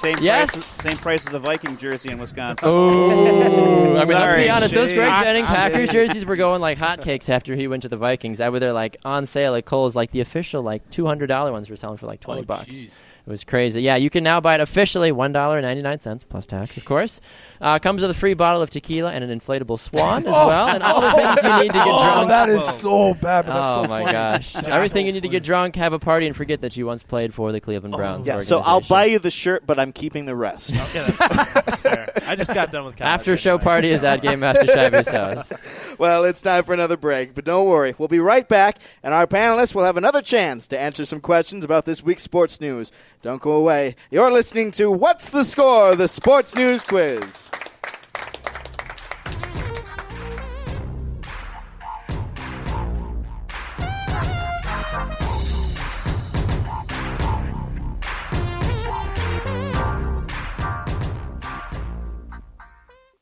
Same 0.05 0.23
Yes. 0.23 0.51
price, 0.51 0.65
same 0.65 0.97
price 0.97 1.25
as 1.27 1.33
a 1.33 1.39
Viking 1.39 1.77
jersey 1.77 2.11
in 2.11 2.19
Wisconsin. 2.19 2.67
Oh, 2.69 3.95
I 3.95 4.05
mean, 4.05 4.09
let's 4.09 4.35
be 4.43 4.49
honest. 4.49 4.73
Those 4.73 4.93
Greg 4.93 5.09
Jennings 5.23 5.47
Packers 5.47 5.89
jerseys 5.89 6.25
were 6.25 6.35
going 6.35 6.61
like 6.61 6.77
hotcakes 6.77 7.27
after 7.29 7.55
he 7.55 7.67
went 7.67 7.81
to 7.83 7.89
the 7.89 7.97
Vikings. 7.97 8.37
That 8.37 8.51
were 8.51 8.59
they're 8.59 8.71
like 8.73 8.97
on 9.03 9.25
sale 9.25 9.55
at 9.55 9.65
Kohl's. 9.65 9.95
Like 9.95 10.11
the 10.11 10.21
official 10.21 10.61
like 10.61 10.87
two 10.91 11.07
hundred 11.07 11.27
dollar 11.27 11.51
ones 11.51 11.69
were 11.71 11.75
selling 11.75 11.97
for 11.97 12.05
like 12.05 12.19
twenty 12.19 12.41
Oh, 12.41 12.45
bucks. 12.45 12.65
jeez. 12.65 12.91
It 13.27 13.31
was 13.31 13.43
crazy. 13.43 13.81
Yeah, 13.81 13.95
you 13.95 14.11
can 14.11 14.23
now 14.23 14.39
buy 14.39 14.53
it 14.53 14.61
officially 14.61 15.11
one 15.11 15.31
dollar 15.31 15.59
ninety 15.59 15.81
nine 15.81 15.99
cents 15.99 16.23
plus 16.23 16.45
tax, 16.45 16.77
of 16.77 16.85
course. 16.85 17.21
Uh, 17.59 17.79
comes 17.79 18.01
with 18.03 18.11
a 18.11 18.13
free 18.13 18.35
bottle 18.35 18.61
of 18.61 18.69
tequila 18.69 19.11
and 19.11 19.23
an 19.23 19.39
inflatable 19.39 19.79
swan 19.79 20.19
as 20.19 20.31
well, 20.31 20.67
and 20.67 20.83
all 20.83 21.01
the 21.01 21.11
things 21.11 21.43
you 21.43 21.57
need 21.63 21.67
to 21.69 21.73
get 21.73 21.87
Oh, 21.87 22.13
drunk. 22.13 22.27
that 22.29 22.49
is 22.49 22.63
so 22.65 23.13
bad. 23.15 23.47
But 23.47 23.53
that's 23.53 23.77
Oh 23.77 23.83
so 23.83 23.89
my 23.89 23.99
funny. 24.01 24.11
gosh! 24.11 24.53
That's 24.53 24.67
Everything 24.67 25.05
so 25.05 25.07
you 25.07 25.13
need 25.13 25.23
to 25.23 25.29
get 25.29 25.41
drunk, 25.41 25.75
have 25.75 25.93
a 25.93 25.97
party, 25.97 26.27
and 26.27 26.35
forget 26.35 26.61
that 26.61 26.77
you 26.77 26.85
once 26.85 27.01
played 27.01 27.33
for 27.33 27.51
the 27.51 27.59
Cleveland 27.59 27.95
Browns. 27.95 28.27
Yeah, 28.27 28.41
so 28.41 28.59
I'll 28.59 28.81
buy 28.81 29.05
you 29.05 29.17
the 29.17 29.31
shirt, 29.31 29.65
but 29.65 29.79
I'm 29.79 29.91
keeping 29.91 30.25
the 30.25 30.35
rest. 30.35 30.73
Okay, 30.75 31.05
that's 31.07 31.17
fair. 31.17 31.61
That's 31.65 31.81
fair. 31.81 32.11
I 32.27 32.35
just 32.35 32.53
got 32.53 32.69
done 32.69 32.85
with 32.85 32.95
college. 32.97 33.09
After 33.11 33.37
show 33.37 33.51
anyway. 33.55 33.63
party 33.63 33.89
is 33.89 34.03
at 34.03 34.21
Game 34.21 34.41
Master 34.41 34.65
Scheibe's 34.65 35.07
house. 35.07 35.51
well, 35.97 36.25
it's 36.25 36.41
time 36.43 36.63
for 36.63 36.73
another 36.73 36.97
break, 36.97 37.33
but 37.33 37.45
don't 37.45 37.67
worry. 37.67 37.95
We'll 37.97 38.07
be 38.07 38.19
right 38.19 38.47
back, 38.47 38.77
and 39.01 39.15
our 39.15 39.25
panelists 39.25 39.73
will 39.73 39.83
have 39.85 39.97
another 39.97 40.21
chance 40.21 40.67
to 40.67 40.79
answer 40.79 41.05
some 41.05 41.21
questions 41.21 41.65
about 41.65 41.85
this 41.85 42.03
week's 42.03 42.23
sports 42.23 42.61
news. 42.61 42.91
Don't 43.25 43.41
go 43.41 43.53
away. 43.53 43.95
You're 44.11 44.31
listening 44.31 44.69
to 44.73 44.91
What's 44.91 45.29
the 45.29 45.43
Score? 45.43 45.95
The 45.95 46.07
Sports 46.07 46.55
News 46.55 46.83
Quiz. 46.83 47.49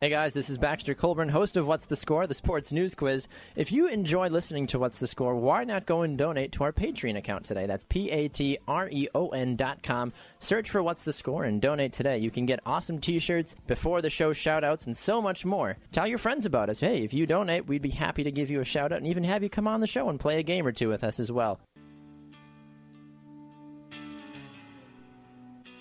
Hey 0.04 0.10
guys, 0.10 0.34
this 0.34 0.50
is 0.50 0.58
Baxter 0.58 0.94
Colburn, 0.94 1.30
host 1.30 1.56
of 1.56 1.66
What's 1.66 1.86
the 1.86 1.96
Score, 1.96 2.28
the 2.28 2.34
sports 2.34 2.74
news 2.74 2.94
quiz. 2.94 3.30
If 3.56 3.72
you 3.72 3.88
enjoy 3.88 4.28
listening 4.28 4.68
to 4.68 4.78
What's 4.78 5.00
the 5.00 5.08
Score, 5.08 5.34
why 5.34 5.64
not 5.64 5.86
go 5.86 6.02
and 6.02 6.18
donate 6.18 6.52
to 6.52 6.66
our 6.66 6.74
Patreon 6.74 7.16
account 7.16 7.46
today? 7.46 7.68
That's 7.68 7.86
P 7.88 8.12
A 8.12 8.28
T 8.28 8.58
R 8.68 8.90
E 8.90 9.08
O 9.16 9.30
N 9.30 9.56
dot 9.56 9.82
com. 9.82 10.12
Search 10.42 10.70
for 10.70 10.84
What's 10.84 11.04
the 11.04 11.14
Score 11.14 11.46
and 11.46 11.62
donate 11.62 11.94
today. 11.94 12.18
You 12.18 12.32
can 12.32 12.46
get 12.46 12.60
awesome 12.66 13.00
t 13.00 13.18
shirts, 13.18 13.56
before 13.66 14.02
the 14.02 14.10
show 14.10 14.34
shout 14.34 14.66
outs, 14.66 14.88
and 14.88 14.98
so 14.98 15.22
much 15.22 15.46
more. 15.46 15.78
Tell 15.94 16.06
your 16.06 16.18
friends 16.18 16.46
about 16.46 16.70
us. 16.70 16.82
Hey, 16.82 17.06
if 17.06 17.14
you 17.14 17.26
donate, 17.26 17.70
we'd 17.70 17.82
be 17.82 17.90
happy 17.90 18.26
to 18.26 18.32
give 18.32 18.50
you 18.50 18.60
a 18.60 18.66
shout 18.66 18.92
out 18.92 18.98
and 18.98 19.08
even 19.08 19.24
have 19.24 19.42
you 19.42 19.48
come 19.48 19.70
on 19.70 19.80
the 19.80 19.88
show 19.88 20.10
and 20.10 20.20
play 20.20 20.38
a 20.38 20.44
game 20.44 20.68
or 20.68 20.74
two 20.74 20.90
with 20.90 21.06
us 21.06 21.18
as 21.18 21.32
well. 21.32 21.62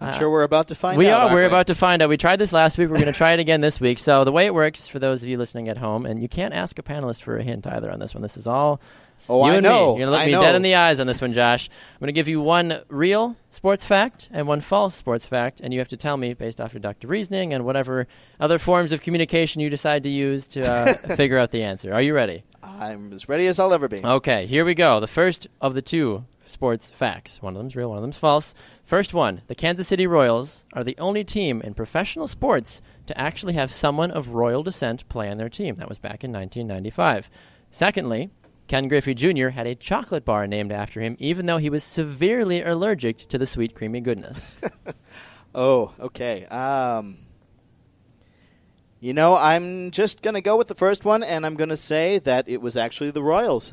I'm 0.00 0.08
uh, 0.08 0.18
sure 0.18 0.30
we're 0.30 0.42
about 0.42 0.68
to 0.68 0.74
find 0.74 0.98
we 0.98 1.08
out. 1.08 1.30
are. 1.30 1.34
We're 1.34 1.42
we? 1.42 1.46
about 1.46 1.68
to 1.68 1.74
find 1.74 2.02
out. 2.02 2.08
We 2.08 2.16
tried 2.16 2.38
this 2.38 2.52
last 2.52 2.76
week. 2.76 2.88
We're 2.88 2.96
going 2.96 3.06
to 3.06 3.12
try 3.12 3.32
it 3.32 3.40
again 3.40 3.60
this 3.60 3.80
week. 3.80 3.98
So 3.98 4.24
the 4.24 4.32
way 4.32 4.44
it 4.44 4.54
works 4.54 4.88
for 4.88 4.98
those 4.98 5.22
of 5.22 5.28
you 5.28 5.38
listening 5.38 5.68
at 5.68 5.78
home, 5.78 6.04
and 6.04 6.20
you 6.20 6.28
can't 6.28 6.52
ask 6.52 6.78
a 6.78 6.82
panelist 6.82 7.22
for 7.22 7.38
a 7.38 7.42
hint 7.42 7.66
either 7.66 7.90
on 7.90 8.00
this 8.00 8.14
one. 8.14 8.22
This 8.22 8.36
is 8.36 8.46
all. 8.46 8.80
Oh, 9.28 9.46
you 9.46 9.52
I 9.52 9.54
and 9.56 9.62
know. 9.64 9.94
Me. 9.94 10.00
You're 10.00 10.06
going 10.06 10.06
to 10.06 10.10
look 10.10 10.20
I 10.20 10.26
me 10.26 10.32
know. 10.32 10.42
dead 10.42 10.54
in 10.54 10.62
the 10.62 10.74
eyes 10.74 11.00
on 11.00 11.06
this 11.06 11.20
one, 11.20 11.32
Josh. 11.32 11.68
I'm 11.94 12.00
going 12.00 12.08
to 12.08 12.12
give 12.12 12.28
you 12.28 12.40
one 12.40 12.80
real 12.88 13.36
sports 13.50 13.84
fact 13.84 14.28
and 14.30 14.46
one 14.46 14.60
false 14.60 14.94
sports 14.94 15.26
fact, 15.26 15.60
and 15.60 15.72
you 15.72 15.80
have 15.80 15.88
to 15.88 15.96
tell 15.96 16.16
me 16.16 16.34
based 16.34 16.60
off 16.60 16.72
your 16.72 16.80
deductive 16.80 17.08
reasoning 17.10 17.54
and 17.54 17.64
whatever 17.64 18.06
other 18.38 18.58
forms 18.58 18.92
of 18.92 19.00
communication 19.00 19.60
you 19.60 19.70
decide 19.70 20.02
to 20.02 20.10
use 20.10 20.46
to 20.48 20.62
uh, 20.70 20.92
figure 21.16 21.38
out 21.38 21.50
the 21.52 21.62
answer. 21.62 21.92
Are 21.94 22.02
you 22.02 22.14
ready? 22.14 22.42
I'm 22.62 23.12
as 23.12 23.28
ready 23.28 23.46
as 23.46 23.58
I'll 23.58 23.72
ever 23.72 23.88
be. 23.88 24.04
Okay, 24.04 24.46
here 24.46 24.64
we 24.64 24.74
go. 24.74 25.00
The 25.00 25.06
first 25.06 25.46
of 25.60 25.74
the 25.74 25.82
two 25.82 26.24
sports 26.46 26.90
facts. 26.90 27.40
One 27.40 27.56
of 27.56 27.60
them's 27.62 27.74
real, 27.76 27.88
one 27.88 27.98
of 27.98 28.02
them's 28.02 28.18
false. 28.18 28.54
First 28.84 29.14
one 29.14 29.40
the 29.46 29.54
Kansas 29.54 29.88
City 29.88 30.06
Royals 30.06 30.64
are 30.74 30.84
the 30.84 30.96
only 30.98 31.24
team 31.24 31.62
in 31.62 31.72
professional 31.74 32.26
sports 32.26 32.82
to 33.06 33.18
actually 33.18 33.54
have 33.54 33.72
someone 33.72 34.10
of 34.10 34.28
royal 34.28 34.62
descent 34.62 35.08
play 35.08 35.30
on 35.30 35.38
their 35.38 35.48
team. 35.48 35.76
That 35.76 35.88
was 35.88 35.98
back 35.98 36.22
in 36.22 36.32
1995. 36.32 37.28
Secondly, 37.70 38.30
Ken 38.66 38.88
Griffey 38.88 39.14
Jr. 39.14 39.48
had 39.48 39.66
a 39.66 39.74
chocolate 39.74 40.24
bar 40.24 40.46
named 40.46 40.72
after 40.72 41.00
him, 41.00 41.16
even 41.18 41.46
though 41.46 41.58
he 41.58 41.68
was 41.70 41.84
severely 41.84 42.62
allergic 42.62 43.28
to 43.28 43.38
the 43.38 43.46
sweet, 43.46 43.74
creamy 43.74 44.00
goodness. 44.00 44.56
Oh, 45.54 45.92
okay. 46.00 46.46
Um, 46.46 47.16
you 48.98 49.12
know, 49.12 49.36
I'm 49.36 49.92
just 49.92 50.20
going 50.20 50.34
to 50.34 50.40
go 50.40 50.56
with 50.56 50.66
the 50.66 50.74
first 50.74 51.04
one, 51.04 51.22
and 51.22 51.46
I'm 51.46 51.54
going 51.54 51.68
to 51.68 51.76
say 51.76 52.18
that 52.20 52.48
it 52.48 52.60
was 52.60 52.76
actually 52.76 53.12
the 53.12 53.22
Royals. 53.22 53.72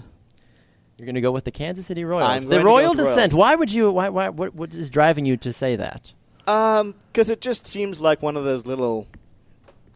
You're 0.97 1.08
going 1.08 1.15
to 1.15 1.21
go 1.21 1.32
with 1.32 1.45
the 1.45 1.51
Kansas 1.51 1.88
City 1.88 2.06
Royals. 2.06 2.30
I'm 2.30 2.43
the 2.43 2.49
going 2.49 2.60
to 2.60 2.63
go 2.63 2.69
royal 2.69 2.93
the 2.93 3.04
descent. 3.04 3.17
Royals. 3.17 3.34
Why 3.34 3.56
would 3.56 3.71
you? 3.71 3.89
Why? 3.91 4.10
Why? 4.10 4.30
What, 4.30 4.54
what 4.54 4.75
is 4.75 4.91
driving 4.91 5.25
you 5.25 5.38
to 5.38 5.51
say 5.51 5.75
that? 5.75 6.13
Um, 6.45 6.93
because 7.08 7.32
it 7.32 7.41
just 7.41 7.65
seems 7.65 7.99
like 7.99 8.21
one 8.21 8.38
of 8.38 8.43
those 8.43 8.67
little 8.67 9.08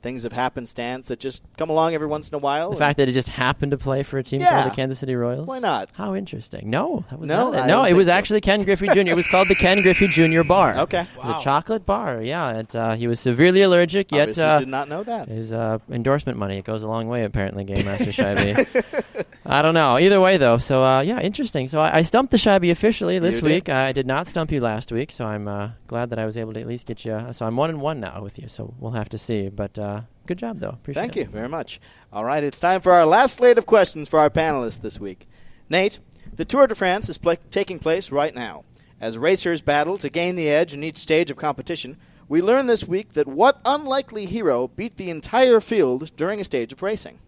things 0.06 0.24
of 0.24 0.32
happenstance 0.34 1.08
that 1.08 1.20
just 1.20 1.42
come 1.58 1.68
along 1.72 1.96
every 1.96 2.06
once 2.06 2.30
in 2.30 2.36
a 2.36 2.38
while. 2.38 2.70
The 2.70 2.78
fact 2.78 2.98
that 3.00 3.10
it 3.10 3.14
just 3.14 3.28
happened 3.28 3.72
to 3.72 3.78
play 3.78 4.04
for 4.04 4.20
a 4.20 4.24
team 4.24 4.40
Yeah. 4.40 4.52
called 4.62 4.72
the 4.72 4.76
Kansas 4.76 5.00
City 5.00 5.16
Royals. 5.16 5.48
Why 5.48 5.58
not? 5.58 5.90
How 5.94 6.14
interesting. 6.14 6.70
No, 6.70 7.04
that 7.10 7.18
was 7.20 7.28
No, 7.28 7.50
not 7.52 7.66
it. 7.66 7.68
No, 7.68 7.84
it 7.86 7.94
was 7.94 8.06
so. 8.06 8.14
actually 8.14 8.42
Ken 8.42 8.64
Griffey 8.64 8.88
Jr. 8.88 9.00
It 9.00 9.16
was 9.16 9.26
called 9.26 9.48
the 9.48 9.56
Ken 9.56 9.82
Griffey 9.82 10.08
Jr. 10.08 10.44
Bar. 10.44 10.76
Okay. 10.86 11.02
It 11.12 11.18
was 11.18 11.42
a 11.42 11.44
chocolate 11.44 11.88
bar. 11.88 12.22
Yeah, 12.22 12.60
it, 12.60 12.76
uh, 12.76 12.94
he 12.94 13.08
was 13.08 13.20
severely 13.20 13.64
allergic. 13.64 14.12
Yet 14.12 14.22
Obviously 14.30 14.44
uh, 14.44 14.60
did 14.60 14.68
not 14.68 14.88
know 14.88 15.02
that. 15.04 15.28
his 15.28 15.52
uh, 15.52 15.80
endorsement 15.90 16.38
money 16.38 16.60
it 16.60 16.66
goes 16.66 16.84
a 16.84 16.88
long 16.88 17.08
way 17.08 17.24
apparently. 17.24 17.64
Game 17.64 17.84
Master 17.84 18.12
Scheibe. 18.12 19.26
I 19.46 19.62
don't 19.62 19.74
know. 19.74 19.98
Either 19.98 20.20
way 20.20 20.38
though, 20.38 20.58
so 20.58 20.84
uh, 20.84 21.02
yeah, 21.02 21.20
interesting. 21.20 21.68
So 21.68 21.80
I, 21.80 21.98
I 21.98 22.02
stumped 22.02 22.32
the 22.32 22.38
Scheibe 22.38 22.72
officially 22.72 23.20
this 23.20 23.42
week. 23.42 23.70
I 23.70 23.92
did 23.92 24.08
not 24.08 24.28
stump 24.28 24.52
you 24.52 24.60
last 24.60 24.92
week, 24.92 25.12
so 25.12 25.26
I'm 25.26 25.48
uh, 25.48 25.72
glad 25.88 26.10
that 26.10 26.20
I 26.20 26.26
was 26.26 26.38
able 26.38 26.54
to 26.54 26.62
at 26.62 26.68
least 26.68 26.88
get 26.88 27.06
you. 27.06 27.20
So 27.34 27.46
I'm 27.46 27.56
one 27.56 27.70
and 27.70 27.80
one 27.80 28.00
now 28.00 28.22
with 28.24 28.40
you. 28.40 28.48
So 28.48 28.74
we'll 28.80 28.94
have 28.94 29.10
to 29.10 29.18
see. 29.18 29.50
But 29.50 29.78
uh, 29.78 30.02
good 30.26 30.40
job 30.40 30.60
though. 30.60 30.70
Appreciate 30.70 31.02
it. 31.02 31.04
Thank 31.04 31.18
it. 31.18 31.20
you 31.22 31.26
very 31.28 31.50
much. 31.50 31.80
All 32.12 32.26
right, 32.26 32.44
it's 32.44 32.60
time 32.60 32.82
for 32.82 32.94
our 32.94 33.06
last 33.06 33.36
slate 33.36 33.58
of 33.58 33.66
questions 33.66 34.10
for 34.10 34.20
our 34.20 34.30
panelists 34.30 34.82
this 34.82 35.00
week. 35.00 35.28
Nate, 35.70 36.00
the 36.34 36.46
Tour 36.46 36.68
de 36.68 36.76
France 36.76 37.10
is 37.10 37.18
pla 37.18 37.36
taking 37.50 37.80
place 37.80 38.12
right 38.12 38.34
now. 38.34 38.64
As 39.00 39.18
racers 39.18 39.62
battle 39.62 39.98
to 39.98 40.10
gain 40.10 40.36
the 40.36 40.50
edge 40.50 40.74
in 40.74 40.84
each 40.84 40.98
stage 40.98 41.30
of 41.30 41.38
competition, 41.38 41.98
we 42.28 42.42
learn 42.42 42.68
this 42.68 42.88
week 42.88 43.14
that 43.14 43.28
what 43.28 43.62
unlikely 43.66 44.26
hero 44.26 44.68
beat 44.68 44.96
the 44.96 45.10
entire 45.10 45.60
field 45.60 46.16
during 46.16 46.40
a 46.40 46.44
stage 46.44 46.74
of 46.74 46.82
racing? 46.82 47.20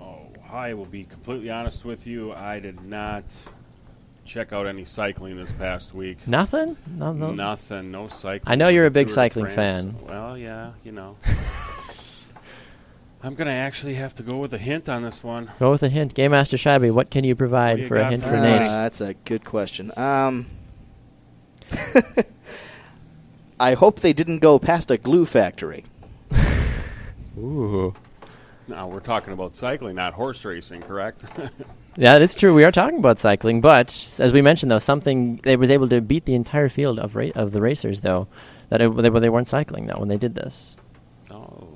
Oh, 0.00 0.28
I 0.52 0.74
will 0.74 0.84
be 0.84 1.04
completely 1.04 1.48
honest 1.48 1.82
with 1.82 2.06
you. 2.06 2.34
I 2.34 2.60
did 2.60 2.86
not 2.86 3.24
check 4.26 4.52
out 4.52 4.66
any 4.66 4.84
cycling 4.84 5.38
this 5.38 5.54
past 5.54 5.94
week. 5.94 6.28
Nothing. 6.28 6.76
No, 6.86 7.14
no. 7.14 7.32
Nothing. 7.32 7.90
No 7.90 8.08
cycling. 8.08 8.52
I 8.52 8.56
know 8.56 8.68
you're 8.68 8.84
a 8.84 8.90
big 8.90 9.06
Tour 9.08 9.14
cycling 9.14 9.46
fan. 9.46 9.96
Well, 10.02 10.36
yeah, 10.36 10.72
you 10.84 10.92
know. 10.92 11.16
I'm 13.24 13.34
going 13.34 13.46
to 13.46 13.52
actually 13.52 13.94
have 13.94 14.14
to 14.16 14.22
go 14.22 14.36
with 14.38 14.52
a 14.52 14.58
hint 14.58 14.90
on 14.90 15.02
this 15.02 15.24
one. 15.24 15.50
Go 15.58 15.70
with 15.70 15.82
a 15.84 15.88
hint. 15.88 16.12
Game 16.12 16.32
Master 16.32 16.58
Scheibe, 16.58 16.92
what 16.92 17.08
can 17.10 17.24
you 17.24 17.34
provide 17.34 17.78
you 17.78 17.86
for 17.86 17.96
a 17.96 18.10
hint 18.10 18.22
for 18.22 18.28
for? 18.28 18.36
Nate? 18.36 18.62
Uh, 18.62 18.82
that's 18.82 19.00
a 19.00 19.14
good 19.14 19.44
question. 19.44 19.90
Um, 19.96 20.46
I 23.60 23.72
hope 23.72 24.00
they 24.00 24.12
didn't 24.12 24.40
go 24.40 24.58
past 24.58 24.90
a 24.90 24.98
glue 24.98 25.24
factory. 25.24 25.84
Ooh. 27.38 27.94
Now, 28.68 28.88
we're 28.88 29.00
talking 29.00 29.32
about 29.32 29.56
cycling, 29.56 29.96
not 29.96 30.14
horse 30.14 30.44
racing, 30.44 30.82
correct? 30.82 31.24
Yeah, 31.94 32.16
it 32.16 32.22
is 32.22 32.32
true. 32.32 32.54
We 32.54 32.64
are 32.64 32.72
talking 32.72 32.96
about 32.98 33.18
cycling, 33.18 33.60
but 33.60 33.88
as 34.18 34.32
we 34.32 34.40
mentioned, 34.40 34.70
though, 34.72 34.78
something 34.78 35.40
they 35.42 35.56
was 35.56 35.68
able 35.68 35.90
to 35.90 36.00
beat 36.00 36.24
the 36.24 36.34
entire 36.34 36.70
field 36.70 36.98
of 36.98 37.14
ra- 37.14 37.28
of 37.34 37.52
the 37.52 37.60
racers, 37.60 38.00
though, 38.00 38.28
that 38.70 38.80
it, 38.80 38.96
they, 38.96 39.10
they 39.10 39.28
weren't 39.28 39.46
cycling 39.46 39.88
though 39.88 39.98
when 39.98 40.08
they 40.08 40.16
did 40.16 40.34
this. 40.34 40.74
oh. 41.30 41.68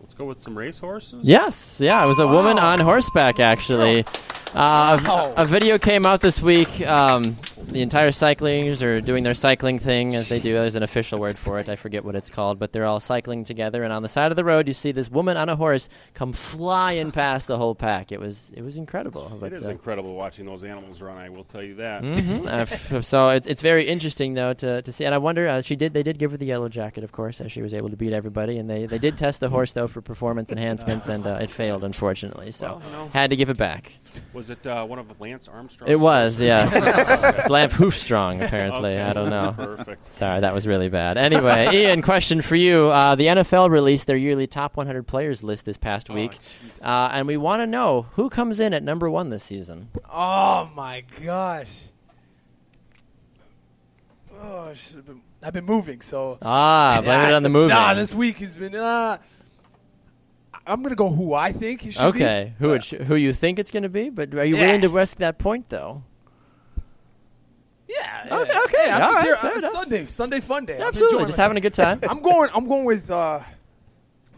Let's 0.00 0.14
go 0.14 0.24
with 0.26 0.40
some 0.40 0.56
race 0.56 0.78
horses? 0.78 1.26
Yes, 1.26 1.80
yeah, 1.80 2.04
it 2.04 2.06
was 2.06 2.20
a 2.20 2.28
woman 2.28 2.60
on 2.60 2.78
horseback 2.78 3.40
actually. 3.40 4.04
Uh, 4.52 4.98
Wow. 5.04 5.32
a, 5.36 5.42
a 5.42 5.44
video 5.44 5.78
came 5.78 6.04
out 6.04 6.20
this 6.20 6.40
week. 6.42 6.80
Um, 6.84 7.36
the 7.66 7.82
entire 7.82 8.12
cyclers 8.12 8.82
are 8.82 9.00
doing 9.00 9.22
their 9.24 9.34
cycling 9.34 9.78
thing 9.78 10.14
as 10.14 10.28
they 10.28 10.40
do. 10.40 10.54
There's 10.54 10.74
an 10.74 10.82
official 10.82 11.18
word 11.18 11.38
for 11.38 11.58
it. 11.58 11.68
I 11.68 11.76
forget 11.76 12.04
what 12.04 12.14
it's 12.16 12.30
called, 12.30 12.58
but 12.58 12.72
they're 12.72 12.84
all 12.86 13.00
cycling 13.00 13.44
together. 13.44 13.82
And 13.84 13.92
on 13.92 14.02
the 14.02 14.08
side 14.08 14.32
of 14.32 14.36
the 14.36 14.44
road, 14.44 14.66
you 14.68 14.74
see 14.74 14.92
this 14.92 15.10
woman 15.10 15.36
on 15.36 15.48
a 15.48 15.56
horse 15.56 15.88
come 16.14 16.32
flying 16.32 17.12
past 17.12 17.46
the 17.46 17.56
whole 17.58 17.74
pack. 17.74 18.12
It 18.12 18.20
was 18.20 18.50
it 18.54 18.62
was 18.62 18.76
incredible. 18.76 19.36
But, 19.40 19.52
It 19.52 19.60
is 19.60 19.68
uh, 19.68 19.72
incredible 19.72 20.14
watching 20.14 20.46
those 20.46 20.64
animals 20.64 21.00
run, 21.02 21.16
I 21.16 21.28
will 21.28 21.44
tell 21.44 21.62
you 21.62 21.74
that. 21.76 22.02
Mhm. 22.02 22.40
Uh, 22.50 23.00
so 23.02 23.28
it's 23.28 23.46
it's 23.46 23.62
very 23.62 23.86
interesting 23.86 24.34
though 24.34 24.52
to, 24.54 24.82
to 24.82 24.92
see, 24.92 25.04
and 25.04 25.14
I 25.14 25.18
wonder 25.18 25.46
uh, 25.46 25.62
she 25.62 25.76
did 25.76 25.92
they 25.94 26.02
did 26.02 26.18
give 26.18 26.30
her 26.32 26.36
the 26.36 26.46
yellow 26.46 26.68
jacket, 26.68 27.04
of 27.04 27.12
course, 27.12 27.40
as 27.40 27.52
she 27.52 27.62
was 27.62 27.72
able 27.74 27.90
to 27.90 27.96
beat 27.96 28.12
everybody, 28.12 28.58
and 28.58 28.68
they, 28.68 28.86
they 28.86 28.98
did 28.98 29.16
test 29.18 29.40
the 29.40 29.48
horse 29.48 29.72
though 29.72 29.86
for 29.86 30.00
performance 30.00 30.50
enhancements, 30.50 31.06
and 31.08 31.26
uh, 31.26 31.38
it 31.40 31.50
failed 31.50 31.84
unfortunately, 31.84 32.50
so 32.50 32.80
Well, 32.92 33.08
had 33.08 33.30
to 33.30 33.36
give 33.36 33.50
it 33.50 33.56
back. 33.56 33.92
Was 34.32 34.50
it 34.50 34.66
uh, 34.66 34.84
one 34.84 34.98
of 34.98 35.20
Lance 35.20 35.48
Armstrong's? 35.48 35.90
It 35.92 36.00
was, 36.00 36.40
yes, 36.50 36.72
Okay. 37.54 37.64
it's 37.64 37.72
Lamp 37.72 37.82
Hoofstrong 37.92 38.44
apparently. 38.44 38.92
Okay. 38.92 39.02
I 39.02 39.12
don't 39.12 39.30
know. 39.30 39.52
Perfect. 39.56 40.14
Sorry, 40.14 40.40
that 40.40 40.54
was 40.54 40.66
really 40.66 40.88
bad. 40.88 41.16
Anyway, 41.16 41.68
Ian, 41.74 42.02
question 42.02 42.42
for 42.42 42.56
you: 42.56 42.86
uh, 42.86 43.14
The 43.14 43.26
NFL 43.26 43.70
released 43.70 44.06
their 44.06 44.16
yearly 44.16 44.46
top 44.46 44.76
100 44.76 45.06
players 45.06 45.42
list 45.42 45.64
this 45.64 45.76
past 45.76 46.10
Oh, 46.10 46.14
week, 46.14 46.32
jeez. 46.32 46.80
uh, 46.82 47.10
and 47.12 47.26
we 47.26 47.36
want 47.36 47.60
to 47.62 47.66
know 47.66 48.06
who 48.12 48.30
comes 48.30 48.60
in 48.60 48.72
at 48.74 48.82
number 48.82 49.10
one 49.10 49.30
this 49.30 49.42
season. 49.44 49.88
Oh 50.10 50.70
my 50.74 51.04
gosh. 51.24 51.86
Oh, 54.42 54.68
I 54.70 54.72
should've 54.74 55.06
been, 55.06 55.20
I've 55.42 55.52
been 55.52 55.66
moving, 55.66 56.00
so. 56.00 56.38
Ah, 56.42 57.00
blame 57.04 57.20
it 57.28 57.34
on 57.34 57.42
the 57.42 57.48
movie. 57.48 57.72
Nah, 57.72 57.94
this 57.94 58.14
week 58.14 58.38
has 58.38 58.56
been. 58.56 58.74
Uh, 58.74 59.18
I'm 60.66 60.82
gonna 60.82 60.94
go 60.94 61.08
who 61.10 61.34
I 61.34 61.52
think 61.52 61.84
it 61.86 61.92
should 61.94 62.04
Okay, 62.04 62.18
be. 62.18 62.24
Okay, 62.24 62.52
who 62.58 62.72
it 62.74 62.84
sh- 62.84 62.94
who 63.06 63.16
you 63.16 63.32
think 63.32 63.58
it's 63.58 63.70
going 63.70 63.82
to 63.82 63.88
be, 63.88 64.08
but 64.08 64.32
are 64.34 64.44
you 64.44 64.56
Yeah. 64.56 64.66
willing 64.66 64.80
to 64.82 64.88
risk 64.88 65.18
that 65.18 65.38
point 65.38 65.68
though? 65.68 66.02
Yeah. 67.98 68.26
yeah. 68.26 68.36
Okay, 68.38 68.58
okay, 68.64 68.86
Yeah, 68.86 68.96
I'm 68.96 69.02
all 69.02 69.08
just 69.12 69.16
right, 69.16 69.24
here. 69.26 69.36
fair 69.36 69.50
uh, 69.54 69.58
enough. 69.58 69.70
Sunday, 69.72 70.06
Sunday 70.06 70.40
fun 70.40 70.64
day. 70.64 70.76
I'm 70.76 70.82
Absolutely, 70.82 71.06
enjoying 71.16 71.26
just 71.26 71.38
myself. 71.38 71.44
having 71.44 71.56
a 71.56 71.60
good 71.60 71.74
time. 71.74 72.00
I'm 72.08 72.22
going. 72.22 72.50
I'm 72.54 72.66
going 72.68 72.84
with 72.84 73.10
uh, 73.10 73.40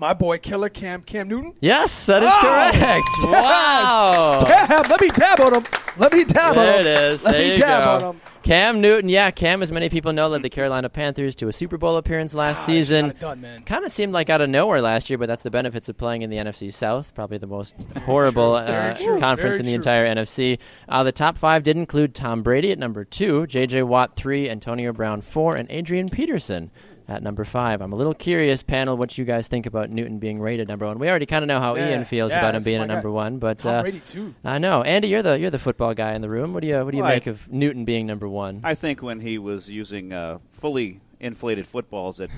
my 0.03 0.13
boy 0.13 0.37
Killer 0.37 0.69
Cam 0.69 1.03
Cam 1.03 1.29
Newton. 1.29 1.55
yes, 1.61 2.07
that 2.07 2.25
is 2.25 2.29
Oh, 2.33 2.39
correct. 2.41 2.77
yes. 2.77 3.25
Wow. 3.25 4.41
Dab, 4.45 4.91
let 4.91 5.01
me 5.01 5.09
dab 5.11 5.41
on 5.41 5.55
him. 5.55 5.63
Let 5.97 6.13
me 6.13 6.25
dab 6.25 6.57
on 6.57 6.67
him. 6.67 6.73
There 6.73 6.81
it 6.81 6.87
is. 7.13 7.23
Let 7.23 7.31
there 7.31 7.41
me 7.41 7.51
you 7.53 7.57
dab 7.57 7.85
go. 7.85 7.91
on 8.09 8.15
him. 8.17 8.21
Cam 8.43 8.81
Newton, 8.81 9.09
yeah, 9.09 9.31
Cam, 9.31 9.63
as 9.63 9.71
many 9.71 9.89
people 9.89 10.13
know, 10.13 10.27
led 10.27 10.43
the 10.43 10.51
Carolina 10.51 10.89
Panthers 10.89 11.37
to 11.37 11.47
a 11.47 11.53
Super 11.53 11.79
Bowl 11.79 11.97
appearance 11.97 12.35
last 12.35 12.63
Ah, 12.63 12.67
season. 12.67 13.15
done. 13.21 13.63
Kind 13.65 13.85
of 13.85 13.93
seemed 13.93 14.13
like 14.13 14.29
out 14.29 14.41
of 14.41 14.51
nowhere 14.51 14.83
last 14.83 15.09
year, 15.09 15.19
but 15.19 15.29
that's 15.29 15.45
the 15.45 15.51
benefits 15.53 15.89
of 15.89 15.97
playing 15.97 16.23
in 16.23 16.31
the 16.31 16.39
NFC 16.39 16.73
South. 16.73 17.15
Probably 17.15 17.39
the 17.39 17.47
most 17.47 17.77
horrible 18.05 18.55
uh, 18.57 18.97
conference 19.21 19.39
very 19.39 19.59
in 19.61 19.67
the 19.67 19.75
entire 19.75 20.05
NFC. 20.13 20.59
Uh, 20.89 21.05
the 21.05 21.13
top 21.13 21.39
five 21.39 21.63
did 21.63 21.77
include 21.77 22.17
Tom 22.17 22.43
Brady 22.43 22.73
at 22.73 22.79
number 22.81 23.05
two, 23.05 23.47
J.J. 23.47 23.85
Watt 23.85 24.17
three, 24.17 24.51
Antonio 24.51 24.93
Brown 24.93 25.21
four, 25.21 25.55
and 25.55 25.71
Adrian 25.71 26.09
Peterson 26.09 26.73
at 27.09 27.23
number 27.23 27.45
five. 27.45 27.81
I'm 27.81 27.93
a 27.93 27.97
little 27.97 28.15
curious, 28.15 28.63
panel, 28.63 28.97
what 28.97 29.17
you 29.19 29.25
guys 29.25 29.49
think 29.49 29.67
about 29.67 29.91
Newton 29.91 30.19
being 30.19 30.41
rated 30.41 30.69
number 30.69 30.87
one. 30.87 30.99
We 30.99 31.09
already 31.09 31.27
kind 31.27 31.43
of 31.43 31.49
know 31.49 31.61
how 31.61 31.77
Yeah, 31.77 31.91
Ian 31.91 32.05
feels 32.05 32.31
yeah, 32.31 32.39
about 32.39 32.55
him 32.55 32.63
being 32.63 32.81
a 32.81 32.87
number 32.87 33.09
guy. 33.09 33.15
one, 33.15 33.39
but 33.39 33.59
Tom 33.59 33.75
uh, 33.77 33.83
Brady 33.83 34.01
too. 34.01 34.35
I 34.45 34.59
know, 34.59 34.83
Andy, 34.83 35.09
you're 35.09 35.23
the 35.23 35.39
you're 35.39 35.51
the 35.51 35.59
football 35.59 35.95
guy 35.95 36.15
in 36.15 36.23
the 36.23 36.29
room. 36.31 36.53
What 36.55 36.61
do 36.63 36.69
you 36.69 36.85
what 36.85 36.91
do 36.91 36.97
you 36.97 37.03
Well, 37.03 37.13
I- 37.13 37.15
make 37.17 37.27
of 37.27 37.51
Newton 37.51 37.85
being 37.85 38.07
number 38.07 38.29
one? 38.29 38.61
I 38.65 38.75
think 38.75 39.03
when 39.03 39.21
he 39.21 39.39
was 39.39 39.69
using 39.71 40.13
uh, 40.13 40.39
fully 40.53 41.01
inflated 41.21 41.67
footballs 41.67 42.17
that 42.19 42.31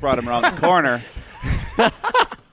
brought 0.00 0.18
him 0.18 0.28
around 0.28 0.42
the 0.42 0.50
corner 0.60 1.02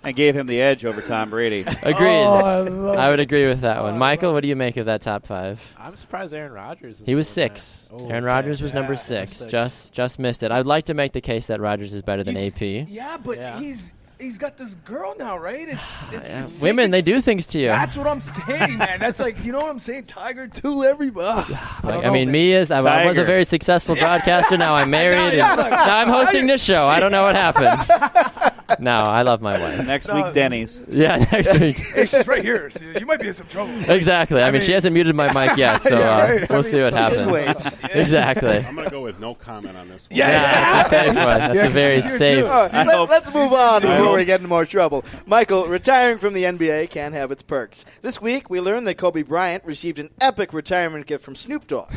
and 0.03 0.15
gave 0.15 0.35
him 0.35 0.47
the 0.47 0.61
edge 0.61 0.85
over 0.85 1.01
Tom 1.01 1.29
Brady. 1.29 1.61
Agreed. 1.83 2.23
Oh, 2.23 2.93
I 2.97 3.07
I 3.07 3.09
would 3.09 3.19
agree 3.19 3.47
with 3.47 3.61
that 3.61 3.81
one. 3.81 3.95
I 3.95 3.97
Michael, 3.97 4.33
what 4.33 4.41
do 4.41 4.47
you 4.47 4.55
make 4.55 4.77
of 4.77 4.85
that 4.85 5.01
top 5.01 5.25
five? 5.25 5.59
I'm 5.77 5.95
surprised 5.95 6.33
Aaron 6.33 6.51
Rodgers. 6.53 7.01
Is 7.01 7.05
He 7.05 7.15
was 7.15 7.27
still 7.27 7.43
in 7.43 7.49
there. 7.49 7.57
six. 7.57 7.89
Oh, 7.91 7.97
Aaron 8.09 8.23
okay. 8.23 8.33
Rodgers 8.33 8.61
was 8.61 8.71
Yeah, 8.71 8.75
number 8.75 8.93
number 8.93 9.01
six. 9.01 9.33
six. 9.37 9.51
Just 9.51 9.93
just 9.93 10.19
missed 10.19 10.43
it. 10.43 10.51
I'd 10.51 10.65
like 10.65 10.85
to 10.85 10.93
make 10.93 11.13
the 11.13 11.21
case 11.21 11.47
that 11.47 11.59
Rodgers 11.59 11.93
is 11.93 12.01
better 12.01 12.23
than 12.23 12.35
He's- 12.35 12.53
AP. 12.53 12.85
Yeah, 12.89 13.17
but 13.23 13.37
Yeah. 13.37 13.59
he's 13.59 13.93
he's 14.19 14.37
got 14.37 14.57
this 14.57 14.75
girl 14.75 15.13
now, 15.17 15.37
right? 15.37 15.67
It's 15.69 16.09
it's, 16.11 16.29
Yeah, 16.29 16.43
it's 16.43 16.61
Women, 16.61 16.91
they 16.91 17.01
do 17.01 17.21
things 17.21 17.47
to 17.47 17.59
you. 17.59 17.67
That's 17.67 17.95
what 17.97 18.07
I'm 18.07 18.21
saying, 18.21 18.77
man. 18.77 18.99
That's 18.99 19.19
like 19.19 19.43
you 19.43 19.51
know 19.51 19.59
what 19.59 19.69
I'm 19.71 19.79
saying. 19.79 20.05
Tiger 20.05 20.47
too. 20.47 20.83
Everybody. 20.83 21.53
I, 21.53 21.79
I 21.83 22.01
know, 22.01 22.11
mean, 22.13 22.27
man. 22.27 22.31
me 22.31 22.53
is 22.53 22.71
I, 22.71 22.79
I 22.79 23.05
was 23.07 23.17
a 23.17 23.23
very 23.23 23.45
successful 23.45 23.95
broadcaster. 23.99 24.57
Now 24.57 24.75
I'm 24.75 24.89
married. 24.89 25.37
yeah, 25.37 25.51
and 25.53 25.57
look. 25.61 25.69
now 25.71 25.97
I'm 25.97 26.07
hosting 26.07 26.47
this 26.47 26.63
show. 26.63 26.85
I 26.85 26.99
don't 26.99 27.11
know 27.11 27.23
what 27.23 27.35
happened. 27.35 28.53
No, 28.79 28.97
I 28.97 29.23
love 29.23 29.41
my 29.41 29.59
wife. 29.59 29.85
Next 29.87 30.07
No. 30.07 30.15
week, 30.23 30.33
Denny's. 30.35 30.79
Yeah, 30.89 31.17
next 31.31 31.59
week. 31.59 31.79
Hey, 31.79 32.05
she's 32.05 32.27
right 32.27 32.43
here. 32.43 32.69
So 32.69 32.85
you 32.85 33.05
might 33.07 33.19
be 33.19 33.27
in 33.27 33.33
some 33.33 33.47
trouble. 33.47 33.73
Exactly. 33.89 34.41
I, 34.43 34.47
I 34.47 34.51
mean, 34.51 34.61
she 34.61 34.71
hasn't 34.73 34.93
muted 34.93 35.15
my 35.15 35.25
mic 35.33 35.57
yet, 35.57 35.81
so 35.81 35.97
Yeah, 35.97 36.05
uh, 36.07 36.45
we'll 36.51 36.59
I 36.59 36.61
see 36.61 36.73
mean, 36.75 36.83
what 36.83 36.93
Just 36.93 37.25
happens. 37.25 37.31
wait. 37.31 37.95
Exactly. 37.95 38.57
I'm 38.59 38.75
going 38.75 38.85
to 38.85 38.91
go 38.91 39.01
with 39.01 39.19
no 39.19 39.33
comment 39.33 39.75
on 39.75 39.89
this 39.89 40.07
one. 40.07 40.17
Yeah, 40.19 40.29
Yeah, 40.29 40.83
that's 40.83 40.87
a 40.87 40.95
safe 40.95 41.07
one. 41.07 41.15
That's 41.15 41.55
Yeah, 41.55 41.61
a 41.61 41.63
'cause 41.63 41.73
very 41.73 42.01
safe. 42.01 42.37
too. 42.39 42.45
All 42.45 42.61
right, 42.61 42.73
I 42.75 42.83
let, 42.85 43.09
us 43.27 43.33
move 43.33 43.53
on 43.53 43.85
I 43.85 43.97
before 44.09 44.19
we 44.19 44.25
get 44.25 44.39
into 44.39 44.49
more 44.49 44.65
trouble. 44.65 45.05
Michael, 45.25 45.67
retiring 45.67 46.17
from 46.17 46.33
the 46.33 46.43
NBA 46.43 46.89
can 46.89 47.13
have 47.13 47.31
its 47.31 47.43
perks. 47.43 47.85
This 48.01 48.21
week, 48.21 48.49
we 48.49 48.59
learned 48.59 48.87
that 48.87 48.95
Kobe 48.95 49.21
Bryant 49.21 49.63
received 49.65 49.99
an 49.99 50.09
epic 50.19 50.51
retirement 50.53 51.05
gift 51.05 51.23
from 51.23 51.35
Snoop 51.35 51.67
Dogg. 51.67 51.91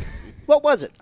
What 0.46 0.62
was 0.62 0.82
it? 0.82 0.92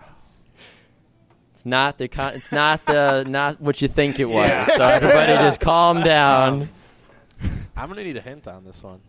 It's 1.55 1.67
not 1.67 1.99
the 1.99 2.09
con- 2.09 2.35
it's 2.35 2.53
not 2.53 2.85
the 2.87 3.25
not 3.29 3.61
what 3.61 3.83
you 3.83 3.89
think 3.89 4.21
it 4.21 4.27
was. 4.27 4.49
So 4.77 4.85
everybody 4.85 5.33
just 5.35 5.61
calm 5.61 6.03
down. 6.03 6.69
I'm 7.77 7.89
gonna 7.89 8.05
need 8.05 8.17
a 8.17 8.21
hint 8.21 8.47
on 8.47 8.65
this 8.65 8.83
one. 8.83 9.01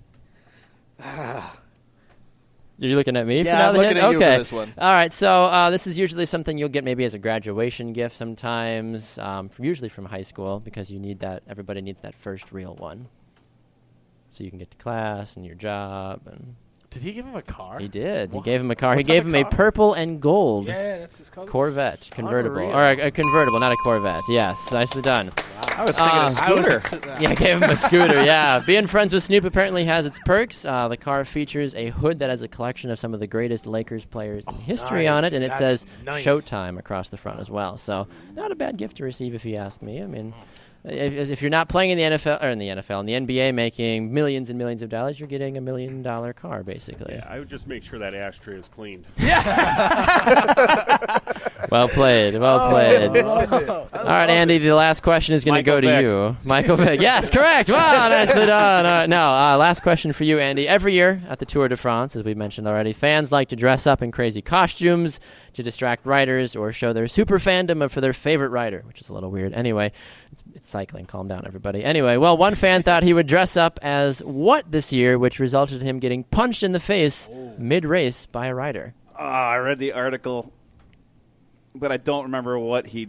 You're 2.90 2.98
looking 2.98 3.16
at 3.16 3.28
me 3.28 3.44
for 3.44 3.48
Yeah, 3.48 3.58
now 3.60 3.70
I'm 3.70 3.76
looking 3.76 3.96
hint? 3.96 4.06
at 4.06 4.12
you 4.12 4.20
for 4.20 4.26
okay. 4.26 4.38
this 4.40 4.52
one. 4.52 4.74
All 4.76 4.92
right, 4.92 5.14
so 5.14 5.44
uh, 5.46 5.70
this 5.70 5.86
is 5.86 6.00
usually 6.00 6.26
something 6.26 6.58
you'll 6.58 6.70
get 6.70 6.84
maybe 6.84 7.06
as 7.06 7.14
a 7.14 7.20
graduation 7.20 7.94
gift 7.94 8.16
sometimes, 8.16 9.20
um, 9.20 9.50
from 9.50 9.66
usually 9.66 9.88
from 9.90 10.06
high 10.06 10.24
school 10.24 10.60
because 10.60 10.90
you 10.90 11.00
need 11.00 11.20
that. 11.20 11.44
Everybody 11.48 11.82
needs 11.82 12.02
that 12.02 12.16
first 12.16 12.52
real 12.52 12.74
one, 12.76 13.08
so 14.32 14.44
you 14.44 14.50
can 14.50 14.58
get 14.58 14.72
to 14.72 14.78
class 14.78 15.36
and 15.36 15.46
your 15.46 15.54
job. 15.54 16.22
And 16.26 16.56
Did 16.92 17.04
he 17.04 17.14
give 17.14 17.26
him 17.26 17.36
a 17.36 17.42
car? 17.42 17.80
he 17.80 17.88
did. 17.88 18.32
What- 18.34 18.44
He 18.44 18.52
gave 18.52 18.60
him 18.60 18.70
a 18.70 18.76
car. 18.76 18.92
He 18.94 18.98
what 18.98 19.04
type 19.08 19.14
gave 19.14 19.22
of 19.26 19.34
him 19.34 19.36
a 19.46 19.50
purple 19.50 19.94
and 19.94 20.22
gold. 20.22 20.68
Yeah, 20.68 21.00
that's 21.00 21.18
his 21.18 21.30
color. 21.30 21.48
Corvette 21.48 22.10
convertible, 22.12 22.58
Unreal. 22.58 22.76
or 22.78 22.86
a, 22.92 23.08
a 23.08 23.12
convertible, 23.12 23.60
not 23.62 23.72
a 23.72 23.78
Corvette. 23.78 24.20
Yes, 24.28 24.72
nicely 24.74 25.02
done. 25.02 25.32
I 25.78 25.86
was 25.86 25.98
thinking 25.98 26.20
Uh, 26.20 26.26
a 26.26 26.30
scooter. 26.30 26.80
scooter. 26.82 27.18
Yeah, 27.22 27.34
gave 27.34 27.58
him 27.58 27.64
a 27.64 27.76
scooter. 27.78 28.24
Yeah, 28.24 28.62
being 28.68 28.88
friends 28.88 29.14
with 29.14 29.24
Snoop 29.24 29.46
apparently 29.46 29.86
has 29.86 30.06
its 30.06 30.20
perks. 30.26 30.66
Uh, 30.66 30.90
the 30.90 30.98
car 30.98 31.24
features 31.24 31.74
a 31.76 31.92
hood 31.92 32.20
that 32.20 32.30
has 32.30 32.42
a 32.42 32.50
collection 32.50 32.92
of 32.92 33.00
some 33.00 33.14
of 33.14 33.22
the 33.22 33.28
greatest 33.28 33.66
Lakers 33.66 34.04
players 34.04 34.44
in 34.50 34.56
history 34.56 35.08
on 35.08 35.24
it, 35.24 35.32
and 35.32 35.46
it 35.46 35.48
That's 35.48 35.60
says 35.60 35.86
nice. 36.04 36.26
"Showtime" 36.26 36.78
across 36.78 37.08
the 37.08 37.18
front 37.18 37.40
as 37.40 37.50
well. 37.50 37.78
So, 37.78 38.08
not 38.36 38.52
a 38.52 38.56
bad 38.56 38.76
gift 38.76 38.98
to 38.98 39.06
receive, 39.06 39.34
if 39.34 39.46
you 39.46 39.56
ask 39.56 39.82
me. 39.82 40.02
I 40.04 40.08
mean. 40.08 40.34
If, 40.84 41.30
if 41.30 41.42
you're 41.42 41.52
not 41.52 41.70
playing 41.70 41.92
in 41.92 41.98
the 41.98 42.18
NFL 42.18 42.44
or 42.44 42.50
in 42.50 42.58
the 42.58 42.68
NFL 42.68 43.02
in 43.02 43.06
the 43.06 43.14
NBA, 43.14 43.54
making 43.54 44.14
millions 44.14 44.50
and 44.50 44.58
millions 44.58 44.82
of 44.82 44.90
dollars, 44.90 45.20
you're 45.20 45.28
getting 45.28 45.58
a 45.58 45.62
million 45.62 46.02
dollar 46.02 46.34
car, 46.34 46.64
basically. 46.64 47.14
Yeah, 47.14 47.28
I 47.30 47.40
would 47.40 47.50
just 47.50 47.68
make 47.68 47.84
sure 47.84 48.00
that 48.00 48.16
ashtray 48.16 48.56
is 48.56 48.68
cleaned. 48.68 49.06
Well 51.72 51.88
played, 51.88 52.38
well 52.38 52.70
played. 52.70 53.12
Love 53.24 53.54
it. 53.54 53.70
All 53.70 53.88
right, 54.06 54.30
Andy. 54.30 54.58
The 54.58 54.76
last 54.76 55.04
question 55.04 55.36
is 55.36 55.46
going 55.46 55.56
to 55.56 55.64
go 55.64 55.80
to 55.80 55.88
Vick. 55.88 56.04
you, 56.04 56.36
Michael 56.44 56.76
Vick. 56.76 57.00
Yes, 57.02 57.30
correct. 57.30 57.70
Wow, 57.70 58.10
nicely 58.10 58.46
done. 58.46 58.86
All 58.86 58.92
right, 58.92 59.10
now, 59.10 59.54
uh, 59.54 59.58
last 59.58 59.82
question 59.82 60.12
for 60.12 60.26
you, 60.26 60.38
Andy. 60.38 60.68
Every 60.68 60.94
year 60.94 61.22
at 61.30 61.40
the 61.40 61.46
Tour 61.46 61.70
de 61.70 61.78
France, 61.78 62.16
as 62.18 62.24
we 62.26 62.34
mentioned 62.36 62.68
already, 62.68 62.92
fans 62.92 63.32
like 63.32 63.48
to 63.50 63.56
dress 63.56 63.88
up 63.88 64.02
in 64.02 64.12
crazy 64.12 64.42
costumes 64.42 65.22
to 65.54 65.64
distract 65.64 66.06
riders 66.06 66.58
or 66.58 66.74
show 66.74 66.92
their 66.92 67.08
super 67.08 67.40
fandom 67.40 67.90
for 67.90 68.02
their 68.02 68.12
favorite 68.14 68.50
rider, 68.50 68.84
which 68.86 69.00
is 69.00 69.08
a 69.08 69.14
little 69.14 69.32
weird. 69.32 69.54
Anyway, 69.54 69.94
it's, 70.34 70.44
it's 70.56 70.70
cycling. 70.70 71.06
Calm 71.06 71.30
down, 71.30 71.44
everybody. 71.48 71.86
Anyway, 71.86 72.18
well, 72.18 72.36
one 72.36 72.56
fan 72.56 72.84
thought 72.84 73.04
he 73.04 73.14
would 73.14 73.28
dress 73.28 73.56
up 73.56 73.80
as 73.82 74.22
what 74.24 74.70
this 74.70 74.92
year, 74.92 75.18
which 75.18 75.40
resulted 75.40 75.80
in 75.80 75.88
him 75.88 76.00
getting 76.00 76.26
punched 76.26 76.64
in 76.64 76.74
the 76.74 76.80
face 76.82 77.30
mid-race 77.58 78.26
by 78.26 78.48
a 78.48 78.54
rider. 78.54 78.94
Ah, 79.18 79.52
I 79.52 79.58
read 79.58 79.80
the 79.80 79.94
article, 79.94 80.52
but 81.76 81.92
I 81.92 81.98
don't 81.98 82.24
remember 82.24 82.58
what 82.58 82.86
he 82.88 83.08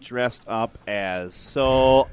dressed 0.00 0.42
up 0.46 0.78
as. 0.86 1.34
So, 1.34 2.08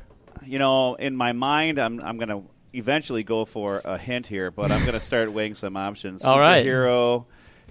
you 0.45 0.59
know, 0.59 0.95
in 0.95 1.15
my 1.15 1.31
mind, 1.33 1.79
I'm 1.79 1.99
I'm 2.01 2.17
gonna 2.17 2.41
eventually 2.73 3.23
go 3.23 3.45
for 3.45 3.81
a 3.85 3.97
hint 3.97 4.27
here, 4.27 4.51
but 4.51 4.69
I'm 4.71 4.81
going 4.81 4.93
to 4.93 4.99
start 4.99 5.31
weighing 5.31 5.55
some 5.55 5.77
options. 5.77 6.25
All 6.25 6.37
right. 6.37 6.65
Superhero, 6.65 7.23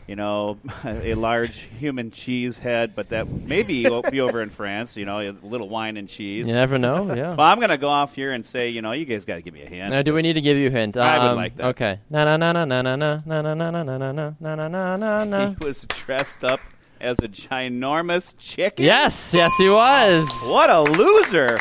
you 0.06 0.16
know, 0.16 0.56
a 0.82 1.12
large 1.12 1.58
human 1.58 2.10
cheese 2.10 2.56
head, 2.56 2.92
but 2.96 3.10
that 3.10 3.28
maybe 3.28 3.84
will 3.84 4.00
be 4.00 4.22
over 4.22 4.40
in 4.40 4.48
France. 4.48 4.96
You 4.96 5.04
know, 5.04 5.20
a 5.20 5.32
little 5.42 5.68
wine 5.68 5.98
and 5.98 6.08
cheese. 6.08 6.46
You 6.48 6.54
never 6.54 6.78
know. 6.78 7.14
Yeah. 7.14 7.34
Well, 7.34 7.46
I'm 7.46 7.58
going 7.58 7.68
to 7.68 7.76
go 7.76 7.88
off 7.90 8.14
here 8.14 8.32
and 8.32 8.46
say, 8.46 8.70
you 8.70 8.80
know, 8.80 8.92
you 8.92 9.04
guys 9.04 9.26
got 9.26 9.34
to 9.36 9.42
give 9.42 9.52
me 9.52 9.60
a 9.62 9.66
hint. 9.68 9.90
Now, 9.90 10.00
do 10.00 10.14
we 10.14 10.22
need 10.22 10.34
to 10.34 10.40
give 10.40 10.56
you 10.56 10.68
a 10.68 10.70
hint? 10.70 10.96
I 10.96 11.18
would 11.18 11.30
Um, 11.32 11.36
like 11.36 11.56
that. 11.56 11.66
Okay. 11.66 12.00
Na 12.08 12.24
na 12.24 12.38
na 12.38 12.52
na 12.52 12.64
na 12.64 12.82
na 12.82 12.96
na 12.96 13.20
na 13.26 13.42
na 13.42 13.70
na 13.70 13.82
na 13.82 13.98
na 13.98 14.32
na 14.40 14.68
na 14.68 14.96
na 14.96 15.24
na. 15.24 15.48
He 15.50 15.56
was 15.66 15.84
dressed 15.86 16.44
up 16.44 16.60
as 17.00 17.18
a 17.18 17.28
ginormous 17.28 18.34
chicken. 18.38 18.84
Yes, 18.84 19.32
yes, 19.34 19.52
he 19.58 19.68
was. 19.68 20.28
What 20.44 20.70
a 20.70 20.82
loser! 20.82 21.56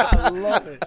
I 0.00 0.30
love 0.32 0.66
it. 0.66 0.84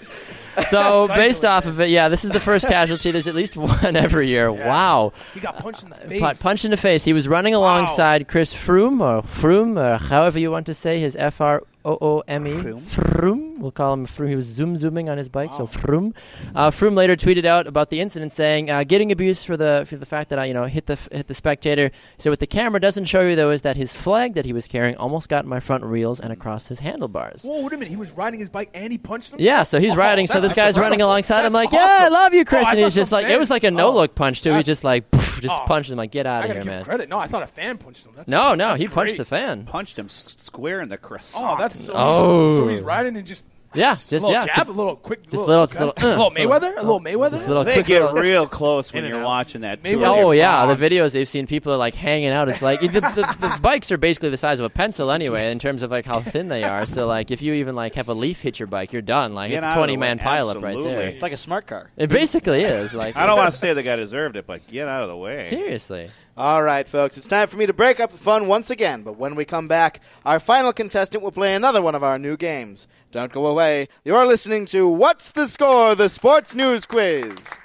So 0.69 1.07
based 1.07 1.45
off 1.45 1.65
of 1.65 1.79
it, 1.79 1.89
yeah, 1.89 2.09
this 2.09 2.25
is 2.25 2.31
the 2.31 2.39
first 2.39 2.67
casualty. 2.67 3.11
There's 3.11 3.27
at 3.27 3.35
least 3.35 3.55
one 3.57 3.95
every 3.95 4.27
year. 4.27 4.51
Wow. 4.51 5.13
He 5.33 5.39
got 5.39 5.59
punched 5.59 5.83
in 5.83 5.89
the 5.89 5.95
uh, 5.95 6.07
face. 6.09 6.21
Pu- 6.21 6.43
punch 6.43 6.65
in 6.65 6.71
the 6.71 6.77
face. 6.77 7.03
He 7.03 7.13
was 7.13 7.27
running 7.27 7.53
alongside 7.53 8.27
Chris 8.27 8.53
Froome, 8.53 9.01
or 9.01 9.21
Froome, 9.23 9.77
or 9.79 9.97
however 9.97 10.39
you 10.39 10.51
want 10.51 10.65
to 10.67 10.73
say 10.73 10.99
his 10.99 11.15
F 11.15 11.39
R 11.41 11.63
O 11.85 11.97
O 12.01 12.23
M 12.27 12.47
E. 12.47 12.51
Froome. 12.51 12.81
Froome. 12.81 13.50
We'll 13.61 13.71
call 13.71 13.93
him 13.93 14.07
Froome. 14.07 14.29
He 14.29 14.35
was 14.35 14.45
zoom 14.47 14.75
zooming 14.75 15.07
on 15.09 15.17
his 15.17 15.29
bike, 15.29 15.53
so 15.53 15.67
Froome. 15.67 16.13
Uh, 16.55 16.71
Froome 16.71 16.95
later 16.95 17.15
tweeted 17.15 17.45
out 17.45 17.67
about 17.67 17.89
the 17.91 17.99
incident, 17.99 18.33
saying, 18.33 18.69
uh, 18.69 18.83
"Getting 18.83 19.11
abused 19.11 19.45
for 19.45 19.55
the 19.55 19.85
for 19.87 19.97
the 19.97 20.05
fact 20.05 20.29
that 20.31 20.39
I, 20.39 20.45
you 20.45 20.53
know, 20.53 20.65
hit 20.65 20.87
the 20.87 20.97
hit 21.11 21.27
the 21.27 21.33
spectator." 21.33 21.91
So 22.17 22.29
what 22.31 22.39
the 22.39 22.47
camera 22.47 22.79
doesn't 22.81 23.05
show 23.05 23.21
you 23.21 23.35
though 23.35 23.51
is 23.51 23.61
that 23.61 23.77
his 23.77 23.93
flag 23.93 24.33
that 24.33 24.45
he 24.45 24.53
was 24.53 24.67
carrying 24.67 24.95
almost 24.97 25.29
got 25.29 25.43
in 25.43 25.49
my 25.49 25.59
front 25.59 25.87
wheels 25.87 26.19
and 26.19 26.33
across 26.33 26.67
his 26.67 26.79
handlebars. 26.79 27.43
Whoa, 27.43 27.63
wait 27.63 27.73
a 27.73 27.77
minute. 27.77 27.87
He 27.89 27.95
was 27.95 28.11
riding 28.11 28.39
his 28.39 28.49
bike 28.49 28.69
and 28.73 28.91
he 28.91 28.97
punched 28.97 29.31
him? 29.33 29.39
Yeah, 29.39 29.63
so 29.63 29.79
he's 29.79 29.93
Oh, 29.93 29.95
riding. 29.97 30.25
So 30.27 30.39
this 30.39 30.53
guy's 30.53 30.75
running 30.77 30.93
incredible. 30.99 31.05
alongside. 31.11 31.37
I'm 31.45 31.53
That's 31.53 31.55
like, 31.55 31.71
yeah, 31.71 31.97
I 32.01 32.07
love 32.09 32.33
you, 32.33 32.43
Chris. 32.45 32.63
Oh, 32.65 32.69
and 32.71 32.79
he's 32.79 32.95
just 32.95 33.09
some 33.11 33.21
like, 33.21 33.31
it 33.31 33.37
was 33.37 33.49
like 33.49 33.63
a 33.63 33.71
no 33.71 33.89
Oh, 33.89 33.93
look 33.93 34.15
punch 34.15 34.41
too. 34.41 34.55
He 34.55 34.63
just 34.63 34.83
like 34.83 35.11
poof, 35.11 35.39
just 35.41 35.53
Oh. 35.61 35.65
punched 35.65 35.91
him. 35.91 35.97
Like, 35.97 36.11
get 36.11 36.25
out 36.25 36.41
I 36.41 36.45
of 36.45 36.47
gotta 36.47 36.53
here, 36.53 36.63
give 36.63 36.73
man. 36.73 36.83
credit. 36.83 37.09
No, 37.09 37.19
I 37.19 37.27
thought 37.27 37.43
a 37.43 37.47
fan 37.47 37.77
punched 37.77 38.05
him. 38.05 38.13
That's, 38.15 38.27
No, 38.27 38.55
no, 38.55 38.69
that's 38.69 38.81
he 38.81 38.87
punched 38.87 39.17
the 39.17 39.25
fan. 39.25 39.65
Punched 39.65 39.99
him 39.99 40.09
square 40.09 40.81
in 40.81 40.89
the 40.89 40.97
croissant. 40.97 41.45
Oh, 41.45 41.55
that's 41.61 41.85
so. 41.85 41.93
Oh. 41.95 42.55
So 42.57 42.67
he's 42.67 42.81
riding 42.81 43.15
and 43.17 43.25
just. 43.27 43.43
Yeah, 43.73 43.91
just, 43.95 44.09
just- 44.09 44.23
a 44.23 44.27
little 44.27 44.31
yeah, 44.45 44.55
jab, 44.57 44.69
a 44.69 44.71
little 44.71 44.95
quick, 44.97 45.23
just 45.23 45.33
little- 45.33 45.65
just 45.65 45.79
okay. 45.79 45.85
little, 45.85 46.03
uh, 46.03 46.09
little 46.17 46.31
so- 46.31 46.35
Mayweather, 46.37 46.71
a 46.77 46.81
little 46.81 46.99
Mayweather. 46.99 47.31
Just 47.31 47.47
little 47.47 47.63
They 47.63 47.73
quick 47.75 47.85
get 47.85 48.01
little- 48.01 48.17
real 48.21 48.47
close 48.47 48.91
when 48.93 49.05
you're 49.05 49.19
out. 49.19 49.25
watching 49.25 49.61
that. 49.61 49.83
Maybe 49.83 50.03
Oh 50.03 50.31
yeah, 50.31 50.65
the 50.65 50.75
videos 50.75 51.13
they've 51.13 51.27
seen 51.29 51.47
people 51.47 51.71
are 51.73 51.77
like 51.77 51.95
hanging 51.95 52.29
out. 52.29 52.49
It's 52.49 52.61
like 52.61 52.81
the, 52.81 52.87
the, 52.89 53.35
the 53.39 53.59
bikes 53.61 53.91
are 53.91 53.97
basically 53.97 54.29
the 54.29 54.37
size 54.37 54.59
of 54.59 54.65
a 54.65 54.69
pencil 54.69 55.09
anyway, 55.11 55.51
in 55.51 55.59
terms 55.59 55.83
of 55.83 55.91
like 55.91 56.05
how 56.05 56.19
thin 56.19 56.49
they 56.49 56.63
are. 56.63 56.85
So 56.85 57.07
like 57.07 57.31
if 57.31 57.41
you 57.41 57.53
even 57.53 57.75
like 57.75 57.93
have 57.95 58.09
a 58.09 58.13
leaf 58.13 58.39
hit 58.41 58.59
your 58.59 58.67
bike, 58.67 58.91
you're 58.91 59.01
done. 59.01 59.33
Like 59.35 59.51
Get 59.51 59.63
it's 59.63 59.73
a 59.73 59.77
twenty 59.77 59.95
man 59.95 60.17
way. 60.17 60.23
pileup 60.23 60.61
right 60.61 60.77
there. 60.77 61.07
It's 61.07 61.21
like 61.21 61.31
a 61.33 61.37
smart 61.37 61.67
car. 61.67 61.89
It 61.95 62.09
basically 62.09 62.63
is. 62.63 62.93
Like 62.93 63.15
I 63.21 63.25
don't 63.25 63.37
want 63.37 63.53
to 63.53 63.57
say 63.59 63.73
the 63.73 63.83
guy 63.83 63.95
deserved 63.95 64.35
it, 64.35 64.45
but 64.45 64.67
get 64.67 64.87
out 64.89 65.03
of 65.03 65.09
the 65.09 65.15
way. 65.17 65.47
seriously. 65.49 66.09
All 66.37 66.63
right, 66.63 66.87
folks, 66.87 67.17
it's 67.17 67.27
time 67.27 67.49
for 67.49 67.57
me 67.57 67.65
to 67.65 67.73
break 67.73 67.99
up 67.99 68.09
the 68.11 68.17
fun 68.17 68.47
once 68.47 68.69
again. 68.69 69.03
But 69.03 69.17
when 69.17 69.35
we 69.35 69.43
come 69.45 69.67
back, 69.67 69.99
our 70.25 70.39
final 70.39 70.71
contestant 70.73 71.21
will 71.23 71.31
play 71.31 71.53
another 71.53 71.81
one 71.81 71.93
of 71.93 72.03
our 72.03 72.17
new 72.17 72.37
games. 72.37 72.87
Don't 73.11 73.33
go 73.33 73.45
away. 73.45 73.89
You're 74.05 74.25
listening 74.25 74.65
to 74.67 74.87
What's 74.87 75.31
the 75.31 75.45
Score? 75.45 75.95
The 75.95 76.07
Sports 76.07 76.55
News 76.55 76.85
Quiz. 76.85 77.60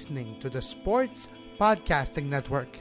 Listening 0.00 0.40
to 0.40 0.48
the 0.48 0.62
Sports 0.62 1.28
Podcasting 1.60 2.24
Network. 2.24 2.78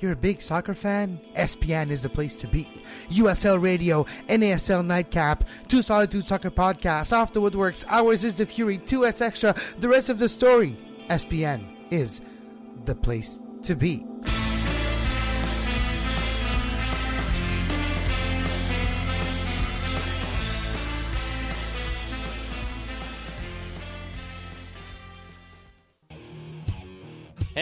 You're 0.00 0.12
a 0.12 0.16
big 0.16 0.40
soccer 0.40 0.72
fan? 0.72 1.20
SPN 1.36 1.90
is 1.90 2.00
the 2.00 2.08
place 2.08 2.34
to 2.36 2.46
be. 2.46 2.66
USL 3.10 3.60
Radio, 3.60 4.04
NASL 4.26 4.86
Nightcap, 4.86 5.44
Two 5.68 5.82
Solitude 5.82 6.26
Soccer 6.26 6.50
Podcasts, 6.50 7.12
Off 7.12 7.34
the 7.34 7.42
Woodworks, 7.42 7.84
Ours 7.90 8.24
is 8.24 8.36
the 8.36 8.46
Fury, 8.46 8.78
2S 8.78 9.20
Extra, 9.20 9.54
the 9.78 9.90
rest 9.90 10.08
of 10.08 10.18
the 10.18 10.30
story. 10.30 10.78
SPN 11.10 11.66
is 11.90 12.22
the 12.86 12.94
place 12.94 13.42
to 13.64 13.76
be. 13.76 14.02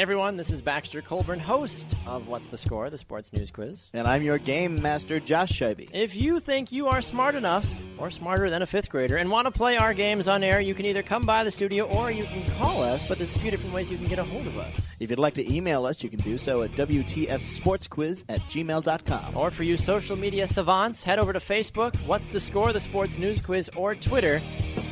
Everyone, 0.05 0.37
this 0.37 0.51
is 0.51 0.61
Baxter 0.61 1.01
Colburn, 1.01 1.39
host 1.39 1.87
of 2.07 2.29
What's 2.29 2.49
the 2.49 2.59
Score, 2.59 2.91
the 2.91 2.99
sports 2.99 3.33
news 3.33 3.51
quiz. 3.51 3.89
And 3.95 4.07
I'm 4.07 4.23
your 4.23 4.37
game 4.37 4.83
master, 4.83 5.19
Josh 5.19 5.53
Scheibe. 5.53 5.89
If 5.95 6.15
you 6.15 6.41
think 6.41 6.71
you 6.71 6.89
are 6.89 7.01
smart 7.01 7.35
enough, 7.35 7.67
or 7.97 8.11
smarter 8.11 8.51
than 8.51 8.61
a 8.61 8.67
fifth 8.67 8.91
grader, 8.91 9.17
and 9.17 9.31
want 9.31 9.47
to 9.47 9.51
play 9.51 9.79
our 9.79 9.95
games 9.95 10.29
on 10.29 10.45
air, 10.45 10.61
you 10.61 10.75
can 10.75 10.85
either 10.85 11.03
come 11.03 11.23
by 11.25 11.43
the 11.43 11.51
studio 11.51 11.87
or 11.87 12.11
you 12.11 12.25
can 12.25 12.47
call 12.59 12.83
us, 12.83 13.03
but 13.09 13.17
there's 13.17 13.35
a 13.35 13.39
few 13.39 13.51
different 13.51 13.73
ways 13.73 13.91
you 13.91 13.97
can 13.97 14.07
get 14.07 14.19
a 14.19 14.25
hold 14.25 14.47
of 14.47 14.59
us. 14.59 14.79
If 15.01 15.09
you'd 15.09 15.19
like 15.19 15.33
to 15.37 15.51
email 15.51 15.87
us, 15.87 16.03
you 16.03 16.11
can 16.11 16.21
do 16.21 16.37
so 16.37 16.61
at 16.61 16.73
WTSSportsQuiz 16.73 18.25
at 18.29 18.43
gmail.com. 18.43 19.35
Or 19.35 19.51
for 19.51 19.63
you 19.63 19.79
social 19.79 20.17
media 20.17 20.47
savants, 20.47 21.03
head 21.03 21.19
over 21.19 21.33
to 21.33 21.41
Facebook, 21.41 21.97
What's 22.05 22.29
the 22.29 22.41
Score, 22.41 22.75
the 22.75 22.81
Sports 22.81 23.17
News 23.17 23.41
Quiz, 23.41 23.71
or 23.75 23.95
Twitter, 23.95 24.43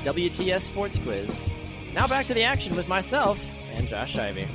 WTS 0.04 0.62
Sports 0.62 0.98
Quiz. 1.00 1.44
Now 1.92 2.06
back 2.06 2.26
to 2.28 2.32
the 2.32 2.44
action 2.44 2.74
with 2.74 2.88
myself 2.88 3.38
and 3.74 3.86
Josh 3.86 4.16
Scheibe. 4.16 4.48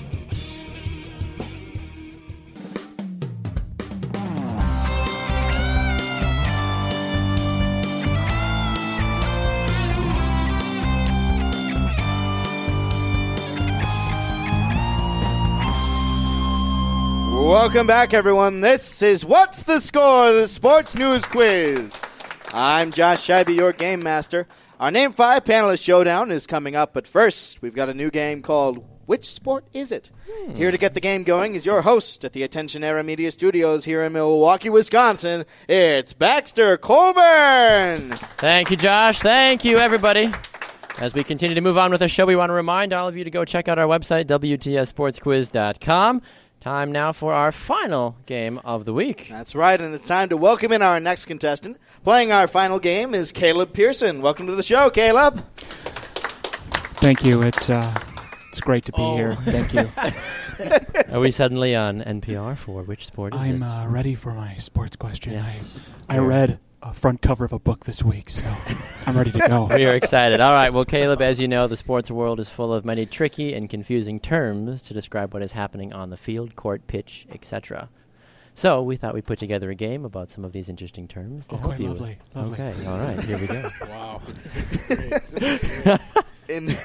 Welcome 17.48 17.88
back, 17.88 18.14
everyone. 18.14 18.60
This 18.60 19.02
is 19.02 19.24
What's 19.24 19.64
the 19.64 19.80
Score? 19.80 20.34
The 20.34 20.50
Sports 20.50 20.98
News 20.98 21.26
Quiz. 21.26 21.98
I'm 22.52 22.92
Josh 22.92 23.26
Scheibe, 23.26 23.56
your 23.56 23.72
game 23.72 24.04
master. 24.04 24.50
Our 24.82 24.92
Name 24.92 25.14
5 25.14 25.46
panelist 25.46 25.82
showdown 25.82 26.30
is 26.30 26.46
coming 26.46 26.76
up, 26.76 26.94
but 26.94 27.08
first, 27.08 27.62
we've 27.62 27.74
got 27.74 27.88
a 27.88 27.94
new 27.94 28.12
game 28.12 28.42
called 28.42 28.84
Which 29.06 29.24
Sport 29.24 29.66
Is 29.72 29.94
It? 29.94 30.12
Hmm. 30.30 30.56
Here 30.56 30.72
to 30.72 30.78
get 30.78 30.94
the 30.94 31.00
game 31.00 31.24
going 31.24 31.56
is 31.56 31.66
your 31.66 31.84
host 31.84 32.26
at 32.26 32.34
the 32.34 32.44
Attention 32.44 32.84
Era 32.84 33.02
Media 33.02 33.32
Studios 33.32 33.86
here 33.86 34.04
in 34.04 34.12
Milwaukee, 34.12 34.70
Wisconsin. 34.70 35.46
It's 35.70 36.12
Baxter 36.12 36.76
Colburn. 36.76 38.12
Thank 38.36 38.72
you, 38.72 38.76
Josh. 38.76 39.20
Thank 39.20 39.64
you, 39.64 39.78
everybody. 39.78 40.34
As 41.00 41.14
we 41.14 41.24
continue 41.24 41.56
to 41.56 41.62
move 41.62 41.78
on 41.78 41.92
with 41.92 42.02
our 42.02 42.10
show, 42.10 42.26
we 42.26 42.36
want 42.36 42.50
to 42.50 42.56
remind 42.56 42.92
all 42.92 43.08
of 43.08 43.16
you 43.16 43.24
to 43.24 43.30
go 43.32 43.46
check 43.46 43.70
out 43.70 43.80
our 43.80 43.88
website, 43.88 44.26
WTSSportsQuiz.com. 44.26 46.22
Time 46.60 46.92
now 46.92 47.14
for 47.14 47.34
our 47.34 47.52
final 47.52 48.18
game 48.26 48.60
of 48.66 48.84
the 48.86 48.94
week. 48.94 49.28
That's 49.30 49.56
right, 49.56 49.80
and 49.80 49.94
it's 49.94 50.08
time 50.08 50.30
to 50.30 50.38
welcome 50.38 50.72
in 50.72 50.82
our 50.82 51.00
next 51.00 51.26
contestant. 51.26 51.78
Playing 52.04 52.32
our 52.32 52.48
final 52.48 52.80
game 52.80 53.14
is 53.14 53.32
Caleb 53.32 53.74
Pearson. 53.74 54.22
Welcome 54.22 54.48
to 54.48 54.56
the 54.56 54.64
show, 54.64 54.90
Caleb. 54.90 55.40
Thank 57.00 57.24
you. 57.24 57.44
It's 57.44 57.70
uh, 57.70 57.96
it's 58.50 58.60
great 58.60 58.84
to 58.86 58.92
be 58.92 59.02
here. 59.04 59.36
Thank 59.36 59.74
you. 59.74 59.88
Are 61.16 61.20
we 61.20 61.30
suddenly 61.30 61.76
on 61.76 62.02
NPR 62.02 62.58
for 62.58 62.82
which 62.82 63.06
sport 63.06 63.36
is 63.36 63.40
I'm 63.40 63.62
it? 63.62 63.66
uh, 63.66 63.88
ready 63.88 64.16
for 64.16 64.34
my 64.34 64.56
sports 64.56 64.96
question. 64.96 65.34
Yes. 65.34 65.80
I 66.10 66.16
I 66.16 66.20
read 66.20 66.60
a 66.82 66.94
front 66.94 67.22
cover 67.22 67.44
of 67.44 67.52
a 67.54 67.60
book 67.60 67.86
this 67.86 68.04
week, 68.04 68.30
so 68.30 68.46
I'm 69.06 69.18
ready 69.18 69.32
to 69.32 69.40
go. 69.48 69.66
we 69.76 69.86
are 69.86 69.96
excited. 69.96 70.40
All 70.40 70.54
right. 70.54 70.72
Well, 70.72 70.86
Caleb, 70.86 71.22
as 71.22 71.40
you 71.40 71.48
know, 71.48 71.68
the 71.68 71.76
sports 71.76 72.12
world 72.12 72.40
is 72.40 72.50
full 72.50 72.74
of 72.74 72.86
many 72.86 73.06
tricky 73.06 73.54
and 73.54 73.70
confusing 73.70 74.20
terms 74.20 74.82
to 74.84 74.94
describe 74.94 75.34
what 75.34 75.42
is 75.44 75.54
happening 75.54 75.92
on 75.94 76.10
the 76.12 76.18
field, 76.18 76.56
court, 76.56 76.86
pitch, 76.88 77.26
etc. 77.32 77.90
So 78.54 78.82
we 78.82 78.96
thought 78.96 79.14
we'd 79.14 79.26
put 79.26 79.40
together 79.40 79.70
a 79.70 79.76
game 79.76 80.06
about 80.06 80.30
some 80.30 80.44
of 80.46 80.52
these 80.52 80.70
interesting 80.70 81.08
terms 81.08 81.48
to 81.48 81.56
Oh, 81.56 81.58
help 81.58 81.70
quite 81.72 81.80
you. 81.80 81.90
lovely, 81.90 82.18
lovely. 82.36 82.54
Okay. 82.54 82.86
All 82.88 82.98
right. 83.00 83.20
Here 83.22 83.38
we 83.38 83.48
go. 83.48 83.70
Wow. 83.88 84.22
in 86.50 86.76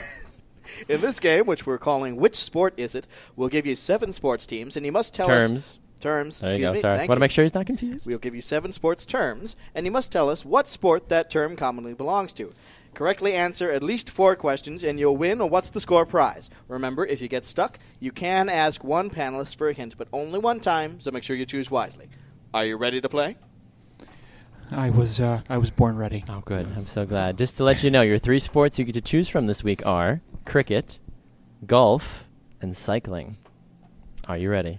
in 0.89 1.01
this 1.01 1.21
game, 1.21 1.47
which 1.47 1.67
we're 1.67 1.79
calling 1.79 2.17
"Which 2.17 2.37
Sport 2.37 2.75
Is 2.79 2.95
It?" 2.95 3.07
we'll 3.37 3.49
give 3.49 3.67
you 3.67 3.75
seven 3.77 4.13
sports 4.13 4.47
teams, 4.47 4.77
and 4.77 4.87
you 4.87 4.93
must 4.93 5.15
tell 5.15 5.31
us 5.31 5.79
terms. 6.03 6.39
terms. 6.39 6.41
There 6.41 6.51
you 6.51 6.67
excuse 6.67 6.69
go. 6.69 6.73
me. 6.75 6.81
Sorry. 6.81 6.97
Thank 6.99 7.09
Want 7.09 7.17
to 7.17 7.21
make 7.21 7.31
sure 7.31 7.45
he's 7.45 7.55
not 7.55 7.67
confused. 7.67 8.07
We'll 8.07 8.19
give 8.19 8.35
you 8.35 8.41
seven 8.41 8.73
sports 8.73 9.07
terms, 9.07 9.57
and 9.75 9.87
you 9.87 9.93
must 9.93 10.13
tell 10.13 10.29
us 10.29 10.45
what 10.45 10.69
sport 10.69 11.09
that 11.09 11.31
term 11.31 11.57
commonly 11.57 11.95
belongs 11.95 12.33
to. 12.35 12.53
Correctly 12.95 13.33
answer 13.33 13.71
at 13.71 13.83
least 13.83 14.11
four 14.11 14.37
questions, 14.37 14.85
and 14.85 15.01
you'll 15.01 15.17
win 15.17 15.41
a 15.41 15.47
What's 15.47 15.71
the 15.71 15.81
Score 15.81 16.05
prize. 16.05 16.51
Remember, 16.69 17.07
if 17.07 17.23
you 17.23 17.29
get 17.29 17.47
stuck, 17.47 17.79
you 18.01 18.13
can 18.13 18.51
ask 18.51 18.85
one 18.85 19.09
panelist 19.09 19.57
for 19.57 19.71
a 19.71 19.73
hint, 19.73 19.97
but 19.97 20.09
only 20.13 20.39
one 20.39 20.61
time, 20.61 21.01
so 21.01 21.11
make 21.11 21.23
sure 21.23 21.35
you 21.35 21.47
choose 21.47 21.71
wisely. 21.71 22.09
Are 22.53 22.67
you 22.67 22.77
ready 22.77 23.01
to 23.01 23.09
play? 23.09 23.37
I 24.71 24.91
was 24.91 25.21
uh, 25.21 25.43
I 25.49 25.59
was 25.59 25.71
born 25.71 25.97
ready. 25.97 26.25
Oh, 26.29 26.43
good. 26.45 26.67
I'm 26.77 26.87
so 26.87 27.05
glad. 27.07 27.39
Just 27.39 27.57
to 27.59 27.65
let 27.65 27.83
you 27.83 27.91
know, 27.91 28.03
your 28.03 28.19
three 28.19 28.39
sports 28.39 28.79
you 28.79 28.85
get 28.85 28.95
to 28.95 29.01
choose 29.01 29.29
from 29.29 29.47
this 29.47 29.63
week 29.63 29.87
are 29.87 30.23
cricket, 30.45 30.99
golf, 31.67 32.25
and 32.61 32.77
cycling. 32.77 33.37
Are 34.29 34.37
you 34.37 34.51
ready? 34.51 34.79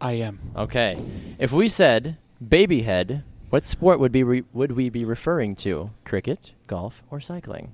I 0.00 0.12
am. 0.12 0.38
Okay. 0.56 0.96
If 1.38 1.52
we 1.52 1.68
said 1.68 2.16
baby 2.46 2.82
head, 2.82 3.24
what 3.50 3.64
sport 3.64 3.98
would 4.00 4.12
be 4.12 4.22
re- 4.22 4.44
would 4.52 4.72
we 4.72 4.90
be 4.90 5.04
referring 5.04 5.56
to? 5.56 5.90
Cricket, 6.04 6.52
golf, 6.66 7.02
or 7.10 7.20
cycling? 7.20 7.72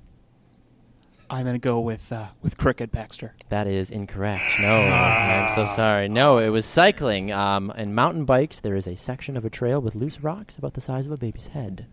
I'm 1.29 1.43
going 1.43 1.55
to 1.55 1.59
go 1.59 1.79
with 1.79 2.11
uh, 2.11 2.27
with 2.43 2.55
cricket, 2.57 2.91
Baxter. 2.91 3.33
That 3.49 3.67
is 3.67 3.89
incorrect. 3.89 4.59
No, 4.59 4.79
I'm 4.81 5.55
so 5.55 5.65
sorry. 5.75 6.07
No, 6.07 6.37
it 6.37 6.49
was 6.49 6.65
cycling. 6.65 7.31
Um, 7.31 7.71
and 7.75 7.95
mountain 7.95 8.25
bikes, 8.25 8.59
there 8.59 8.75
is 8.75 8.87
a 8.87 8.95
section 8.95 9.35
of 9.35 9.43
a 9.43 9.49
trail 9.49 9.81
with 9.81 9.95
loose 9.95 10.21
rocks 10.21 10.57
about 10.57 10.75
the 10.75 10.81
size 10.81 11.05
of 11.07 11.11
a 11.11 11.17
baby's 11.17 11.47
head. 11.47 11.87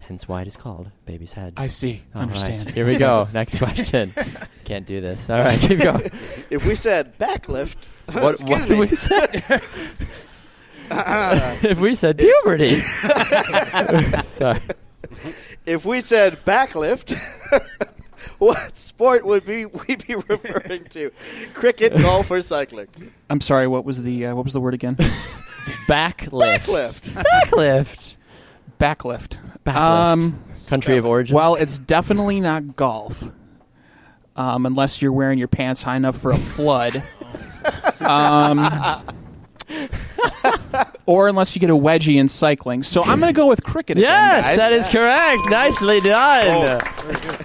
Hence 0.00 0.26
why 0.28 0.40
it 0.42 0.46
is 0.46 0.56
called 0.56 0.90
baby's 1.04 1.32
head. 1.32 1.52
I 1.56 1.68
see. 1.68 2.02
All 2.14 2.22
right, 2.22 2.28
Understand. 2.28 2.70
Here 2.70 2.86
we 2.86 2.96
go. 2.96 3.28
Next 3.34 3.58
question. 3.58 4.12
Can't 4.66 4.84
do 4.84 5.00
this. 5.00 5.30
All 5.30 5.38
right, 5.38 5.58
keep 5.58 5.78
going. 5.78 6.10
If 6.50 6.66
we 6.66 6.74
said 6.74 7.16
backlift, 7.18 7.76
What, 8.12 8.32
excuse 8.40 8.60
what 8.60 8.68
me. 8.68 8.76
we 8.80 8.88
said? 8.96 9.30
if 10.90 11.78
we 11.78 11.94
said 11.94 12.18
puberty. 12.18 12.74
Sorry. 14.24 14.60
if 15.64 15.84
we 15.86 16.00
said 16.00 16.34
backlift, 16.44 17.16
what 18.38 18.76
sport 18.76 19.24
would 19.24 19.46
we, 19.46 19.66
we 19.66 19.96
be 19.96 20.14
referring 20.16 20.84
to? 20.90 21.10
Cricket, 21.54 21.92
golf, 21.92 22.30
or 22.30 22.40
cycling? 22.42 22.88
I'm 23.30 23.40
sorry. 23.40 23.66
What 23.68 23.84
was 23.84 24.02
the 24.02 24.26
uh, 24.26 24.34
what 24.34 24.44
was 24.44 24.52
the 24.52 24.60
word 24.60 24.74
again? 24.74 24.96
Backlift. 25.88 26.58
Backlift. 26.60 27.10
Backlift. 27.24 28.14
Backlift. 28.80 29.38
Backlift. 29.64 29.76
Um, 29.76 30.42
Country 30.68 30.96
of 30.98 31.06
origin. 31.06 31.34
well, 31.36 31.54
it's 31.54 31.78
definitely 31.78 32.40
not 32.40 32.74
golf. 32.76 33.22
Um, 34.36 34.66
unless 34.66 35.00
you're 35.00 35.12
wearing 35.12 35.38
your 35.38 35.48
pants 35.48 35.82
high 35.82 35.96
enough 35.96 36.18
for 36.18 36.30
a 36.30 36.36
flood. 36.38 37.02
um, 38.00 38.60
or 41.06 41.28
unless 41.28 41.54
you 41.54 41.60
get 41.60 41.70
a 41.70 41.74
wedgie 41.74 42.16
in 42.16 42.28
cycling. 42.28 42.82
So 42.82 43.02
I'm 43.02 43.18
going 43.20 43.32
to 43.32 43.36
go 43.36 43.46
with 43.46 43.62
cricket. 43.62 43.98
again, 43.98 44.10
Yes, 44.10 44.44
guys. 44.44 44.56
that 44.58 44.72
is 44.72 44.88
correct. 44.88 45.42
Nicely 45.48 46.00
done. 46.00 46.80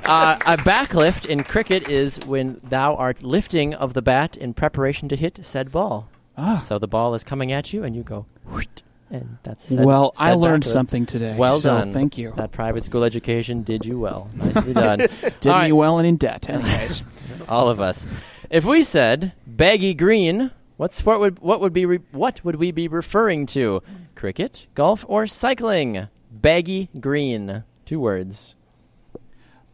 uh, 0.06 0.38
a 0.46 0.58
backlift 0.58 1.28
in 1.30 1.44
cricket 1.44 1.88
is 1.88 2.20
when 2.26 2.60
thou 2.64 2.96
art 2.96 3.24
lifting 3.24 3.74
of 3.74 3.94
the 3.94 4.02
bat 4.02 4.36
in 4.38 4.54
preparation 4.54 5.08
to 5.10 5.16
hit 5.16 5.40
said 5.44 5.72
ball. 5.72 6.10
Ah. 6.38 6.64
So 6.68 6.78
the 6.80 6.88
ball 6.88 7.14
is 7.14 7.24
coming 7.24 7.52
at 7.52 7.72
you, 7.74 7.84
and 7.84 7.96
you 7.96 8.04
go, 8.04 8.26
"Whoot," 8.46 8.82
and 9.12 9.38
that's 9.44 9.66
said, 9.66 9.86
Well, 9.86 10.14
I 10.18 10.34
learned 10.34 10.64
something 10.66 11.06
today. 11.06 11.36
Well 11.38 11.58
so 11.60 11.78
done. 11.78 11.94
Thank 11.94 12.18
you. 12.18 12.34
That 12.38 12.52
private 12.52 12.84
school 12.84 13.04
education 13.04 13.64
did 13.64 13.86
you 13.86 14.00
well. 14.00 14.30
Nicely 14.36 14.74
done. 14.74 15.00
Did 15.00 15.48
All 15.48 15.60
me 15.60 15.66
right. 15.66 15.72
well 15.74 15.98
and 16.00 16.08
in 16.08 16.16
debt. 16.18 16.50
Anyways, 16.50 17.04
All 17.50 17.70
of 17.70 17.80
us. 17.80 18.06
If 18.50 18.66
we 18.66 18.84
said 18.84 19.34
baggy 19.46 19.94
green, 19.94 20.52
what 20.78 20.94
sport 20.94 21.20
would 21.20 21.40
what 21.40 21.62
would 21.62 21.74
be 21.74 21.86
re- 21.86 22.00
what 22.12 22.44
would 22.44 22.56
we 22.56 22.72
be 22.72 22.88
referring 22.88 23.46
to? 23.48 23.82
Cricket, 24.16 24.68
golf, 24.76 25.04
or 25.08 25.28
cycling? 25.28 26.08
Baggy 26.32 26.90
green. 27.00 27.64
Two 27.86 28.00
words. 28.00 28.56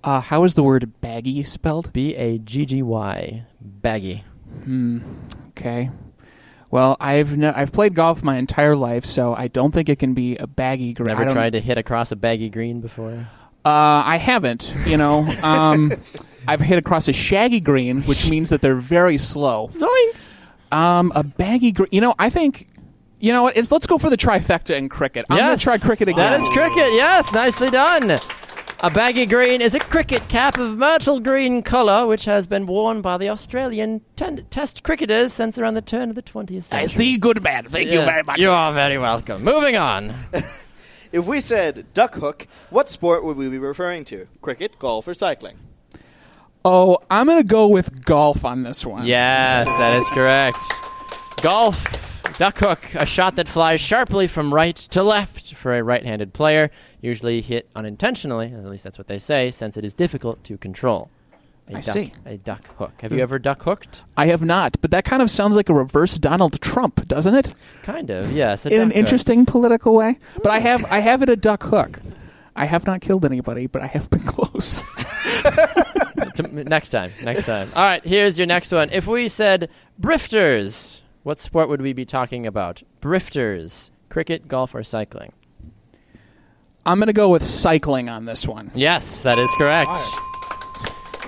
uh, 0.03 0.21
how 0.21 0.43
is 0.43 0.55
the 0.55 0.63
word 0.63 0.91
baggy 1.01 1.43
spelled? 1.43 1.91
B 1.93 2.15
A 2.15 2.37
G 2.39 2.65
G 2.65 2.81
Y. 2.81 3.45
Baggy. 3.61 4.23
Hmm. 4.63 4.99
Okay. 5.49 5.89
Well, 6.69 6.97
I've 6.99 7.37
ne- 7.37 7.47
I've 7.53 7.71
played 7.71 7.93
golf 7.93 8.23
my 8.23 8.37
entire 8.37 8.75
life, 8.75 9.05
so 9.05 9.33
I 9.33 9.47
don't 9.47 9.73
think 9.73 9.87
it 9.89 9.99
can 9.99 10.13
be 10.13 10.35
a 10.37 10.47
baggy 10.47 10.93
green. 10.93 11.15
Never 11.15 11.31
tried 11.31 11.51
to 11.53 11.61
hit 11.61 11.77
across 11.77 12.11
a 12.11 12.15
baggy 12.15 12.49
green 12.49 12.81
before? 12.81 13.27
Uh, 13.65 14.03
I 14.05 14.17
haven't. 14.17 14.73
You 14.85 14.97
know, 14.97 15.19
um, 15.43 15.93
I've 16.47 16.61
hit 16.61 16.77
across 16.77 17.07
a 17.07 17.13
shaggy 17.13 17.59
green, 17.59 18.03
which 18.03 18.29
means 18.29 18.49
that 18.49 18.61
they're 18.61 18.75
very 18.75 19.17
slow. 19.17 19.69
Zoinks! 19.69 20.33
Um, 20.71 21.11
a 21.15 21.23
baggy 21.23 21.71
green. 21.71 21.89
You 21.91 22.01
know, 22.01 22.15
I 22.19 22.29
think. 22.29 22.67
You 23.19 23.33
know 23.33 23.43
what? 23.43 23.57
It's 23.57 23.71
let's 23.71 23.87
go 23.87 23.97
for 23.97 24.11
the 24.11 24.17
trifecta 24.17 24.75
in 24.75 24.89
cricket. 24.89 25.25
I'm 25.29 25.37
gonna 25.37 25.57
try 25.57 25.79
cricket 25.79 26.07
again. 26.07 26.31
That 26.33 26.41
is 26.41 26.47
cricket. 26.49 26.93
Yes, 26.93 27.33
nicely 27.33 27.69
done. 27.71 28.19
A 28.83 28.91
baggy 28.91 29.25
green 29.25 29.59
is 29.59 29.73
a 29.73 29.79
cricket 29.79 30.27
cap 30.29 30.59
of 30.59 30.77
myrtle 30.77 31.19
green 31.19 31.63
colour, 31.63 32.05
which 32.05 32.25
has 32.25 32.45
been 32.45 32.67
worn 32.67 33.01
by 33.01 33.17
the 33.17 33.27
Australian 33.29 34.01
ten- 34.15 34.45
Test 34.51 34.83
cricketers 34.83 35.33
since 35.33 35.57
around 35.57 35.73
the 35.73 35.81
turn 35.81 36.09
of 36.09 36.15
the 36.15 36.21
20th 36.21 36.63
century. 36.65 36.83
I 36.83 36.85
see. 36.87 37.17
Good 37.17 37.41
man. 37.41 37.65
Thank 37.65 37.87
you 37.89 37.95
Yes, 37.97 38.07
very 38.07 38.23
much. 38.23 38.39
You 38.39 38.51
are 38.51 38.71
very 38.71 38.99
welcome. 38.99 39.43
Moving 39.43 39.75
on. 39.77 40.13
If 41.09 41.25
we 41.25 41.39
said 41.39 41.85
duck 41.93 42.15
hook, 42.15 42.47
what 42.69 42.89
sport 42.89 43.23
would 43.23 43.37
we 43.37 43.47
be 43.47 43.57
referring 43.57 44.03
to? 44.05 44.25
Cricket, 44.41 44.77
golf, 44.77 45.07
or 45.07 45.13
cycling? 45.13 45.57
Oh, 46.65 46.97
I'm 47.09 47.27
gonna 47.27 47.45
go 47.45 47.69
with 47.69 48.03
golf 48.03 48.43
on 48.43 48.63
this 48.63 48.85
one. 48.85 49.05
Yes, 49.05 49.69
that 49.69 49.97
is 49.97 50.05
correct. 50.09 50.57
Golf, 51.41 51.81
duck 52.37 52.59
hook, 52.59 52.93
a 52.95 53.05
shot 53.05 53.37
that 53.37 53.47
flies 53.47 53.79
sharply 53.79 54.27
from 54.27 54.53
right 54.53 54.75
to 54.75 55.01
left 55.01 55.53
for 55.55 55.77
a 55.77 55.81
right 55.81 56.05
handed 56.05 56.33
player, 56.33 56.71
usually 57.01 57.41
hit 57.41 57.69
unintentionally, 57.75 58.47
at 58.47 58.65
least 58.65 58.83
that's 58.83 58.97
what 58.97 59.07
they 59.07 59.19
say, 59.19 59.51
since 59.51 59.77
it 59.77 59.85
is 59.85 59.93
difficult 59.93 60.43
to 60.45 60.57
control. 60.57 61.09
A 61.69 61.77
I 61.77 61.81
duck, 61.81 61.83
see. 61.83 62.13
A 62.25 62.37
duck 62.37 62.65
hook. 62.77 62.93
Have 63.01 63.11
hmm. 63.11 63.17
you 63.17 63.23
ever 63.23 63.39
duck 63.39 63.63
hooked? 63.63 64.03
I 64.15 64.27
have 64.27 64.41
not, 64.41 64.79
but 64.79 64.91
that 64.91 65.03
kind 65.03 65.21
of 65.21 65.29
sounds 65.29 65.55
like 65.55 65.67
a 65.67 65.73
reverse 65.73 66.17
Donald 66.17 66.61
Trump, 66.61 67.07
doesn't 67.07 67.35
it? 67.35 67.53
Kind 67.83 68.09
of, 68.09 68.31
yes. 68.31 68.65
In 68.65 68.79
an 68.79 68.89
hook. 68.89 68.97
interesting 68.97 69.45
political 69.45 69.93
way. 69.93 70.17
But 70.41 70.51
I 70.51 70.59
have 70.59 70.85
I 70.85 70.99
have 70.99 71.21
it 71.21 71.29
a 71.29 71.35
duck 71.35 71.63
hook. 71.63 71.99
I 72.55 72.65
have 72.65 72.85
not 72.87 73.01
killed 73.01 73.25
anybody, 73.25 73.67
but 73.67 73.81
I 73.81 73.87
have 73.87 74.09
been 74.09 74.21
close. 74.25 74.83
Next 76.51 76.89
time, 76.89 77.09
next 77.23 77.45
time. 77.45 77.69
All 77.75 77.83
right, 77.83 78.03
here's 78.05 78.37
your 78.37 78.45
next 78.45 78.71
one. 78.71 78.89
If 78.91 79.07
we 79.07 79.27
said 79.27 79.69
brifters, 79.99 81.01
what 81.23 81.39
sport 81.39 81.67
would 81.67 81.81
we 81.81 81.93
be 81.93 82.05
talking 82.05 82.45
about? 82.45 82.83
Brifters. 83.01 83.89
Cricket, 84.09 84.47
golf, 84.47 84.75
or 84.75 84.83
cycling? 84.83 85.33
I'm 86.87 86.99
going 86.99 87.07
to 87.07 87.13
go 87.13 87.27
with 87.27 87.43
cycling 87.43 88.07
on 88.07 88.23
this 88.23 88.47
one. 88.47 88.71
Yes, 88.73 89.21
that 89.23 89.37
is 89.37 89.49
correct. 89.57 89.91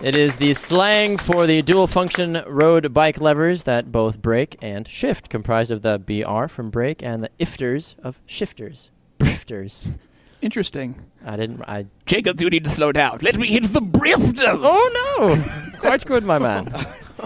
It 0.02 0.16
is 0.18 0.38
the 0.38 0.54
slang 0.54 1.18
for 1.18 1.46
the 1.46 1.62
dual 1.62 1.86
function 1.86 2.42
road 2.48 2.94
bike 2.94 3.20
levers 3.20 3.66
that 3.66 3.92
both 3.92 4.22
brake 4.22 4.58
and 4.62 4.88
shift, 4.88 5.28
comprised 5.30 5.70
of 5.70 5.82
the 5.82 6.00
BR 6.00 6.48
from 6.48 6.70
brake 6.70 7.04
and 7.04 7.22
the 7.22 7.30
ifters 7.40 7.96
of 8.00 8.22
shifters. 8.26 8.90
Brifters. 9.20 9.98
Interesting. 10.42 11.04
I 11.26 11.36
didn't. 11.36 11.62
I. 11.64 11.88
Jacob, 12.06 12.40
you 12.40 12.50
need 12.50 12.64
to 12.64 12.70
slow 12.70 12.94
down. 12.94 13.20
Let 13.22 13.38
me 13.38 13.48
hit 13.48 13.64
the 13.64 13.82
brifters. 13.82 14.62
Oh 14.64 15.18
no! 15.20 15.80
Quite 15.82 16.06
good, 16.06 16.24
my 16.24 16.40
man. 16.40 16.74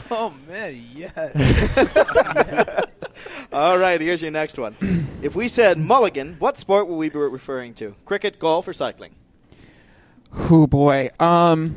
Oh 0.09 0.34
man, 0.47 0.75
yeah. 0.95 1.29
All 3.53 3.77
right, 3.77 4.01
here's 4.01 4.23
your 4.23 4.31
next 4.31 4.57
one. 4.57 4.75
if 5.21 5.35
we 5.35 5.47
said 5.47 5.77
mulligan, 5.77 6.37
what 6.39 6.57
sport 6.57 6.87
would 6.87 6.95
we 6.95 7.09
be 7.09 7.19
referring 7.19 7.75
to? 7.75 7.95
Cricket, 8.03 8.39
golf, 8.39 8.67
or 8.67 8.73
cycling? 8.73 9.13
Oh 10.49 10.65
boy. 10.65 11.11
Um, 11.19 11.75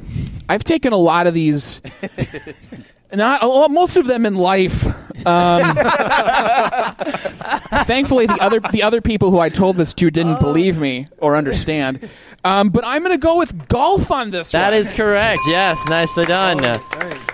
I've 0.49 0.65
taken 0.65 0.95
a 0.95 0.97
lot 0.97 1.27
of 1.27 1.35
these. 1.35 1.83
Not 3.13 3.43
lot- 3.43 3.71
most 3.71 3.99
of 3.99 4.07
them 4.07 4.25
in 4.25 4.37
life. 4.37 4.87
Um, 5.27 5.77
thankfully, 7.85 8.25
the 8.27 8.39
other 8.41 8.61
the 8.61 8.83
other 8.83 9.03
people 9.03 9.31
who 9.31 9.39
I 9.39 9.51
told 9.51 9.77
this 9.77 9.93
to 9.95 10.11
didn't 10.11 10.41
believe 10.41 10.79
me 10.79 11.07
or 11.19 11.37
understand. 11.37 12.09
Um, 12.47 12.69
but 12.71 12.85
I'm 12.85 13.03
going 13.03 13.19
to 13.19 13.19
go 13.25 13.39
with 13.39 13.69
golf 13.69 14.11
on 14.11 14.31
this 14.31 14.53
That 14.53 14.71
one. 14.73 14.81
is 14.81 14.93
correct. 14.93 15.41
Yes, 15.49 15.79
nicely 15.89 16.25
done. 16.27 16.61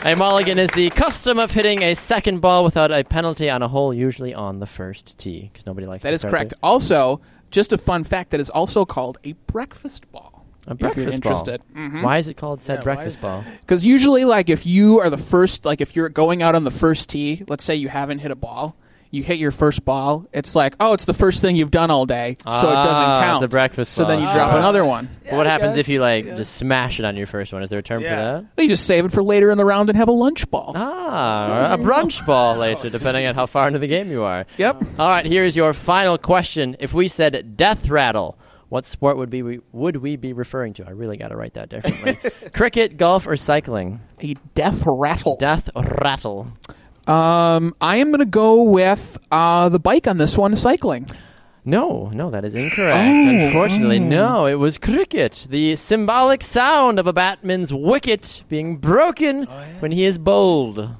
A 0.05 0.15
mulligan 0.17 0.59
is 0.59 0.71
the 0.71 0.91
custom 0.91 1.39
of 1.39 1.51
hitting 1.51 1.83
a 1.83 1.95
second 1.95 2.41
ball 2.41 2.65
without 2.65 2.91
a 2.91 3.05
penalty 3.05 3.51
on 3.51 3.63
a 3.63 3.69
hole, 3.69 3.93
usually 3.93 4.33
on 4.35 4.59
the 4.59 4.67
first 4.67 5.17
tee, 5.19 5.51
because 5.53 5.67
nobody 5.67 5.87
likes. 5.87 6.03
that 6.03 6.11
to 6.11 6.15
is 6.15 6.21
start 6.23 6.33
correct. 6.35 6.51
the- 6.51 6.57
Also, 6.63 7.21
just 7.51 7.73
a 7.73 7.79
fun 7.79 8.05
fact 8.05 8.31
that 8.31 8.41
is 8.41 8.49
also 8.51 8.85
called 8.85 9.19
a 9.25 9.33
breakfast 9.47 10.11
ball. 10.13 10.45
A 10.67 10.73
if 10.73 10.81
you're 10.81 10.91
breakfast 10.93 11.15
interested. 11.15 11.61
ball. 11.75 12.03
Why 12.03 12.19
is 12.19 12.29
it 12.29 12.35
called 12.37 12.63
said 12.63 12.79
Yeah, 12.79 12.85
breakfast 12.85 13.21
ball? 13.23 13.45
Because 13.61 13.85
usually, 13.85 14.25
like, 14.25 14.49
if 14.49 14.65
you 14.65 15.01
are 15.01 15.11
the 15.11 15.19
first, 15.19 15.65
like, 15.65 15.81
if 15.81 15.95
you're 15.97 16.09
going 16.09 16.43
out 16.43 16.55
on 16.55 16.65
the 16.65 16.71
first 16.71 17.11
tee, 17.11 17.43
let's 17.49 17.65
say 17.65 17.75
you 17.75 17.89
haven't 17.89 18.21
hit 18.21 18.31
a 18.31 18.37
ball, 18.37 18.77
you 19.13 19.23
hit 19.23 19.39
your 19.39 19.51
first 19.53 19.85
ball, 19.85 20.27
it's 20.33 20.57
like, 20.57 20.75
oh, 20.81 20.95
it's 20.95 21.05
the 21.05 21.15
first 21.15 21.41
thing 21.41 21.55
you've 21.55 21.71
done 21.71 21.91
all 21.91 22.07
day, 22.07 22.37
so 22.49 22.69
it 22.71 22.75
doesn't 22.75 23.05
Ah, 23.05 23.21
count. 23.23 23.43
it's 23.45 23.45
a 23.45 23.49
breakfast 23.55 23.93
so 23.93 24.05
then 24.05 24.19
you 24.19 24.25
ball. 24.25 24.35
drop 24.35 24.53
Ah. 24.55 24.57
another 24.59 24.85
one. 24.85 25.09
But 25.25 25.35
what 25.35 25.47
I 25.47 25.51
happens 25.51 25.77
if 25.77 25.87
guess, 25.87 25.89
you 25.93 26.01
like 26.01 26.25
yeah. 26.25 26.37
just 26.37 26.55
smash 26.57 26.99
it 26.99 27.05
on 27.05 27.15
your 27.17 27.27
first 27.29 27.53
one? 27.53 27.63
Is 27.63 27.71
there 27.71 27.79
a 27.79 27.83
term 27.83 28.01
for 28.01 28.07
Yeah. 28.09 28.41
that? 28.57 28.63
You 28.63 28.69
just 28.69 28.87
save 28.87 29.05
it 29.05 29.13
for 29.13 29.23
later 29.23 29.51
in 29.53 29.59
the 29.59 29.65
round 29.65 29.89
and 29.91 29.97
have 29.99 30.09
a 30.09 30.13
lunch 30.13 30.51
ball. 30.51 30.73
Ah, 30.75 31.71
or 31.71 31.75
a 31.75 31.79
brunch 31.79 32.25
ball 32.27 32.57
later, 32.57 32.89
depending 32.99 33.27
on 33.27 33.35
how 33.35 33.47
far 33.47 33.67
into 33.69 33.79
the 33.79 33.87
game 33.87 34.11
you 34.11 34.23
are. 34.23 34.47
Yep. 34.57 34.83
All 34.99 35.09
right, 35.09 35.27
here 35.27 35.45
is 35.45 35.55
your 35.57 35.75
final 35.75 36.19
question. 36.19 36.77
If 36.81 36.93
we 36.95 37.07
said 37.07 37.57
death 37.57 37.89
rattle, 37.89 38.39
what 38.71 38.87
sport 38.87 39.19
would 39.19 39.29
be 39.29 39.43
we, 39.43 39.61
would 39.73 39.97
we 39.97 40.17
be 40.17 40.33
referring 40.33 40.73
to? 40.75 40.87
I 40.87 40.91
really 40.93 41.19
got 41.19 41.29
to 41.29 41.37
write 41.37 41.53
that 41.55 41.69
differently. 41.69 42.17
Cricket, 42.55 42.97
golf, 42.97 43.27
or 43.27 43.37
cycling? 43.37 44.01
A 44.23 44.33
death 44.55 44.85
rattle. 44.87 45.37
Death 45.37 45.69
rattle. 45.77 46.49
Um, 47.07 47.75
I 47.81 47.97
am 47.97 48.09
going 48.09 48.21
to 48.21 48.25
go 48.25 48.63
with 48.63 49.19
uh, 49.31 49.69
the 49.69 49.81
bike 49.81 50.07
on 50.07 50.19
this 50.19 50.37
one, 50.39 50.55
cycling. 50.57 51.09
No, 51.65 52.11
no, 52.13 52.31
that 52.31 52.45
is 52.45 52.55
incorrect. 52.55 52.97
Oh, 52.97 53.47
Unfortunately, 53.47 53.99
oh. 53.99 54.03
no, 54.09 54.47
it 54.47 54.55
was 54.55 54.79
cricket. 54.79 55.47
The 55.49 55.77
symbolic 55.77 56.43
sound 56.43 56.99
of 56.99 57.07
a 57.07 57.13
batsman's 57.13 57.73
wicket 57.73 58.43
being 58.49 58.79
broken 58.79 59.45
when 59.79 59.93
he 59.93 60.05
is 60.05 60.19
bowled. 60.19 60.91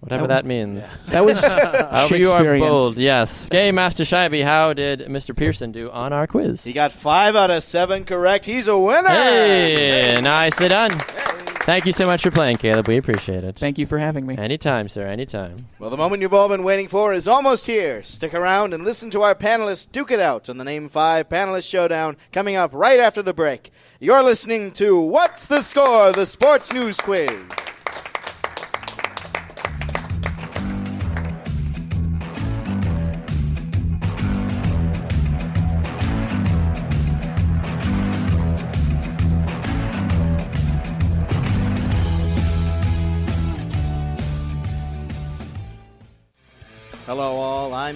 Whatever 0.00 0.28
that, 0.28 0.46
means. 0.46 1.06
That 1.06 1.24
was 1.24 1.42
However 1.44 2.16
you 2.16 2.30
are 2.30 2.58
bold, 2.58 2.98
yes. 2.98 3.48
Game 3.48 3.74
Master 3.74 4.04
Scheibe, 4.04 4.44
how 4.44 4.72
did 4.72 5.00
Mr. 5.00 5.34
Pearson 5.36 5.72
do 5.72 5.90
on 5.90 6.12
our 6.12 6.26
quiz? 6.26 6.62
He 6.62 6.72
got 6.72 6.92
five 6.92 7.34
out 7.34 7.50
of 7.50 7.64
seven 7.64 8.04
correct. 8.04 8.46
He's 8.46 8.68
a 8.68 8.78
winner. 8.78 9.08
Hey, 9.08 10.20
nicely 10.22 10.68
done. 10.68 10.92
Thank 11.68 11.84
you 11.84 11.92
so 11.92 12.06
much 12.06 12.22
for 12.22 12.30
playing, 12.30 12.56
Caleb. 12.56 12.88
We 12.88 12.96
appreciate 12.96 13.44
it. 13.44 13.56
Thank 13.56 13.76
you 13.76 13.84
for 13.84 13.98
having 13.98 14.26
me. 14.26 14.34
Anytime, 14.38 14.88
sir, 14.88 15.06
anytime. 15.06 15.66
Well, 15.78 15.90
the 15.90 15.98
moment 15.98 16.22
you've 16.22 16.32
all 16.32 16.48
been 16.48 16.64
waiting 16.64 16.88
for 16.88 17.12
is 17.12 17.28
almost 17.28 17.66
here. 17.66 18.02
Stick 18.02 18.32
around 18.32 18.72
and 18.72 18.84
listen 18.84 19.10
to 19.10 19.20
our 19.20 19.34
panelists 19.34 19.86
duke 19.92 20.10
it 20.10 20.18
out 20.18 20.48
on 20.48 20.56
the 20.56 20.64
Name 20.64 20.88
5 20.88 21.28
Panelist 21.28 21.68
Showdown 21.68 22.16
coming 22.32 22.56
up 22.56 22.70
right 22.72 22.98
after 22.98 23.20
the 23.20 23.34
break. 23.34 23.70
You're 24.00 24.22
listening 24.22 24.70
to 24.72 24.98
What's 24.98 25.46
the 25.46 25.60
Score? 25.60 26.10
The 26.10 26.24
Sports 26.24 26.72
News 26.72 26.96
Quiz. 26.96 27.28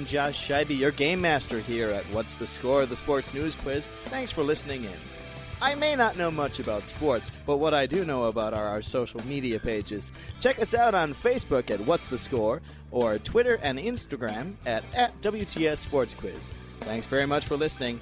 I'm 0.02 0.08
Josh 0.08 0.48
Scheibe, 0.48 0.76
your 0.76 0.90
game 0.90 1.20
master 1.20 1.60
here 1.60 1.90
at 1.90 2.02
What's 2.06 2.34
the 2.34 2.46
Score? 2.48 2.86
The 2.86 2.96
Sports 2.96 3.32
News 3.32 3.54
Quiz. 3.54 3.88
Thanks 4.06 4.32
for 4.32 4.42
listening 4.42 4.82
in. 4.82 4.90
I 5.60 5.76
may 5.76 5.94
not 5.94 6.16
know 6.16 6.28
much 6.28 6.58
about 6.58 6.88
sports, 6.88 7.30
but 7.46 7.58
what 7.58 7.72
I 7.72 7.86
do 7.86 8.04
know 8.04 8.24
about 8.24 8.52
are 8.52 8.66
our 8.66 8.82
social 8.82 9.24
media 9.28 9.60
pages. 9.60 10.10
Check 10.40 10.58
us 10.58 10.74
out 10.74 10.96
on 10.96 11.14
Facebook 11.14 11.70
at 11.70 11.78
What's 11.78 12.08
the 12.08 12.18
Score 12.18 12.60
or 12.90 13.18
Twitter 13.20 13.60
and 13.62 13.78
Instagram 13.78 14.54
at, 14.66 14.82
at 14.92 15.22
WTS 15.22 15.76
Sports 15.76 16.14
Quiz. 16.14 16.50
Thanks 16.80 17.06
very 17.06 17.26
much 17.26 17.44
for 17.44 17.56
listening. 17.56 18.00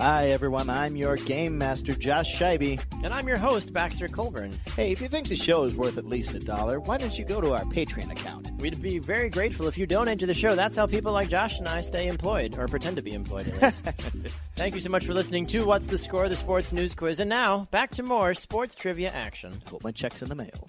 Hi, 0.00 0.30
everyone. 0.30 0.70
I'm 0.70 0.96
your 0.96 1.16
game 1.16 1.58
master, 1.58 1.94
Josh 1.94 2.34
Scheibe. 2.34 2.80
And 3.04 3.12
I'm 3.12 3.28
your 3.28 3.36
host, 3.36 3.70
Baxter 3.70 4.08
Colburn. 4.08 4.58
Hey, 4.74 4.92
if 4.92 5.00
you 5.02 5.08
think 5.08 5.28
the 5.28 5.36
show 5.36 5.64
is 5.64 5.76
worth 5.76 5.98
at 5.98 6.06
least 6.06 6.32
a 6.32 6.38
dollar, 6.38 6.80
why 6.80 6.96
don't 6.96 7.18
you 7.18 7.24
go 7.26 7.38
to 7.38 7.52
our 7.52 7.64
Patreon 7.64 8.10
account? 8.10 8.50
We'd 8.60 8.80
be 8.80 8.98
very 8.98 9.28
grateful 9.28 9.68
if 9.68 9.76
you 9.76 9.86
donate 9.86 10.18
to 10.20 10.26
the 10.26 10.32
show. 10.32 10.56
That's 10.56 10.78
how 10.78 10.86
people 10.86 11.12
like 11.12 11.28
Josh 11.28 11.58
and 11.58 11.68
I 11.68 11.82
stay 11.82 12.08
employed, 12.08 12.58
or 12.58 12.66
pretend 12.66 12.96
to 12.96 13.02
be 13.02 13.12
employed 13.12 13.48
at 13.48 13.62
least. 13.62 13.84
Thank 14.56 14.74
you 14.74 14.80
so 14.80 14.88
much 14.88 15.04
for 15.04 15.12
listening 15.12 15.44
to 15.48 15.66
What's 15.66 15.84
the 15.84 15.98
Score, 15.98 16.30
the 16.30 16.36
Sports 16.36 16.72
News 16.72 16.94
Quiz. 16.94 17.20
And 17.20 17.28
now, 17.28 17.68
back 17.70 17.90
to 17.90 18.02
more 18.02 18.32
sports 18.32 18.74
trivia 18.74 19.10
action. 19.10 19.60
Hope 19.68 19.84
my 19.84 19.92
check's 19.92 20.22
in 20.22 20.30
the 20.30 20.34
mail. 20.34 20.66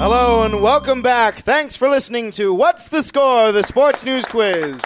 Hello 0.00 0.44
and 0.44 0.62
welcome 0.62 1.02
back. 1.02 1.34
Thanks 1.34 1.76
for 1.76 1.86
listening 1.86 2.30
to 2.30 2.54
What's 2.54 2.88
the 2.88 3.02
Score? 3.02 3.52
The 3.52 3.62
Sports 3.62 4.02
News 4.02 4.24
Quiz. 4.24 4.80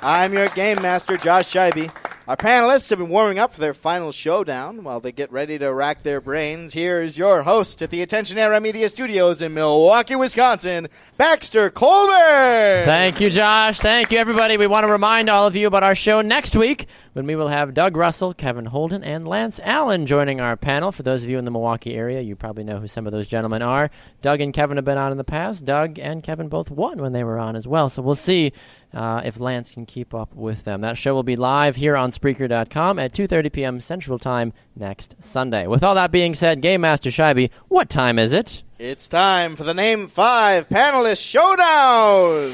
I'm 0.00 0.32
your 0.32 0.48
game 0.50 0.80
master, 0.80 1.16
Josh 1.16 1.52
Scheibe. 1.52 1.92
Our 2.28 2.36
panelists 2.36 2.88
have 2.90 3.00
been 3.00 3.08
warming 3.08 3.40
up 3.40 3.52
for 3.52 3.58
their 3.58 3.74
final 3.74 4.12
showdown 4.12 4.84
while 4.84 5.00
they 5.00 5.10
get 5.10 5.32
ready 5.32 5.58
to 5.58 5.74
rack 5.74 6.04
their 6.04 6.20
brains. 6.20 6.72
Here's 6.72 7.18
your 7.18 7.42
host 7.42 7.82
at 7.82 7.90
the 7.90 8.00
Attention 8.00 8.38
Era 8.38 8.60
Media 8.60 8.88
Studios 8.88 9.42
in 9.42 9.54
Milwaukee, 9.54 10.14
Wisconsin, 10.14 10.86
Baxter 11.16 11.70
Colburn. 11.70 12.84
Thank 12.84 13.20
you, 13.20 13.28
Josh. 13.28 13.80
Thank 13.80 14.12
you, 14.12 14.18
everybody. 14.18 14.56
We 14.56 14.68
want 14.68 14.84
to 14.86 14.92
remind 14.92 15.28
all 15.28 15.48
of 15.48 15.56
you 15.56 15.66
about 15.66 15.82
our 15.82 15.96
show 15.96 16.20
next 16.20 16.54
week 16.54 16.86
when 17.12 17.26
we 17.26 17.36
will 17.36 17.48
have 17.48 17.74
Doug 17.74 17.96
Russell, 17.96 18.34
Kevin 18.34 18.66
Holden, 18.66 19.02
and 19.02 19.26
Lance 19.26 19.58
Allen 19.64 20.06
joining 20.06 20.40
our 20.40 20.56
panel. 20.56 20.92
For 20.92 21.02
those 21.02 21.22
of 21.22 21.28
you 21.28 21.38
in 21.38 21.44
the 21.44 21.50
Milwaukee 21.50 21.94
area, 21.94 22.20
you 22.20 22.36
probably 22.36 22.64
know 22.64 22.78
who 22.78 22.86
some 22.86 23.06
of 23.06 23.12
those 23.12 23.26
gentlemen 23.26 23.62
are. 23.62 23.90
Doug 24.22 24.40
and 24.40 24.54
Kevin 24.54 24.76
have 24.76 24.84
been 24.84 24.98
on 24.98 25.12
in 25.12 25.18
the 25.18 25.24
past. 25.24 25.64
Doug 25.64 25.98
and 25.98 26.22
Kevin 26.22 26.48
both 26.48 26.70
won 26.70 27.00
when 27.00 27.12
they 27.12 27.24
were 27.24 27.38
on 27.38 27.56
as 27.56 27.66
well. 27.66 27.88
So 27.88 28.02
we'll 28.02 28.14
see 28.14 28.52
uh, 28.94 29.22
if 29.24 29.40
Lance 29.40 29.70
can 29.70 29.86
keep 29.86 30.14
up 30.14 30.34
with 30.34 30.64
them. 30.64 30.80
That 30.80 30.98
show 30.98 31.14
will 31.14 31.22
be 31.22 31.36
live 31.36 31.76
here 31.76 31.96
on 31.96 32.10
Spreaker.com 32.12 32.98
at 32.98 33.12
2:30 33.12 33.52
p.m. 33.52 33.80
Central 33.80 34.18
Time 34.18 34.52
next 34.76 35.14
Sunday. 35.20 35.66
With 35.66 35.82
all 35.82 35.94
that 35.94 36.12
being 36.12 36.34
said, 36.34 36.60
Game 36.60 36.82
Master 36.82 37.10
Scheibe, 37.10 37.50
what 37.68 37.90
time 37.90 38.18
is 38.18 38.32
it? 38.32 38.62
It's 38.78 39.08
time 39.08 39.56
for 39.56 39.64
the 39.64 39.74
Name 39.74 40.06
5 40.06 40.68
Panelist 40.68 41.22
Showdown. 41.22 42.50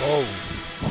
Whoa. 0.00 0.43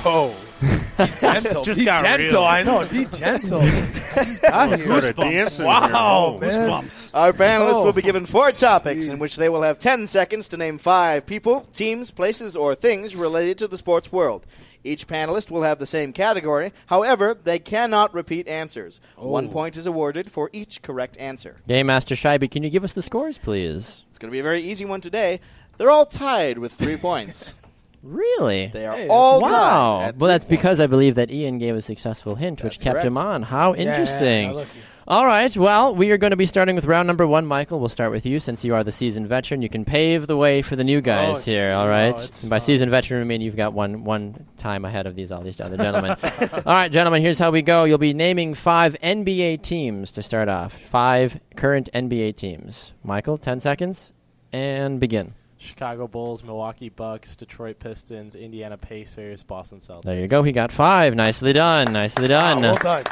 Whoa. 0.04 0.36
Be 0.62 1.06
gentle. 1.20 1.64
Just 1.64 1.80
be 1.80 1.86
got 1.86 2.04
gentle. 2.04 2.41
real. 2.41 2.43
I 2.43 2.64
know. 2.64 2.86
Be 2.86 3.06
gentle. 3.06 3.62
I 3.62 4.24
just 4.24 4.41
got 4.41 4.70
here. 4.70 4.78
Sort 4.86 5.04
of 5.06 5.16
dancing 5.16 5.66
Wow, 5.66 6.38
here. 6.41 6.49
man. 6.51 6.70
Goosebumps. 6.84 7.12
Our 7.14 7.34
panelists 7.34 7.74
Oh, 7.74 7.84
will 7.86 7.93
be 7.93 8.01
oh, 8.01 8.06
given 8.06 8.26
four 8.26 8.51
topics 8.51 9.08
in 9.08 9.18
jeez. 9.18 9.20
which 9.20 9.36
they 9.38 9.49
will 9.49 9.62
have 9.64 9.80
10 9.80 10.08
seconds 10.08 10.47
to 10.49 10.58
name 10.58 10.78
five 10.78 11.26
people, 11.26 11.62
teams, 11.74 12.12
places, 12.12 12.56
or 12.56 12.76
things 12.76 13.16
related 13.16 13.58
to 13.60 13.68
the 13.68 13.78
sports 13.78 14.12
world. 14.12 14.45
Each 14.86 15.08
panelist 15.08 15.49
will 15.49 15.64
have 15.64 15.80
the 15.80 15.86
same 15.86 16.12
category. 16.12 16.74
However, 16.88 17.34
they 17.34 17.58
cannot 17.60 18.14
repeat 18.14 18.47
answers. 18.49 18.99
One 19.16 19.45
oh. 19.47 19.51
point 19.51 19.78
is 19.78 19.86
awarded 19.88 20.30
for 20.30 20.49
each 20.51 20.82
correct 20.82 21.18
answer. 21.18 21.62
Game 21.68 21.88
Master 21.88 22.16
Scheibe, 22.16 22.51
can 22.51 22.64
you 22.64 22.70
give 22.70 22.84
us 22.84 22.91
the 22.93 23.01
scores, 23.01 23.38
please? 23.38 24.04
It's 24.10 24.20
going 24.20 24.30
to 24.30 24.34
be 24.36 24.39
a 24.39 24.43
very 24.43 24.62
easy 24.62 24.84
one 24.84 24.99
today. 25.01 25.39
They're 25.78 25.89
all 25.89 26.06
tied 26.06 26.58
with 26.58 26.74
three 26.74 26.97
points. 27.01 27.56
Really? 28.04 28.68
They 28.68 28.86
are 28.86 28.95
Hey, 28.95 29.08
all 29.08 29.41
wow. 29.41 29.99
tied. 29.99 30.08
at 30.10 30.18
Well, 30.18 30.28
that's 30.28 30.45
three 30.45 30.58
because 30.58 30.80
I 30.80 30.84
points. 30.84 30.91
believe 30.91 31.16
that 31.16 31.32
Ian 31.32 31.58
gave 31.58 31.76
a 31.76 31.82
successful 31.82 32.36
hint, 32.36 32.62
which 32.64 32.74
That's 32.74 32.84
kept 32.84 32.93
correct. 32.95 33.08
him 33.08 33.18
on. 33.18 33.43
How 33.43 33.74
Yeah, 33.74 33.82
interesting. 33.82 34.49
yeah, 34.49 34.51
look. 34.56 34.68
All 35.06 35.26
right. 35.26 35.56
Well, 35.58 35.93
we 35.95 36.12
are 36.12 36.18
going 36.18 36.32
to 36.32 36.38
be 36.38 36.45
starting 36.45 36.76
with 36.76 36.86
round 36.86 37.08
number 37.08 37.28
one. 37.28 37.45
Michael, 37.45 37.78
we'll 37.80 37.89
start 37.89 38.12
with 38.12 38.26
you 38.26 38.39
since 38.39 38.64
you 38.64 38.74
are 38.74 38.86
the 38.86 38.91
seasoned 38.91 39.28
veteran. 39.28 39.62
You 39.62 39.68
can 39.68 39.84
pave 39.84 40.28
the 40.28 40.38
way 40.38 40.62
for 40.62 40.78
the 40.78 40.84
new 40.86 41.01
guys 41.01 41.26
oh, 41.28 41.30
it's- 41.32 41.45
here. 41.45 41.74
All 41.74 41.88
oh, 41.88 41.89
right. 41.89 42.16
it's 42.24 42.43
And 42.43 42.49
by 42.49 42.60
fine. 42.60 42.66
seasoned 42.66 42.89
veteran, 42.91 43.20
I 43.22 43.26
mean 43.26 43.41
you've 43.41 43.58
got 43.58 43.74
one 43.74 44.06
one 44.06 44.47
time 44.58 44.86
ahead 44.86 45.06
of 45.06 45.16
these 45.16 45.30
all 45.32 45.41
these 45.41 45.60
other 45.60 45.76
gentlemen. 45.76 46.12
all 46.54 46.62
right, 46.74 46.89
gentlemen. 46.91 47.22
Here's 47.22 47.39
how 47.39 47.51
we 47.51 47.62
go. 47.62 47.84
You'll 47.84 47.97
be 47.97 48.14
naming 48.14 48.54
five 48.54 48.95
NBA 49.04 49.62
teams 49.62 50.12
to 50.14 50.24
start 50.24 50.47
off. 50.47 50.74
Five 50.74 51.38
current 51.58 51.89
NBA 51.93 52.38
teams. 52.38 52.93
Michael, 53.04 53.38
ten 53.38 53.60
seconds, 53.60 54.14
and 54.54 55.01
begin. 55.01 55.34
Chicago 55.64 56.07
Bulls, 56.07 56.43
Milwaukee 56.43 56.89
Bucks, 56.89 57.36
Detroit 57.36 57.80
Pistons, 57.80 58.36
Indiana 58.36 58.78
Pacers, 58.78 59.43
Boston 59.43 59.80
Celtics. 59.80 60.03
There 60.03 60.20
you 60.20 60.28
go. 60.28 60.43
He 60.43 60.51
got 60.51 60.72
five. 60.72 61.16
Nicely 61.16 61.53
done. 61.53 61.91
Nicely 61.93 62.24
Wow, 62.24 62.28
done. 62.55 62.61
well 62.61 62.76
done. 62.78 63.03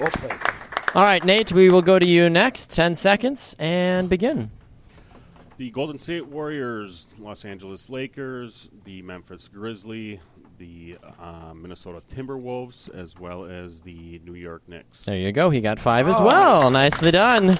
Well 0.00 0.08
played. 0.10 0.32
All 0.94 1.02
right, 1.04 1.24
Nate, 1.24 1.52
we 1.52 1.70
will 1.70 1.82
go 1.82 1.98
to 1.98 2.06
you 2.06 2.28
next. 2.30 2.70
10 2.70 2.94
seconds 2.94 3.54
and 3.58 4.08
begin. 4.08 4.50
The 5.58 5.70
Golden 5.70 5.98
State 5.98 6.26
Warriors, 6.26 7.08
Los 7.18 7.44
Angeles 7.44 7.90
Lakers, 7.90 8.68
the 8.84 9.02
Memphis 9.02 9.48
Grizzlies, 9.48 10.18
the 10.58 10.96
uh, 11.20 11.52
Minnesota 11.54 12.02
Timberwolves, 12.14 12.92
as 12.94 13.18
well 13.18 13.44
as 13.44 13.80
the 13.80 14.20
New 14.24 14.34
York 14.34 14.62
Knicks. 14.68 15.04
There 15.04 15.16
you 15.16 15.30
go. 15.32 15.50
He 15.50 15.60
got 15.60 15.78
five 15.78 16.06
as 16.08 16.18
well. 16.20 16.70
Nicely 16.70 17.10
done. 17.10 17.58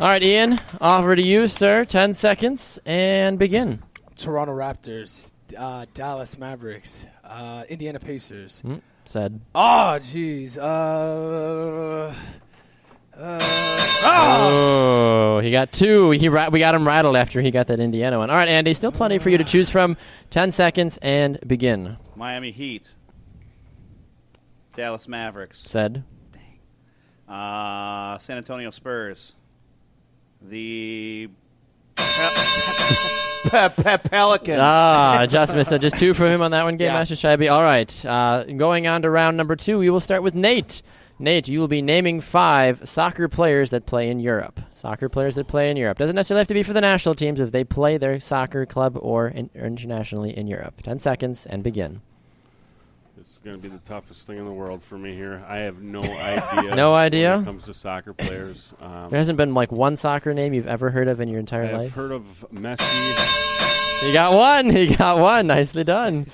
All 0.00 0.06
right, 0.06 0.22
Ian, 0.22 0.60
offer 0.80 1.16
to 1.16 1.22
you, 1.22 1.48
sir. 1.48 1.84
10 1.84 2.14
seconds 2.14 2.78
and 2.86 3.36
begin. 3.38 3.82
Toronto 4.16 4.54
Raptors, 4.54 5.34
uh, 5.56 5.86
Dallas 5.92 6.38
Mavericks, 6.38 7.04
uh, 7.24 7.64
Indiana 7.68 7.98
Pacers. 7.98 8.62
Mm, 8.64 8.80
said. 9.04 9.40
Oh, 9.56 9.98
jeez. 10.00 10.56
Uh, 10.56 12.12
uh, 13.20 13.84
Oh, 14.00 15.40
he 15.42 15.50
got 15.50 15.72
two. 15.72 16.12
He 16.12 16.28
ra- 16.28 16.48
we 16.50 16.60
got 16.60 16.76
him 16.76 16.86
rattled 16.86 17.16
after 17.16 17.40
he 17.40 17.50
got 17.50 17.66
that 17.66 17.80
Indiana 17.80 18.18
one. 18.18 18.30
All 18.30 18.36
right, 18.36 18.48
Andy, 18.48 18.74
still 18.74 18.92
plenty 18.92 19.18
for 19.18 19.30
you 19.30 19.38
to 19.38 19.44
choose 19.44 19.68
from. 19.68 19.96
10 20.30 20.52
seconds 20.52 20.98
and 21.02 21.40
begin. 21.44 21.96
Miami 22.14 22.52
Heat. 22.52 22.88
Dallas 24.74 25.08
Mavericks. 25.08 25.64
Said. 25.66 26.04
Uh, 27.28 28.16
San 28.18 28.36
Antonio 28.36 28.70
Spurs. 28.70 29.34
The 30.42 31.28
pe- 31.96 33.68
pe- 33.70 33.98
Pelicans. 33.98 34.58
Ah, 34.60 35.22
adjustment. 35.22 35.66
So 35.68 35.78
just 35.78 35.98
two 35.98 36.14
for 36.14 36.26
him 36.26 36.42
on 36.42 36.50
that 36.52 36.64
one, 36.64 36.76
Game 36.76 36.86
Yeah. 36.86 36.94
Master 36.94 37.14
Scheibe. 37.16 37.50
All 37.50 37.62
right. 37.62 38.04
Uh, 38.04 38.44
going 38.44 38.86
on 38.86 39.02
to 39.02 39.10
round 39.10 39.36
number 39.36 39.56
two, 39.56 39.78
we 39.78 39.90
will 39.90 40.00
start 40.00 40.22
with 40.22 40.34
Nate. 40.34 40.82
Nate, 41.20 41.48
you 41.48 41.58
will 41.58 41.66
be 41.68 41.82
naming 41.82 42.20
five 42.20 42.88
soccer 42.88 43.28
players 43.28 43.70
that 43.70 43.86
play 43.86 44.08
in 44.08 44.20
Europe. 44.20 44.60
Soccer 44.72 45.08
players 45.08 45.34
that 45.34 45.48
play 45.48 45.68
in 45.70 45.76
Europe. 45.76 45.98
Doesn't 45.98 46.14
necessarily 46.14 46.42
have 46.42 46.48
to 46.48 46.54
be 46.54 46.62
for 46.62 46.72
the 46.72 46.80
national 46.80 47.16
teams 47.16 47.40
if 47.40 47.50
they 47.50 47.64
play 47.64 47.98
their 47.98 48.20
soccer 48.20 48.64
club 48.64 48.96
or, 49.00 49.26
in, 49.26 49.50
or 49.56 49.66
internationally 49.66 50.36
in 50.36 50.46
Europe. 50.46 50.80
Ten 50.82 51.00
seconds 51.00 51.44
and 51.46 51.64
begin. 51.64 52.02
It's 53.28 53.36
going 53.36 53.56
to 53.56 53.60
be 53.62 53.68
the 53.68 53.80
toughest 53.80 54.26
thing 54.26 54.38
in 54.38 54.46
the 54.46 54.52
world 54.52 54.82
for 54.82 54.96
me 54.96 55.14
here. 55.14 55.44
I 55.46 55.58
have 55.58 55.82
no 55.82 56.00
idea. 56.02 56.74
No 56.74 56.94
idea? 56.94 57.32
when 57.32 57.42
it 57.42 57.44
comes 57.44 57.66
to 57.66 57.74
soccer 57.74 58.14
players. 58.14 58.72
Um, 58.80 59.10
There 59.10 59.18
hasn't 59.18 59.36
been 59.36 59.52
like 59.52 59.70
one 59.70 59.98
soccer 59.98 60.32
name 60.32 60.54
you've 60.54 60.66
ever 60.66 60.88
heard 60.88 61.08
of 61.08 61.20
in 61.20 61.28
your 61.28 61.38
entire 61.38 61.70
life. 61.76 61.88
I've 61.88 61.92
heard 61.92 62.12
of 62.12 62.46
Messi. 62.50 64.00
He 64.00 64.14
got 64.14 64.32
one. 64.32 64.70
He 64.74 64.96
got 64.96 65.18
one. 65.18 65.46
Nicely 65.48 65.84
done. 65.84 66.26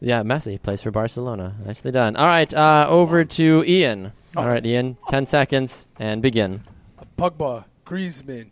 Yeah, 0.00 0.22
Messi 0.22 0.60
plays 0.60 0.82
for 0.82 0.90
Barcelona. 0.90 1.56
Nicely 1.64 1.90
done. 1.90 2.14
All 2.14 2.26
right, 2.26 2.52
uh, 2.52 2.88
over 2.90 3.24
to 3.24 3.64
Ian. 3.66 4.12
All 4.36 4.46
right, 4.46 4.66
Ian. 4.66 4.98
Ten 5.08 5.24
seconds 5.24 5.86
and 5.98 6.20
begin. 6.20 6.60
Pogba, 7.16 7.64
Griezmann, 7.86 8.50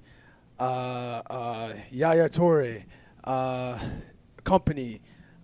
uh, 0.58 1.20
uh, 1.28 1.72
Yaya 1.90 2.30
Toure, 2.30 2.84
uh, 3.24 3.78
Kompany, 4.44 5.00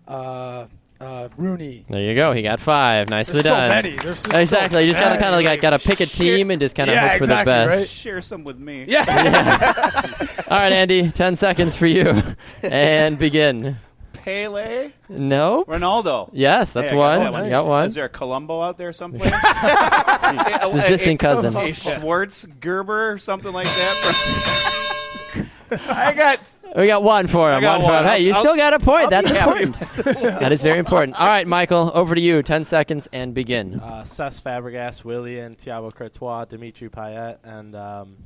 uh, 0.07 0.67
uh, 1.01 1.29
Rooney. 1.37 1.85
There 1.89 2.01
you 2.03 2.15
go. 2.15 2.33
He 2.33 2.43
got 2.43 2.59
five. 2.61 3.09
Nicely 3.09 3.35
There's 3.35 3.45
so 3.45 3.51
done. 3.51 3.69
many. 3.69 3.97
There's 3.97 4.19
so 4.21 4.31
exactly. 4.37 4.83
you 4.85 4.89
just 4.93 5.01
gotta 5.01 5.19
kind 5.21 5.35
of 5.35 5.39
like 5.39 5.47
Like, 5.47 5.61
gotta 5.61 5.79
pick 5.79 6.01
a 6.01 6.07
team 6.07 6.51
and 6.51 6.61
just 6.61 6.75
kind 6.75 6.91
of 6.91 6.95
Yeah, 6.95 7.03
hope 7.09 7.19
for 7.19 7.25
exactly, 7.25 7.53
the 7.53 7.59
best. 7.59 7.69
right? 7.79 7.89
Share 7.89 8.21
some 8.23 8.45
with 8.45 8.59
me. 8.59 8.85
Yeah. 8.89 9.05
All 10.51 10.59
right, 10.59 10.73
Andy. 10.73 11.11
Ten 11.11 11.37
seconds 11.37 11.75
for 11.77 11.87
you, 11.87 12.23
and 12.63 13.19
begin. 13.21 13.77
Pele, 14.15 14.91
No. 15.09 15.65
Ronaldo. 15.65 16.29
Yes, 16.35 16.73
that's 16.75 16.91
Hey, 16.91 16.97
one. 16.97 17.19
got 17.21 17.33
that 17.33 17.45
You 17.45 17.51
got 17.51 17.67
one. 17.67 17.87
Is 17.87 17.95
there 17.95 18.05
a 18.05 18.09
Colombo 18.11 18.61
out 18.61 18.77
there 18.77 18.93
someplace? 18.93 19.33
It's 19.33 20.75
his 20.75 20.85
distant 20.85 21.21
cousin. 21.21 21.57
A 21.57 21.73
Schwartz 21.73 22.45
Gerber 22.61 23.13
or 23.13 23.19
something 23.19 23.53
like 23.53 23.67
that. 23.67 25.47
I 25.89 26.13
got. 26.13 26.41
We 26.79 26.87
got 26.87 27.03
one 27.03 27.27
for 27.27 27.51
him. 27.51 27.57
I 27.59 27.61
got 27.61 27.81
one 27.83 27.91
for 27.91 27.99
him. 27.99 28.05
Hey, 28.05 28.21
you 28.21 28.33
I'll- 28.33 28.41
still 28.41 28.57
got 28.57 28.73
a 28.73 28.79
point. 28.79 29.05
I'll 29.05 29.11
That's 29.11 29.31
be 29.33 29.37
happy 29.37 29.63
important. 29.65 30.15
that 30.15 30.53
is 30.53 30.63
very 30.63 30.79
important. 30.79 31.21
All 31.21 31.27
right, 31.27 31.47
Michael. 31.47 31.91
Over 31.93 32.15
to 32.15 32.21
you. 32.21 32.43
Ten 32.43 32.65
seconds 32.65 33.09
and 33.13 33.35
begin. 33.35 33.81
Uh, 33.81 34.03
Cesc 34.03 34.43
Fabregas, 34.43 35.03
Willian, 35.05 35.57
Thiago 35.57 35.93
Courtois, 35.93 36.45
Dimitri 36.45 36.89
Payet, 36.89 37.39
and 37.43 37.75
um, 37.75 38.17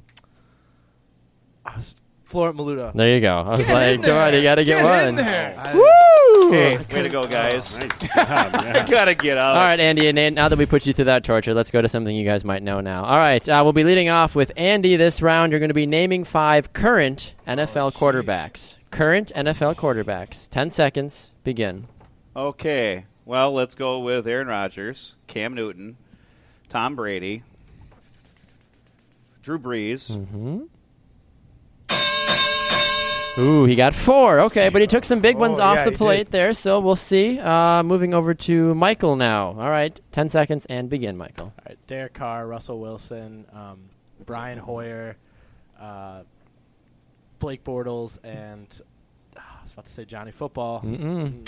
I 1.65 1.77
was- 1.77 1.95
Florent 2.33 2.57
Malouda. 2.57 2.93
There 2.95 3.15
you 3.15 3.21
go. 3.21 3.39
I 3.39 3.51
was 3.57 3.71
like, 3.71 4.03
come 4.03 4.17
on, 4.17 4.35
you 4.35 4.43
got 4.43 4.55
to 4.57 4.65
get, 4.65 4.83
Get 4.83 5.09
in 5.09 5.15
one. 5.15 5.25
there. 5.25 5.73
Woo! 5.75 6.51
Hey, 6.51 6.77
way 6.79 7.03
to 7.03 7.09
go, 7.09 7.27
guys! 7.27 7.79
Nice 7.79 7.99
job. 8.01 8.09
I 8.27 8.87
gotta 8.89 9.15
get 9.15 9.39
out. 9.39 9.57
All 9.57 9.63
right, 9.63 9.79
Andy 9.79 10.09
and 10.09 10.17
Nate, 10.17 10.33
now 10.35 10.49
that 10.49 10.59
we 10.59 10.67
put 10.67 10.85
you 10.87 10.93
through 10.93 11.05
that 11.07 11.25
torture, 11.25 11.55
let's 11.55 11.71
go 11.71 11.81
to 11.81 11.89
something 11.89 12.15
you 12.15 12.25
guys 12.27 12.45
might 12.45 12.63
know 12.63 12.81
now. 12.81 13.05
All 13.05 13.17
right, 13.17 13.47
uh, 13.49 13.61
we'll 13.63 13.73
be 13.73 13.85
leading 13.85 14.09
off 14.09 14.35
with 14.35 14.51
Andy 14.57 14.97
this 14.97 15.23
round. 15.23 15.53
You're 15.53 15.61
going 15.61 15.69
to 15.71 15.75
be 15.75 15.87
naming 15.87 16.25
five 16.25 16.73
current 16.73 17.33
NFL 17.47 17.95
quarterbacks. 17.95 18.77
Current 18.91 19.31
NFL 19.35 19.77
quarterbacks. 19.77 20.49
Ten 20.51 20.71
seconds. 20.71 21.33
Begin. 21.45 21.87
Okay. 22.35 23.07
Well, 23.25 23.53
let's 23.53 23.75
go 23.75 24.01
with 24.01 24.27
Aaron 24.27 24.49
Rodgers, 24.49 25.15
Cam 25.29 25.55
Newton, 25.55 25.97
Tom 26.69 26.97
Brady, 26.97 27.43
Drew 29.43 29.59
Brees. 29.59 30.11
Mm-hmm. 30.11 30.63
Ooh, 33.39 33.65
he 33.65 33.75
got 33.75 33.95
four. 33.95 34.41
Okay, 34.43 34.69
but 34.69 34.81
he 34.83 34.87
took 34.87 35.05
some 35.07 35.21
big 35.21 35.37
ones 35.37 35.59
Oh, 35.59 35.63
off 35.63 35.77
yeah, 35.77 35.85
the 35.91 35.93
plate 35.93 36.25
did. 36.27 36.33
there, 36.33 36.53
so 36.53 36.81
we'll 36.81 36.97
see. 36.97 37.39
Uh, 37.39 37.83
moving 37.83 38.13
over 38.13 38.35
to 38.35 38.75
Michael 38.75 39.17
now. 39.17 39.49
All 39.59 39.71
right, 39.71 39.99
ten 40.13 40.29
seconds 40.29 40.67
and 40.67 40.91
begin, 40.91 41.17
Michael. 41.17 41.47
All 41.47 41.65
right, 41.67 41.79
Derek 41.87 42.13
Carr, 42.13 42.47
Russell 42.47 42.79
Wilson, 42.79 43.47
um, 43.55 43.89
Brian 44.27 44.59
Hoyer, 44.59 45.17
uh, 45.81 46.23
Blake 47.39 47.65
Bortles, 47.65 48.19
and 48.23 48.69
ah, 49.37 49.59
I 49.61 49.63
was 49.63 49.73
about 49.73 49.87
to 49.87 49.91
say 49.93 50.05
Johnny 50.05 50.31
Football. 50.31 50.83
Mm-mm. 50.83 51.43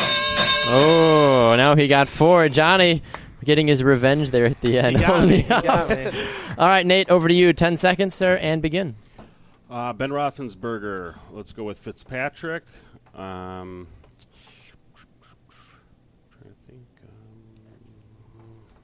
Oh, 0.66 1.55
now 1.57 1.76
he 1.76 1.87
got 1.87 2.09
four. 2.09 2.49
Johnny 2.49 3.03
getting 3.45 3.66
his 3.66 3.82
revenge 3.85 4.30
there 4.30 4.47
at 4.47 4.59
the 4.62 4.78
end. 4.78 4.97
He 4.97 5.03
got 5.05 5.28
me. 5.28 5.37
He 5.43 5.49
got 5.49 5.91
me. 5.91 6.07
All 6.57 6.66
right, 6.66 6.87
Nate, 6.87 7.11
over 7.11 7.28
to 7.28 7.35
you. 7.35 7.53
Ten 7.53 7.76
seconds, 7.76 8.14
sir, 8.14 8.37
and 8.37 8.62
begin. 8.62 8.97
Uh, 9.74 9.92
ben 9.92 10.10
Roethlisberger. 10.10 11.18
Let's 11.32 11.50
go 11.50 11.64
with 11.64 11.78
Fitzpatrick. 11.78 12.62
Um, 13.12 13.88
trying 16.30 16.54
to 16.54 16.60
think. 16.68 16.86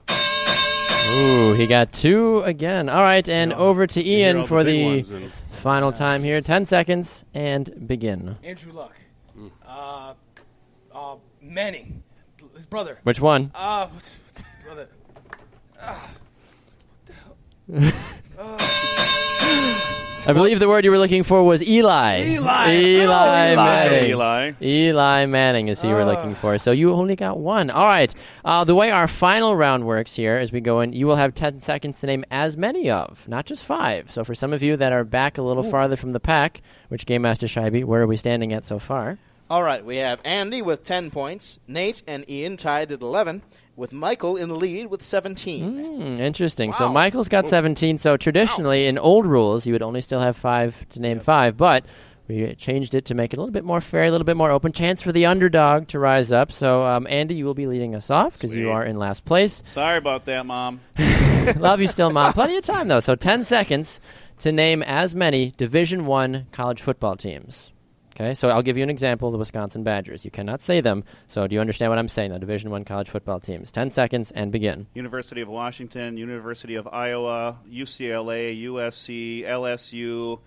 Um, 0.09 1.17
Ooh, 1.17 1.53
he 1.53 1.65
got 1.65 1.93
two 1.93 2.41
again. 2.41 2.89
All 2.89 3.03
right, 3.03 3.25
and 3.29 3.53
So, 3.53 3.57
over 3.57 3.87
to 3.87 4.05
Ian 4.05 4.45
for 4.45 4.65
big 4.65 5.05
the 5.05 5.29
final 5.61 5.93
time 5.93 6.23
here. 6.23 6.41
Ten 6.41 6.65
seconds 6.65 7.23
and 7.33 7.87
begin. 7.87 8.35
Andrew 8.43 8.73
Luck, 8.73 8.97
uh, 9.65 10.13
uh, 10.93 11.15
Manning, 11.41 12.03
his 12.53 12.65
brother. 12.65 12.99
Which 13.03 13.21
one? 13.21 13.51
Uh, 13.55 13.87
what's, 13.87 14.17
what's 14.25 14.39
his 14.39 14.65
brother? 14.65 14.89
I 20.23 20.33
believe 20.33 20.59
the 20.59 20.67
word 20.67 20.85
you 20.85 20.91
were 20.91 20.99
looking 20.99 21.23
for 21.23 21.43
was 21.43 21.63
Eli. 21.63 22.21
Eli. 22.21 22.71
Eli 22.73 23.51
Eli. 23.51 23.55
Manning. 23.55 24.09
Eli. 24.11 24.51
Eli 24.61 25.25
Manning 25.25 25.67
is 25.67 25.81
who 25.81 25.87
you 25.87 25.95
were 25.95 26.05
looking 26.05 26.35
for. 26.35 26.59
So 26.59 26.71
you 26.71 26.93
only 26.93 27.15
got 27.15 27.39
one. 27.39 27.71
All 27.71 27.85
right. 27.87 28.13
Uh, 28.45 28.63
the 28.63 28.75
way 28.75 28.91
our 28.91 29.07
final 29.07 29.55
round 29.55 29.87
works 29.87 30.15
here 30.15 30.37
as 30.37 30.51
we 30.51 30.61
go 30.61 30.79
in, 30.81 30.93
you 30.93 31.07
will 31.07 31.15
have 31.15 31.33
10 31.33 31.59
seconds 31.61 31.99
to 31.99 32.05
name 32.05 32.23
as 32.29 32.55
many 32.55 32.87
of, 32.87 33.27
not 33.27 33.47
just 33.47 33.63
five. 33.63 34.11
So 34.11 34.23
for 34.23 34.35
some 34.35 34.53
of 34.53 34.61
you 34.61 34.77
that 34.77 34.93
are 34.93 35.03
back 35.03 35.39
a 35.39 35.41
little 35.41 35.63
farther 35.63 35.95
from 35.95 36.11
the 36.11 36.19
pack, 36.19 36.61
which 36.89 37.07
Game 37.07 37.23
Master 37.23 37.47
Scheibe, 37.47 37.83
where 37.83 38.03
are 38.03 38.07
we 38.07 38.15
standing 38.15 38.53
at 38.53 38.63
so 38.63 38.77
far? 38.77 39.17
All 39.49 39.63
right, 39.63 39.83
we 39.83 39.97
have 39.97 40.21
Andy 40.23 40.61
with 40.61 40.83
10 40.85 41.09
points, 41.09 41.59
Nate 41.67 42.03
and 42.07 42.29
Ian 42.29 42.57
tied 42.57 42.91
at 42.91 43.01
11, 43.01 43.41
with 43.75 43.93
Michael 43.93 44.37
in 44.37 44.49
the 44.49 44.55
lead 44.55 44.87
with 44.87 45.01
17. 45.01 45.63
Hmm, 45.63 46.19
interesting. 46.19 46.73
So 46.73 46.89
Michael's 46.89 47.29
got 47.29 47.47
17. 47.47 47.97
So 47.97 48.17
traditionally, 48.17 48.85
in 48.87 48.97
old 48.97 49.25
rules, 49.25 49.65
you 49.65 49.73
would 49.73 49.81
only 49.81 50.01
still 50.01 50.19
have 50.19 50.37
five 50.37 50.87
to 50.89 50.99
name 50.99 51.19
five, 51.19 51.57
but 51.57 51.85
we 52.27 52.53
changed 52.55 52.93
it 52.93 53.05
to 53.05 53.15
make 53.15 53.33
it 53.33 53.37
a 53.37 53.39
little 53.39 53.51
bit 53.51 53.65
more 53.65 53.81
fair, 53.81 54.05
a 54.05 54.11
little 54.11 54.25
bit 54.25 54.37
more 54.37 54.51
open. 54.51 54.71
Chance 54.71 55.01
for 55.01 55.11
the 55.11 55.25
underdog 55.25 55.87
to 55.89 55.99
rise 55.99 56.31
up. 56.31 56.51
So, 56.51 56.85
um, 56.85 57.07
Andy, 57.09 57.35
you 57.35 57.45
will 57.45 57.53
be 57.53 57.67
leading 57.67 57.95
us 57.95 58.09
off 58.09 58.33
because 58.33 58.55
you 58.55 58.69
are 58.69 58.83
in 58.83 58.97
last 58.97 59.25
place. 59.25 59.61
Sorry 59.65 59.97
about 59.97 60.25
that, 60.25 60.45
Mom. 60.45 60.81
Love 61.57 61.81
you 61.81 61.87
still, 61.87 62.09
Mom. 62.09 62.33
Plenty 62.33 62.55
of 62.55 62.63
time, 62.63 62.87
though. 62.87 62.99
So 62.99 63.15
10 63.15 63.45
seconds 63.45 63.99
to 64.39 64.51
name 64.51 64.81
as 64.83 65.13
many 65.13 65.51
Division 65.57 66.05
One 66.05 66.47
college 66.51 66.81
football 66.81 67.15
teams. 67.15 67.71
Okay, 68.15 68.33
so 68.33 68.49
I'll 68.49 68.61
give 68.61 68.77
you 68.77 68.83
an 68.83 68.89
example: 68.89 69.31
the 69.31 69.37
Wisconsin 69.37 69.83
Badgers. 69.83 70.25
You 70.25 70.31
cannot 70.31 70.61
say 70.61 70.81
them. 70.81 71.03
So 71.27 71.47
do 71.47 71.55
you 71.55 71.61
understand 71.61 71.91
what 71.91 71.97
I'm 71.99 72.09
saying? 72.09 72.31
The 72.31 72.39
Division 72.39 72.69
One 72.69 72.83
college 72.83 73.09
football 73.09 73.39
teams. 73.39 73.71
Ten 73.71 73.89
seconds 73.89 74.31
and 74.31 74.51
begin. 74.51 74.87
University 74.93 75.41
of 75.41 75.47
Washington, 75.47 76.17
University 76.17 76.75
of 76.75 76.87
Iowa, 76.87 77.57
UCLA, 77.71 78.61
USC, 78.63 79.43
LSU, 79.45 80.39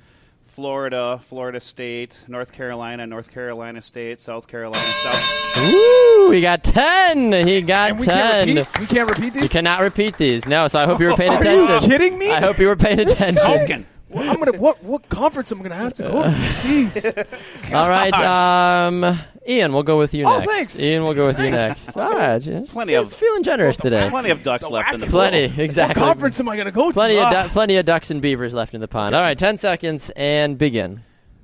Florida, 0.44 1.18
Florida 1.22 1.58
State, 1.58 2.18
North 2.28 2.52
Carolina, 2.52 3.06
North 3.06 3.30
Carolina 3.32 3.80
State, 3.82 4.20
South 4.20 4.46
Carolina, 4.46 4.84
South. 5.02 5.64
Ooh, 5.72 6.30
he 6.30 6.40
got 6.42 6.62
ten. 6.62 7.32
He 7.46 7.62
got 7.62 7.90
And 7.90 7.98
we 8.00 8.06
ten. 8.06 8.46
can't 8.46 8.56
repeat. 8.68 8.80
We 8.80 8.86
can't 8.86 9.08
repeat 9.08 9.32
these. 9.34 9.42
You 9.42 9.48
cannot 9.48 9.80
repeat 9.80 10.16
these. 10.18 10.46
No, 10.46 10.68
so 10.68 10.78
I 10.80 10.84
hope 10.84 11.00
you 11.00 11.06
were 11.06 11.16
paying 11.16 11.32
attention. 11.32 11.70
Are 11.70 11.80
you 11.80 11.88
kidding 11.88 12.18
me? 12.18 12.30
I 12.30 12.40
hope 12.40 12.58
you 12.58 12.66
were 12.68 12.76
paying 12.76 13.00
attention. 13.00 13.86
Token. 14.14 14.26
Well, 14.26 14.30
I'm 14.30 14.42
gonna. 14.44 14.58
What 14.58 14.82
what 14.82 15.08
conference 15.08 15.50
am 15.52 15.60
I 15.60 15.62
gonna 15.64 15.74
have 15.76 15.94
to 15.94 16.02
go 16.04 16.22
to? 16.22 16.28
Jeez. 16.62 17.74
All 17.74 17.88
right, 17.88 18.12
um, 18.14 19.20
Ian, 19.48 19.72
we'll 19.72 19.82
go 19.82 19.98
with 19.98 20.14
you 20.14 20.24
Oh, 20.26 20.38
next. 20.38 20.50
thanks. 20.52 20.80
Ian, 20.80 21.04
we'll 21.04 21.14
go 21.14 21.26
with 21.26 21.38
you 21.38 21.50
next. 21.50 21.96
All 21.96 22.10
right, 22.12 22.40
just, 22.40 22.72
Plenty 22.72 22.92
just 22.92 23.12
of- 23.12 23.18
feeling 23.18 23.42
generous 23.42 23.76
today. 23.76 24.08
Plenty 24.10 24.30
of 24.30 24.42
ducks 24.42 24.64
The 24.66 24.70
left 24.72 24.94
in 24.94 25.00
the 25.00 25.06
wacky- 25.06 25.10
pool. 25.10 25.20
Plenty, 25.20 25.48
What 25.48 25.58
exactly. 25.58 26.02
conference 26.02 26.40
am 26.40 26.48
I 26.48 26.56
gonna 26.56 26.70
go 26.72 26.88
to? 26.90 26.94
Plenty 26.94 27.16
of 27.18 27.24
Ah. 27.24 27.42
du- 27.44 27.48
plenty 27.50 27.76
of 27.76 27.84
ducks 27.86 28.10
and 28.10 28.22
beavers 28.22 28.54
left 28.54 28.74
in 28.74 28.80
the 28.80 28.88
pond. 28.88 29.14
All 29.14 29.22
right, 29.22 29.38
ten 29.38 29.58
seconds 29.58 30.10
and 30.16 30.56
begin. 30.56 31.02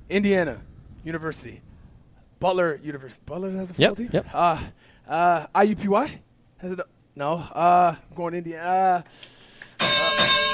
Indiana 0.08 0.62
University, 1.04 1.60
Butler 2.38 2.80
University. 2.82 3.22
Butler 3.26 3.50
has 3.52 3.70
a 3.70 3.74
Yep, 3.76 3.96
football 3.96 4.06
team. 4.06 4.10
yep. 4.12 4.26
Uh, 4.34 4.58
uh, 5.08 5.46
IUPUI 5.54 6.10
has 6.58 6.72
it? 6.72 6.80
No. 7.16 7.32
Uh, 7.34 7.94
I'm 8.10 8.16
going 8.16 8.34
Indiana. 8.34 9.04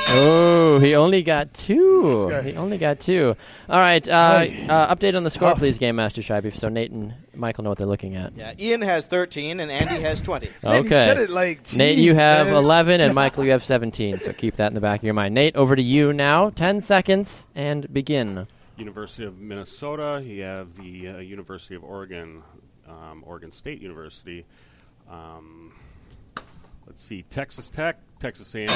Oh, 0.09 0.79
he 0.79 0.95
only 0.95 1.23
got 1.23 1.53
two. 1.53 2.29
He 2.45 2.55
only 2.57 2.79
got 2.79 3.01
two. 3.01 3.35
All 3.69 3.79
right, 3.81 4.07
uh, 4.09 4.47
uh, 4.69 4.95
update 4.95 5.17
on 5.17 5.25
the 5.25 5.31
score, 5.31 5.55
please, 5.57 5.79
Game 5.79 5.97
Master 5.97 6.23
Scheibe, 6.23 6.55
so 6.57 6.69
Nate 6.69 6.93
and 6.93 7.13
Michael 7.35 7.65
know 7.65 7.71
what 7.71 7.79
they're 7.79 7.87
looking 7.89 8.15
at. 8.15 8.37
Yeah, 8.37 8.53
Ian 8.59 8.83
has 8.83 9.07
13 9.07 9.59
and 9.61 9.71
Andy 9.71 10.01
has 10.03 10.23
20. 10.23 10.47
Uh, 10.63 10.69
Man, 10.71 10.75
you 10.75 10.81
Okay. 10.87 11.07
said 11.07 11.19
it 11.19 11.31
like. 11.31 11.73
Nate, 11.75 11.99
you 11.99 12.13
jeez, 12.13 12.17
have 12.17 12.47
man. 12.47 12.57
11, 12.57 13.01
and 13.01 13.15
Michael, 13.17 13.45
you 13.45 13.51
have 13.51 13.65
17. 13.65 14.21
So 14.21 14.33
keep 14.33 14.55
that 14.57 14.69
in 14.69 14.75
the 14.75 14.81
back 14.81 15.01
of 15.01 15.05
your 15.05 15.15
mind. 15.15 15.35
Nate, 15.35 15.57
over 15.57 15.75
to 15.75 15.83
you 15.83 16.13
now. 16.13 16.51
10 16.51 16.81
seconds 16.83 17.47
and 17.55 17.93
begin. 17.93 18.47
University 18.77 19.25
of 19.25 19.39
Minnesota. 19.39 20.23
You 20.25 20.43
have 20.43 20.77
the 20.77 21.09
uh, 21.09 21.19
University 21.19 21.75
of 21.75 21.83
Oregon, 21.83 22.43
um, 22.89 23.25
Oregon 23.27 23.51
State 23.51 23.81
University. 23.83 24.45
Um, 25.11 25.73
let's 26.87 27.03
see, 27.03 27.23
Texas 27.23 27.69
Tech, 27.69 27.99
Texas 28.21 28.55
A&M. 28.55 28.67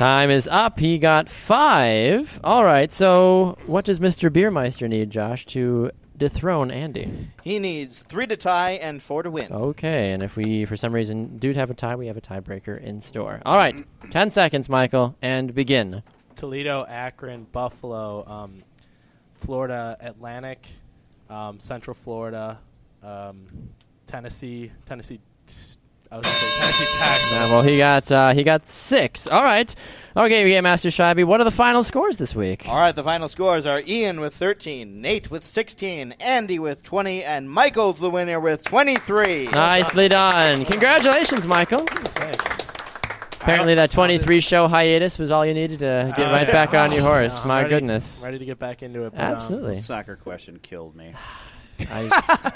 Time 0.00 0.30
is 0.30 0.48
up. 0.48 0.78
He 0.78 0.96
got 0.96 1.28
five. 1.28 2.40
All 2.42 2.64
right. 2.64 2.90
So, 2.90 3.58
what 3.66 3.84
does 3.84 4.00
Mr. 4.00 4.30
Beermeister 4.30 4.88
need, 4.88 5.10
Josh, 5.10 5.44
to 5.48 5.90
dethrone 6.16 6.70
Andy? 6.70 7.28
He 7.42 7.58
needs 7.58 8.00
three 8.00 8.26
to 8.28 8.34
tie 8.38 8.78
and 8.80 9.02
four 9.02 9.22
to 9.22 9.30
win. 9.30 9.52
Okay. 9.52 10.12
And 10.12 10.22
if 10.22 10.36
we, 10.36 10.64
for 10.64 10.74
some 10.74 10.94
reason, 10.94 11.36
do 11.36 11.52
have 11.52 11.68
a 11.68 11.74
tie, 11.74 11.96
we 11.96 12.06
have 12.06 12.16
a 12.16 12.22
tiebreaker 12.22 12.82
in 12.82 13.02
store. 13.02 13.42
All 13.44 13.58
right. 13.58 13.76
Ten 14.10 14.30
seconds, 14.30 14.70
Michael, 14.70 15.16
and 15.20 15.54
begin. 15.54 16.02
Toledo, 16.34 16.86
Akron, 16.88 17.46
Buffalo, 17.52 18.26
um, 18.26 18.62
Florida 19.34 19.98
Atlantic, 20.00 20.66
um, 21.28 21.60
Central 21.60 21.92
Florida, 21.92 22.58
um, 23.02 23.44
Tennessee, 24.06 24.72
Tennessee. 24.86 25.20
I 26.12 26.16
was 26.16 26.24
going 26.26 26.34
to 26.34 26.40
say 26.40 26.58
Tennessee 26.60 26.98
Tech. 26.98 27.20
Uh, 27.32 27.46
well, 27.50 27.62
he 27.62 27.76
got 27.78 28.10
uh, 28.10 28.34
he 28.34 28.42
got 28.42 28.66
six. 28.66 29.28
All 29.28 29.44
right. 29.44 29.72
Okay, 30.16 30.48
Game 30.48 30.64
Master 30.64 30.90
Shabby. 30.90 31.22
What 31.22 31.40
are 31.40 31.44
the 31.44 31.52
final 31.52 31.84
scores 31.84 32.16
this 32.16 32.34
week? 32.34 32.68
All 32.68 32.74
right, 32.76 32.94
the 32.94 33.04
final 33.04 33.28
scores 33.28 33.64
are 33.64 33.80
Ian 33.86 34.20
with 34.20 34.34
13, 34.34 35.00
Nate 35.00 35.30
with 35.30 35.46
16, 35.46 36.12
Andy 36.18 36.58
with 36.58 36.82
20, 36.82 37.22
and 37.22 37.48
Michael's 37.48 38.00
the 38.00 38.10
winner 38.10 38.40
with 38.40 38.64
23. 38.64 39.46
Nicely 39.48 40.08
done. 40.08 40.64
Congratulations, 40.64 41.46
Michael. 41.46 41.86
Thanks. 41.86 42.66
Apparently, 43.40 43.76
that 43.76 43.92
23 43.92 44.40
show 44.40 44.66
hiatus 44.66 45.16
was 45.16 45.30
all 45.30 45.46
you 45.46 45.54
needed 45.54 45.78
to 45.78 46.12
get 46.16 46.26
Uh, 46.26 46.32
right 46.32 46.46
back 46.48 46.74
on 46.74 46.90
your 46.92 47.02
horse. 47.10 47.40
I'm 47.42 47.48
My 47.48 47.58
ready- 47.62 47.70
goodness. 47.76 48.20
Ready 48.22 48.38
to 48.40 48.44
get 48.44 48.58
back 48.58 48.82
into 48.82 49.04
it. 49.06 49.12
But, 49.14 49.20
um, 49.24 49.34
Absolutely. 49.36 49.76
Soccer 49.76 50.16
question 50.16 50.58
killed 50.60 50.96
me. 50.96 51.14
I, 51.90 52.52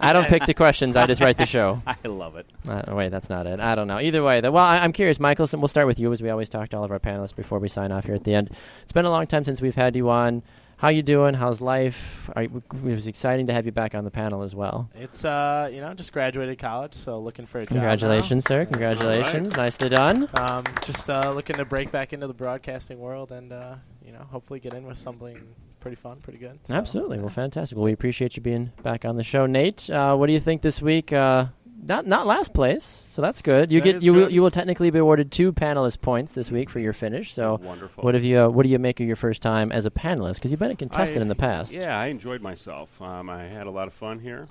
I 0.00 0.12
don't 0.12 0.26
pick 0.26 0.46
the 0.46 0.54
questions. 0.54 0.96
I 0.96 1.06
just 1.06 1.20
write 1.20 1.36
the 1.38 1.46
show. 1.46 1.82
I 1.86 1.96
love 2.08 2.36
it. 2.36 2.46
Uh, 2.68 2.82
wait, 2.94 3.10
that's 3.10 3.28
not 3.28 3.46
it. 3.46 3.60
I 3.60 3.74
don't 3.74 3.88
know. 3.88 3.98
Either 4.00 4.22
way, 4.22 4.40
the, 4.40 4.50
well, 4.52 4.64
I, 4.64 4.78
I'm 4.78 4.92
curious, 4.92 5.18
Michael. 5.20 5.46
So 5.46 5.58
we'll 5.58 5.68
start 5.68 5.86
with 5.86 5.98
you, 5.98 6.12
as 6.12 6.22
we 6.22 6.30
always 6.30 6.48
talk 6.48 6.68
to 6.70 6.76
all 6.76 6.84
of 6.84 6.90
our 6.90 6.98
panelists 7.00 7.34
before 7.34 7.58
we 7.58 7.68
sign 7.68 7.92
off 7.92 8.04
here 8.04 8.14
at 8.14 8.24
the 8.24 8.34
end. 8.34 8.50
It's 8.82 8.92
been 8.92 9.04
a 9.04 9.10
long 9.10 9.26
time 9.26 9.44
since 9.44 9.60
we've 9.60 9.74
had 9.74 9.96
you 9.96 10.08
on. 10.10 10.42
How 10.78 10.88
you 10.88 11.02
doing? 11.02 11.34
How's 11.34 11.60
life? 11.60 12.30
Are, 12.34 12.44
you- 12.44 12.62
it 12.72 12.82
was 12.94 13.06
exciting 13.06 13.48
to 13.48 13.52
have 13.52 13.66
you 13.66 13.72
back 13.72 13.94
on 13.94 14.04
the 14.04 14.10
panel 14.10 14.42
as 14.42 14.54
well. 14.54 14.88
It's 14.94 15.26
uh, 15.26 15.68
you 15.70 15.82
know, 15.82 15.92
just 15.92 16.10
graduated 16.10 16.58
college, 16.58 16.94
so 16.94 17.18
looking 17.20 17.44
for 17.44 17.58
a 17.60 17.64
job. 17.66 17.72
now. 17.72 17.80
Congratulations, 17.80 18.44
sir. 18.46 18.64
Congratulations. 18.64 19.54
Nicely 19.56 19.90
done. 19.90 20.26
Um, 20.38 20.64
just 20.86 21.10
uh, 21.10 21.32
looking 21.34 21.56
to 21.56 21.66
break 21.66 21.90
back 21.92 22.14
into 22.14 22.26
the 22.26 22.32
broadcasting 22.32 22.98
world 22.98 23.30
and 23.30 23.52
uh, 23.52 23.74
you 24.02 24.12
know, 24.12 24.26
hopefully 24.30 24.58
get 24.58 24.72
in 24.72 24.86
with 24.86 24.96
something 24.96 25.38
pretty 25.80 25.96
fun, 25.96 26.18
pretty 26.20 26.38
good. 26.38 26.58
So, 26.64 26.74
Absolutely. 26.74 27.18
Well, 27.18 27.28
fantastic. 27.30 27.76
Well, 27.76 27.84
we 27.84 27.92
appreciate 27.92 28.36
you 28.36 28.42
being 28.42 28.72
back 28.82 29.04
on 29.04 29.16
the 29.16 29.24
show, 29.24 29.46
Nate. 29.46 29.88
Uh, 29.90 30.14
what 30.16 30.26
do 30.26 30.32
you 30.32 30.40
think 30.40 30.62
this 30.62 30.80
week? 30.82 31.12
Uh, 31.12 31.46
not 31.82 32.06
not 32.06 32.26
last 32.26 32.52
place, 32.52 33.06
so 33.12 33.22
that's 33.22 33.40
good. 33.40 33.72
You 33.72 33.80
That 33.80 33.84
get 33.84 33.96
is 33.96 34.04
you 34.04 34.12
will 34.12 34.30
you 34.30 34.42
will 34.42 34.50
technically 34.50 34.90
be 34.90 34.98
awarded 34.98 35.32
two 35.32 35.50
panelist 35.52 36.02
points 36.02 36.32
this 36.32 36.50
week 36.50 36.68
for 36.68 36.78
your 36.78 36.92
finish. 36.92 37.32
So, 37.34 37.58
Wonderful. 37.62 38.04
what 38.04 38.12
have 38.14 38.22
you 38.22 38.38
uh, 38.40 38.48
what 38.50 38.64
do 38.64 38.68
you 38.68 38.78
make 38.78 39.00
of 39.00 39.06
your 39.06 39.16
first 39.16 39.40
time 39.40 39.72
as 39.72 39.86
a 39.86 39.90
panelist? 39.90 40.34
Because 40.34 40.50
you've 40.50 40.60
been 40.60 40.70
a 40.70 40.76
contestant 40.76 41.20
I- 41.20 41.22
in 41.22 41.28
the 41.28 41.34
past. 41.34 41.72
Yeah, 41.72 41.98
I 41.98 42.08
enjoyed 42.08 42.42
myself. 42.42 43.00
Um, 43.00 43.30
I 43.30 43.44
had 43.44 43.66
a 43.66 43.70
lot 43.70 43.86
of 43.88 43.94
fun 43.94 44.18
here, 44.18 44.48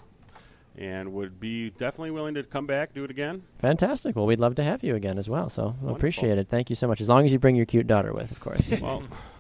and 0.76 1.14
would 1.14 1.40
be 1.40 1.70
definitely 1.70 2.10
willing 2.12 2.34
to 2.34 2.42
come 2.42 2.66
back, 2.66 2.96
do 2.96 3.04
it 3.04 3.12
again. 3.12 3.44
Fantastic. 3.60 4.16
Well, 4.16 4.26
we'd 4.26 4.40
love 4.40 4.56
to 4.56 4.64
have 4.64 4.84
you 4.84 4.96
again 4.96 5.20
as 5.20 5.30
well. 5.30 5.50
So, 5.50 5.76
we'll 5.82 5.96
appreciate 5.96 6.40
it. 6.40 6.48
Thank 6.50 6.72
you 6.72 6.76
so 6.76 6.88
much. 6.88 7.00
As 7.00 7.08
long 7.10 7.26
as 7.28 7.32
you 7.32 7.38
bring 7.38 7.56
your 7.56 7.68
cute 7.68 7.86
daughter 7.86 8.12
with, 8.12 8.32
of 8.32 8.40
course. 8.40 8.82
Well, 8.82 9.04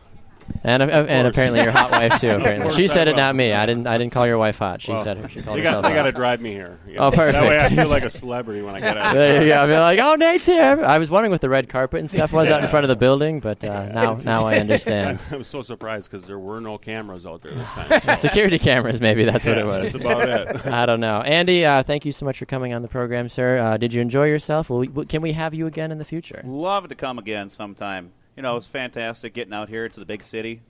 and 0.63 0.83
uh, 0.83 0.85
and 0.85 1.27
apparently 1.27 1.61
your 1.61 1.71
hot 1.71 1.91
wife 1.91 2.19
too. 2.19 2.29
Apparently, 2.39 2.73
she 2.75 2.87
said 2.87 3.07
it, 3.07 3.15
not 3.15 3.35
me. 3.35 3.53
I 3.53 3.65
didn't. 3.65 3.87
I 3.87 3.97
didn't 3.97 4.11
call 4.13 4.27
your 4.27 4.37
wife 4.37 4.57
hot. 4.57 4.81
She 4.81 4.91
well, 4.91 5.03
said 5.03 5.17
it. 5.17 5.31
She 5.31 5.41
called 5.41 5.57
they 5.57 5.61
herself 5.63 5.83
got, 5.83 5.89
they 5.89 5.95
got 5.95 6.03
to 6.03 6.11
drive 6.11 6.41
me 6.41 6.51
here. 6.51 6.79
you 6.87 6.97
Oh, 6.97 7.09
know. 7.09 7.31
That 7.31 7.43
way 7.43 7.59
I 7.59 7.69
feel 7.69 7.87
like 7.87 8.03
a 8.03 8.09
celebrity 8.09 8.61
when 8.61 8.75
I 8.75 8.79
get 8.79 8.97
out. 8.97 9.13
There 9.19 9.41
you 9.43 9.49
go. 9.49 9.55
I'll 9.55 9.67
be 9.67 9.73
like, 9.73 9.99
oh, 10.01 10.15
Nate's 10.15 10.45
here. 10.45 10.83
I 10.85 10.97
was 10.97 11.09
wondering 11.09 11.31
what 11.31 11.41
the 11.41 11.49
red 11.49 11.69
carpet 11.69 11.99
and 11.99 12.09
stuff 12.09 12.31
was 12.31 12.49
out 12.49 12.63
in 12.63 12.69
front 12.69 12.83
of 12.83 12.89
the 12.89 12.95
building, 12.95 13.39
but 13.39 13.63
uh, 13.63 13.85
now 13.93 14.13
now 14.23 14.45
I 14.45 14.57
understand. 14.57 15.19
I 15.31 15.35
was 15.37 15.47
so 15.47 15.61
surprised 15.61 16.09
because 16.09 16.25
there 16.25 16.39
were 16.39 16.59
no 16.61 16.77
cameras 16.77 17.25
out 17.25 17.41
there 17.41 17.51
this 17.51 17.69
time. 17.69 18.17
Security 18.17 18.59
cameras, 18.59 18.99
maybe 19.01 19.25
that's 19.25 19.45
what 19.45 19.57
it 19.57 19.65
was. 19.65 19.93
that's 19.93 20.03
about 20.03 20.27
it. 20.29 20.65
I 20.67 20.85
don't 20.85 20.99
know. 20.99 21.21
Andy, 21.21 21.65
uh, 21.65 21.83
thank 21.83 22.05
you 22.05 22.11
so 22.11 22.25
much 22.25 22.37
for 22.39 22.45
coming 22.45 22.73
on 22.73 22.81
the 22.81 22.87
program, 22.87 23.29
sir. 23.29 23.57
Uh, 23.57 23.77
did 23.77 23.93
you 23.93 24.01
enjoy 24.01 24.25
yourself? 24.25 24.69
Will 24.69 24.79
we, 24.79 25.05
can 25.05 25.21
we 25.21 25.31
have 25.33 25.53
you 25.53 25.67
again 25.67 25.91
in 25.91 25.97
the 25.97 26.05
future? 26.05 26.41
Love 26.45 26.87
to 26.89 26.95
come 26.95 27.17
again 27.19 27.49
sometime. 27.49 28.11
You 28.39 28.43
know, 28.43 28.55
it's 28.55 28.67
fantastic 28.67 29.33
getting 29.33 29.51
out 29.53 29.67
here 29.67 29.89
to 29.89 29.99
the 29.99 30.05
big 30.05 30.23
city. 30.23 30.61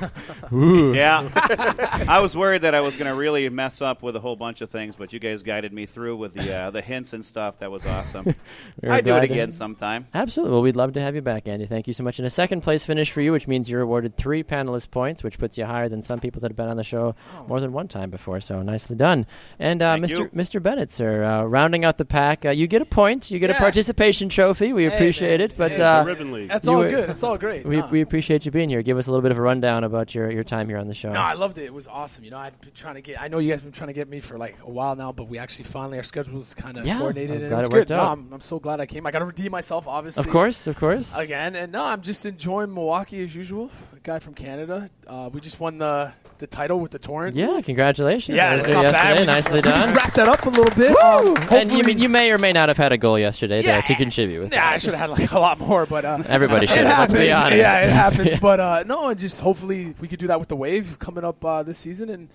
yeah. 0.50 1.28
I 2.08 2.20
was 2.22 2.34
worried 2.34 2.62
that 2.62 2.74
I 2.74 2.80
was 2.80 2.96
going 2.96 3.10
to 3.10 3.14
really 3.14 3.46
mess 3.50 3.82
up 3.82 4.02
with 4.02 4.16
a 4.16 4.20
whole 4.20 4.34
bunch 4.34 4.62
of 4.62 4.70
things, 4.70 4.96
but 4.96 5.12
you 5.12 5.18
guys 5.18 5.42
guided 5.42 5.70
me 5.74 5.84
through 5.84 6.16
with 6.16 6.32
the 6.32 6.56
uh, 6.56 6.70
the 6.70 6.80
hints 6.80 7.12
and 7.12 7.22
stuff. 7.22 7.58
That 7.58 7.70
was 7.70 7.84
awesome. 7.84 8.24
We're 8.82 8.92
I'd 8.92 9.04
do 9.04 9.10
glad 9.10 9.24
it 9.24 9.26
to- 9.26 9.32
again 9.34 9.52
sometime. 9.52 10.06
Absolutely. 10.14 10.52
Well, 10.54 10.62
we'd 10.62 10.74
love 10.76 10.94
to 10.94 11.02
have 11.02 11.14
you 11.14 11.20
back, 11.20 11.46
Andy. 11.48 11.66
Thank 11.66 11.86
you 11.86 11.92
so 11.92 12.02
much. 12.02 12.18
And 12.18 12.24
a 12.24 12.30
second 12.30 12.62
place 12.62 12.82
finish 12.86 13.10
for 13.12 13.20
you, 13.20 13.32
which 13.32 13.46
means 13.46 13.68
you're 13.68 13.82
awarded 13.82 14.16
three 14.16 14.42
panelist 14.42 14.90
points, 14.90 15.22
which 15.22 15.38
puts 15.38 15.58
you 15.58 15.66
higher 15.66 15.90
than 15.90 16.00
some 16.00 16.20
people 16.20 16.40
that 16.40 16.50
have 16.50 16.56
been 16.56 16.68
on 16.70 16.78
the 16.78 16.84
show 16.84 17.14
more 17.46 17.60
than 17.60 17.74
one 17.74 17.88
time 17.88 18.08
before. 18.08 18.40
So 18.40 18.62
nicely 18.62 18.96
done. 18.96 19.26
And 19.58 19.82
uh, 19.82 19.96
Mr. 19.96 20.10
you. 20.18 20.28
Mr. 20.30 20.62
Bennett, 20.62 20.90
sir, 20.90 21.24
uh, 21.24 21.42
rounding 21.44 21.84
out 21.84 21.98
the 21.98 22.06
pack, 22.06 22.46
uh, 22.46 22.50
you 22.52 22.66
get 22.68 22.80
a 22.80 22.86
point. 22.86 23.30
You 23.30 23.38
get 23.38 23.50
a 23.50 23.54
participation 23.54 24.30
trophy. 24.30 24.72
We 24.72 24.84
Hey, 24.84 24.94
appreciate 24.96 25.40
man. 25.40 25.50
it. 25.50 25.58
But 25.58 25.72
Hey, 25.72 25.82
uh, 25.82 26.04
the 26.04 26.06
Ribbon 26.06 26.32
League. 26.32 26.48
That's 26.48 26.66
all 26.66 26.78
were- 26.78 26.88
good. 26.88 27.17
It's 27.18 27.24
all 27.24 27.36
great. 27.36 27.66
we, 27.66 27.78
Nah. 27.78 27.90
we 27.90 28.00
appreciate 28.00 28.44
you 28.46 28.52
being 28.52 28.68
here. 28.68 28.80
Give 28.80 28.96
us 28.96 29.08
a 29.08 29.10
little 29.10 29.22
bit 29.22 29.32
of 29.32 29.38
a 29.38 29.40
rundown 29.40 29.82
about 29.82 30.14
your, 30.14 30.30
your 30.30 30.44
time 30.44 30.68
here 30.68 30.78
on 30.78 30.86
the 30.86 30.94
show. 30.94 31.10
No, 31.10 31.20
I 31.20 31.32
loved 31.34 31.58
it. 31.58 31.64
It 31.64 31.74
was 31.74 31.88
awesome. 31.88 32.22
You 32.22 32.30
know, 32.30 32.38
I've 32.38 32.60
been 32.60 32.70
trying 32.70 32.94
to 32.94 33.00
get. 33.00 33.20
I 33.20 33.26
know 33.26 33.38
you 33.38 33.48
guys 33.50 33.56
have 33.58 33.64
been 33.64 33.72
trying 33.72 33.88
to 33.88 33.92
get 33.92 34.08
me 34.08 34.20
for 34.20 34.38
like 34.38 34.56
a 34.62 34.70
while 34.70 34.94
now, 34.94 35.10
but 35.10 35.24
we 35.24 35.36
actually 35.36 35.64
finally 35.64 35.96
our 35.96 36.04
schedules 36.04 36.54
kind 36.54 36.78
of 36.78 36.86
Yeah, 36.86 36.98
coordinated, 36.98 37.42
and 37.42 37.52
it 37.52 37.56
was 37.56 37.68
it 37.70 37.72
good. 37.72 37.88
No. 37.88 38.04
I'm, 38.04 38.32
I'm 38.32 38.40
so 38.40 38.60
glad 38.60 38.78
I 38.78 38.86
came. 38.86 39.04
I 39.04 39.10
got 39.10 39.18
to 39.18 39.24
redeem 39.24 39.50
myself, 39.50 39.88
obviously. 39.88 40.20
of 40.22 40.30
course, 40.30 40.68
of 40.68 40.76
course. 40.78 41.12
Again, 41.16 41.56
and 41.56 41.72
no, 41.72 41.86
I'm 41.86 42.02
just 42.02 42.24
enjoying 42.24 42.72
Milwaukee 42.72 43.24
as 43.24 43.34
usual. 43.34 43.68
A 43.96 43.98
guy 44.00 44.20
from 44.20 44.34
Canada. 44.34 44.88
Uh, 45.04 45.28
we 45.32 45.40
just 45.40 45.58
won 45.58 45.78
the 45.78 46.12
the 46.38 46.46
title 46.46 46.80
with 46.80 46.90
the 46.92 46.98
torrent. 46.98 47.36
Yeah, 47.36 47.60
congratulations. 47.62 48.36
Yeah, 48.36 48.54
it's 48.56 48.68
not 48.70 48.92
bad. 48.92 49.18
We 49.20 49.24
Nicely 49.26 49.52
we 49.54 49.62
just 49.62 49.86
done. 49.86 49.94
wrapped 49.94 50.14
that 50.16 50.28
up 50.28 50.44
a 50.46 50.50
little 50.50 50.74
bit. 50.74 50.96
Um, 50.98 51.36
and 51.52 51.72
you, 51.72 51.82
you 51.94 52.08
may 52.08 52.30
or 52.30 52.38
may 52.38 52.52
not 52.52 52.68
have 52.68 52.76
had 52.76 52.92
a 52.92 52.98
goal 52.98 53.18
yesterday 53.18 53.62
Yeah. 53.62 53.80
to, 53.80 53.86
to 53.88 53.94
contribute 53.94 54.40
with. 54.40 54.52
Yeah, 54.52 54.60
that. 54.60 54.74
I 54.74 54.78
should 54.78 54.94
have 54.94 55.10
had 55.10 55.18
like 55.18 55.32
a 55.32 55.38
lot 55.38 55.58
more, 55.58 55.86
but 55.86 56.04
uh, 56.04 56.22
Everybody 56.26 56.64
it 56.66 56.70
should. 56.70 56.84
Let's 56.84 56.88
happens. 56.96 57.18
be 57.18 57.32
honest. 57.32 57.56
Yeah, 57.58 57.80
it 57.86 57.90
happens. 57.90 58.26
Yeah. 58.28 58.38
But 58.40 58.60
uh, 58.60 58.84
no, 58.86 59.08
and 59.08 59.18
just 59.18 59.40
hopefully 59.40 59.94
we 60.00 60.08
could 60.08 60.18
do 60.20 60.28
that 60.28 60.38
with 60.38 60.48
the 60.48 60.56
wave 60.56 60.98
coming 60.98 61.24
up 61.24 61.44
uh, 61.44 61.62
this 61.62 61.78
season 61.78 62.08
and 62.08 62.28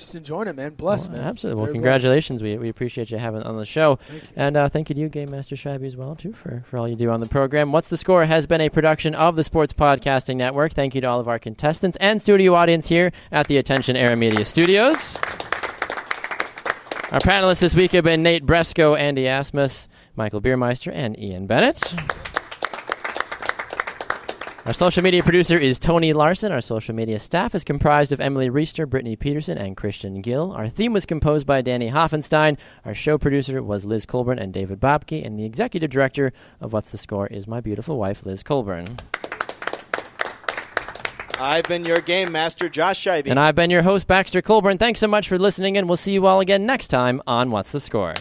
just 0.00 0.14
enjoying 0.14 0.48
it, 0.48 0.56
man. 0.56 0.74
Bless, 0.74 1.06
Well, 1.06 1.18
man. 1.18 1.26
Absolutely. 1.26 1.56
Well, 1.56 1.66
Very 1.66 1.74
congratulations. 1.74 2.42
We, 2.42 2.58
we 2.58 2.68
appreciate 2.68 3.10
you 3.10 3.18
having 3.18 3.42
on 3.42 3.56
the 3.56 3.64
show. 3.66 3.96
Thank. 4.08 4.22
And 4.36 4.56
uh, 4.56 4.68
thank 4.68 4.88
you 4.88 4.94
to 4.94 5.00
you, 5.00 5.08
Game 5.08 5.30
Master 5.30 5.56
Shabby, 5.56 5.86
as 5.86 5.96
well, 5.96 6.16
too, 6.16 6.32
for, 6.32 6.64
for 6.68 6.78
all 6.78 6.88
you 6.88 6.96
do 6.96 7.10
on 7.10 7.20
the 7.20 7.28
program. 7.28 7.72
What's 7.72 7.88
the 7.88 7.96
Score 7.96 8.24
has 8.24 8.46
been 8.46 8.60
a 8.60 8.68
production 8.68 9.14
of 9.14 9.36
the 9.36 9.44
Sports 9.44 9.72
Podcasting 9.72 10.36
Network. 10.36 10.72
Thank 10.72 10.94
you 10.94 11.00
to 11.02 11.06
all 11.06 11.20
of 11.20 11.28
our 11.28 11.38
contestants 11.38 11.96
and 12.00 12.20
studio 12.20 12.54
audience 12.54 12.88
here 12.88 13.12
at 13.30 13.46
the 13.46 13.56
Attention 13.58 13.96
Era 13.96 14.16
Media 14.16 14.44
Studios. 14.44 15.16
Our 17.12 17.18
panelists 17.20 17.58
this 17.58 17.74
week 17.74 17.92
have 17.92 18.04
been 18.04 18.22
Nate 18.22 18.46
Bresco, 18.46 18.94
Andy 18.94 19.24
Asmus, 19.24 19.88
Michael 20.14 20.40
Biermeister, 20.40 20.92
and 20.94 21.18
Ian 21.18 21.46
Bennett. 21.46 21.92
Our 24.70 24.74
social 24.74 25.02
media 25.02 25.24
producer 25.24 25.58
is 25.58 25.80
Tony 25.80 26.12
Larson. 26.12 26.52
Our 26.52 26.60
social 26.60 26.94
media 26.94 27.18
staff 27.18 27.56
is 27.56 27.64
comprised 27.64 28.12
of 28.12 28.20
Emily 28.20 28.48
Reister, 28.48 28.88
Brittany 28.88 29.16
Peterson, 29.16 29.58
and 29.58 29.76
Christian 29.76 30.20
Gill. 30.20 30.52
Our 30.52 30.68
theme 30.68 30.92
was 30.92 31.04
composed 31.04 31.44
by 31.44 31.60
Danny 31.60 31.90
Hoffenstein. 31.90 32.56
Our 32.84 32.94
show 32.94 33.18
producer 33.18 33.64
was 33.64 33.84
Liz 33.84 34.06
Colburn 34.06 34.38
and 34.38 34.52
David 34.52 34.78
Bobke. 34.78 35.26
And 35.26 35.36
the 35.36 35.44
executive 35.44 35.90
director 35.90 36.32
of 36.60 36.72
What's 36.72 36.90
the 36.90 36.98
Score 36.98 37.26
is 37.26 37.48
my 37.48 37.60
beautiful 37.60 37.98
wife, 37.98 38.24
Liz 38.24 38.44
Colburn. 38.44 38.98
I've 41.40 41.64
been 41.64 41.84
your 41.84 42.00
game 42.00 42.30
master, 42.30 42.68
Josh 42.68 43.04
Scheibe. 43.04 43.26
And 43.26 43.40
I've 43.40 43.56
been 43.56 43.70
your 43.70 43.82
host, 43.82 44.06
Baxter 44.06 44.40
Colburn. 44.40 44.78
Thanks 44.78 45.00
so 45.00 45.08
much 45.08 45.26
for 45.26 45.36
listening, 45.36 45.78
and 45.78 45.88
we'll 45.88 45.96
see 45.96 46.12
you 46.12 46.26
all 46.26 46.38
again 46.38 46.64
next 46.64 46.86
time 46.86 47.20
on 47.26 47.50
What's 47.50 47.72
the 47.72 47.80
Score. 47.80 48.14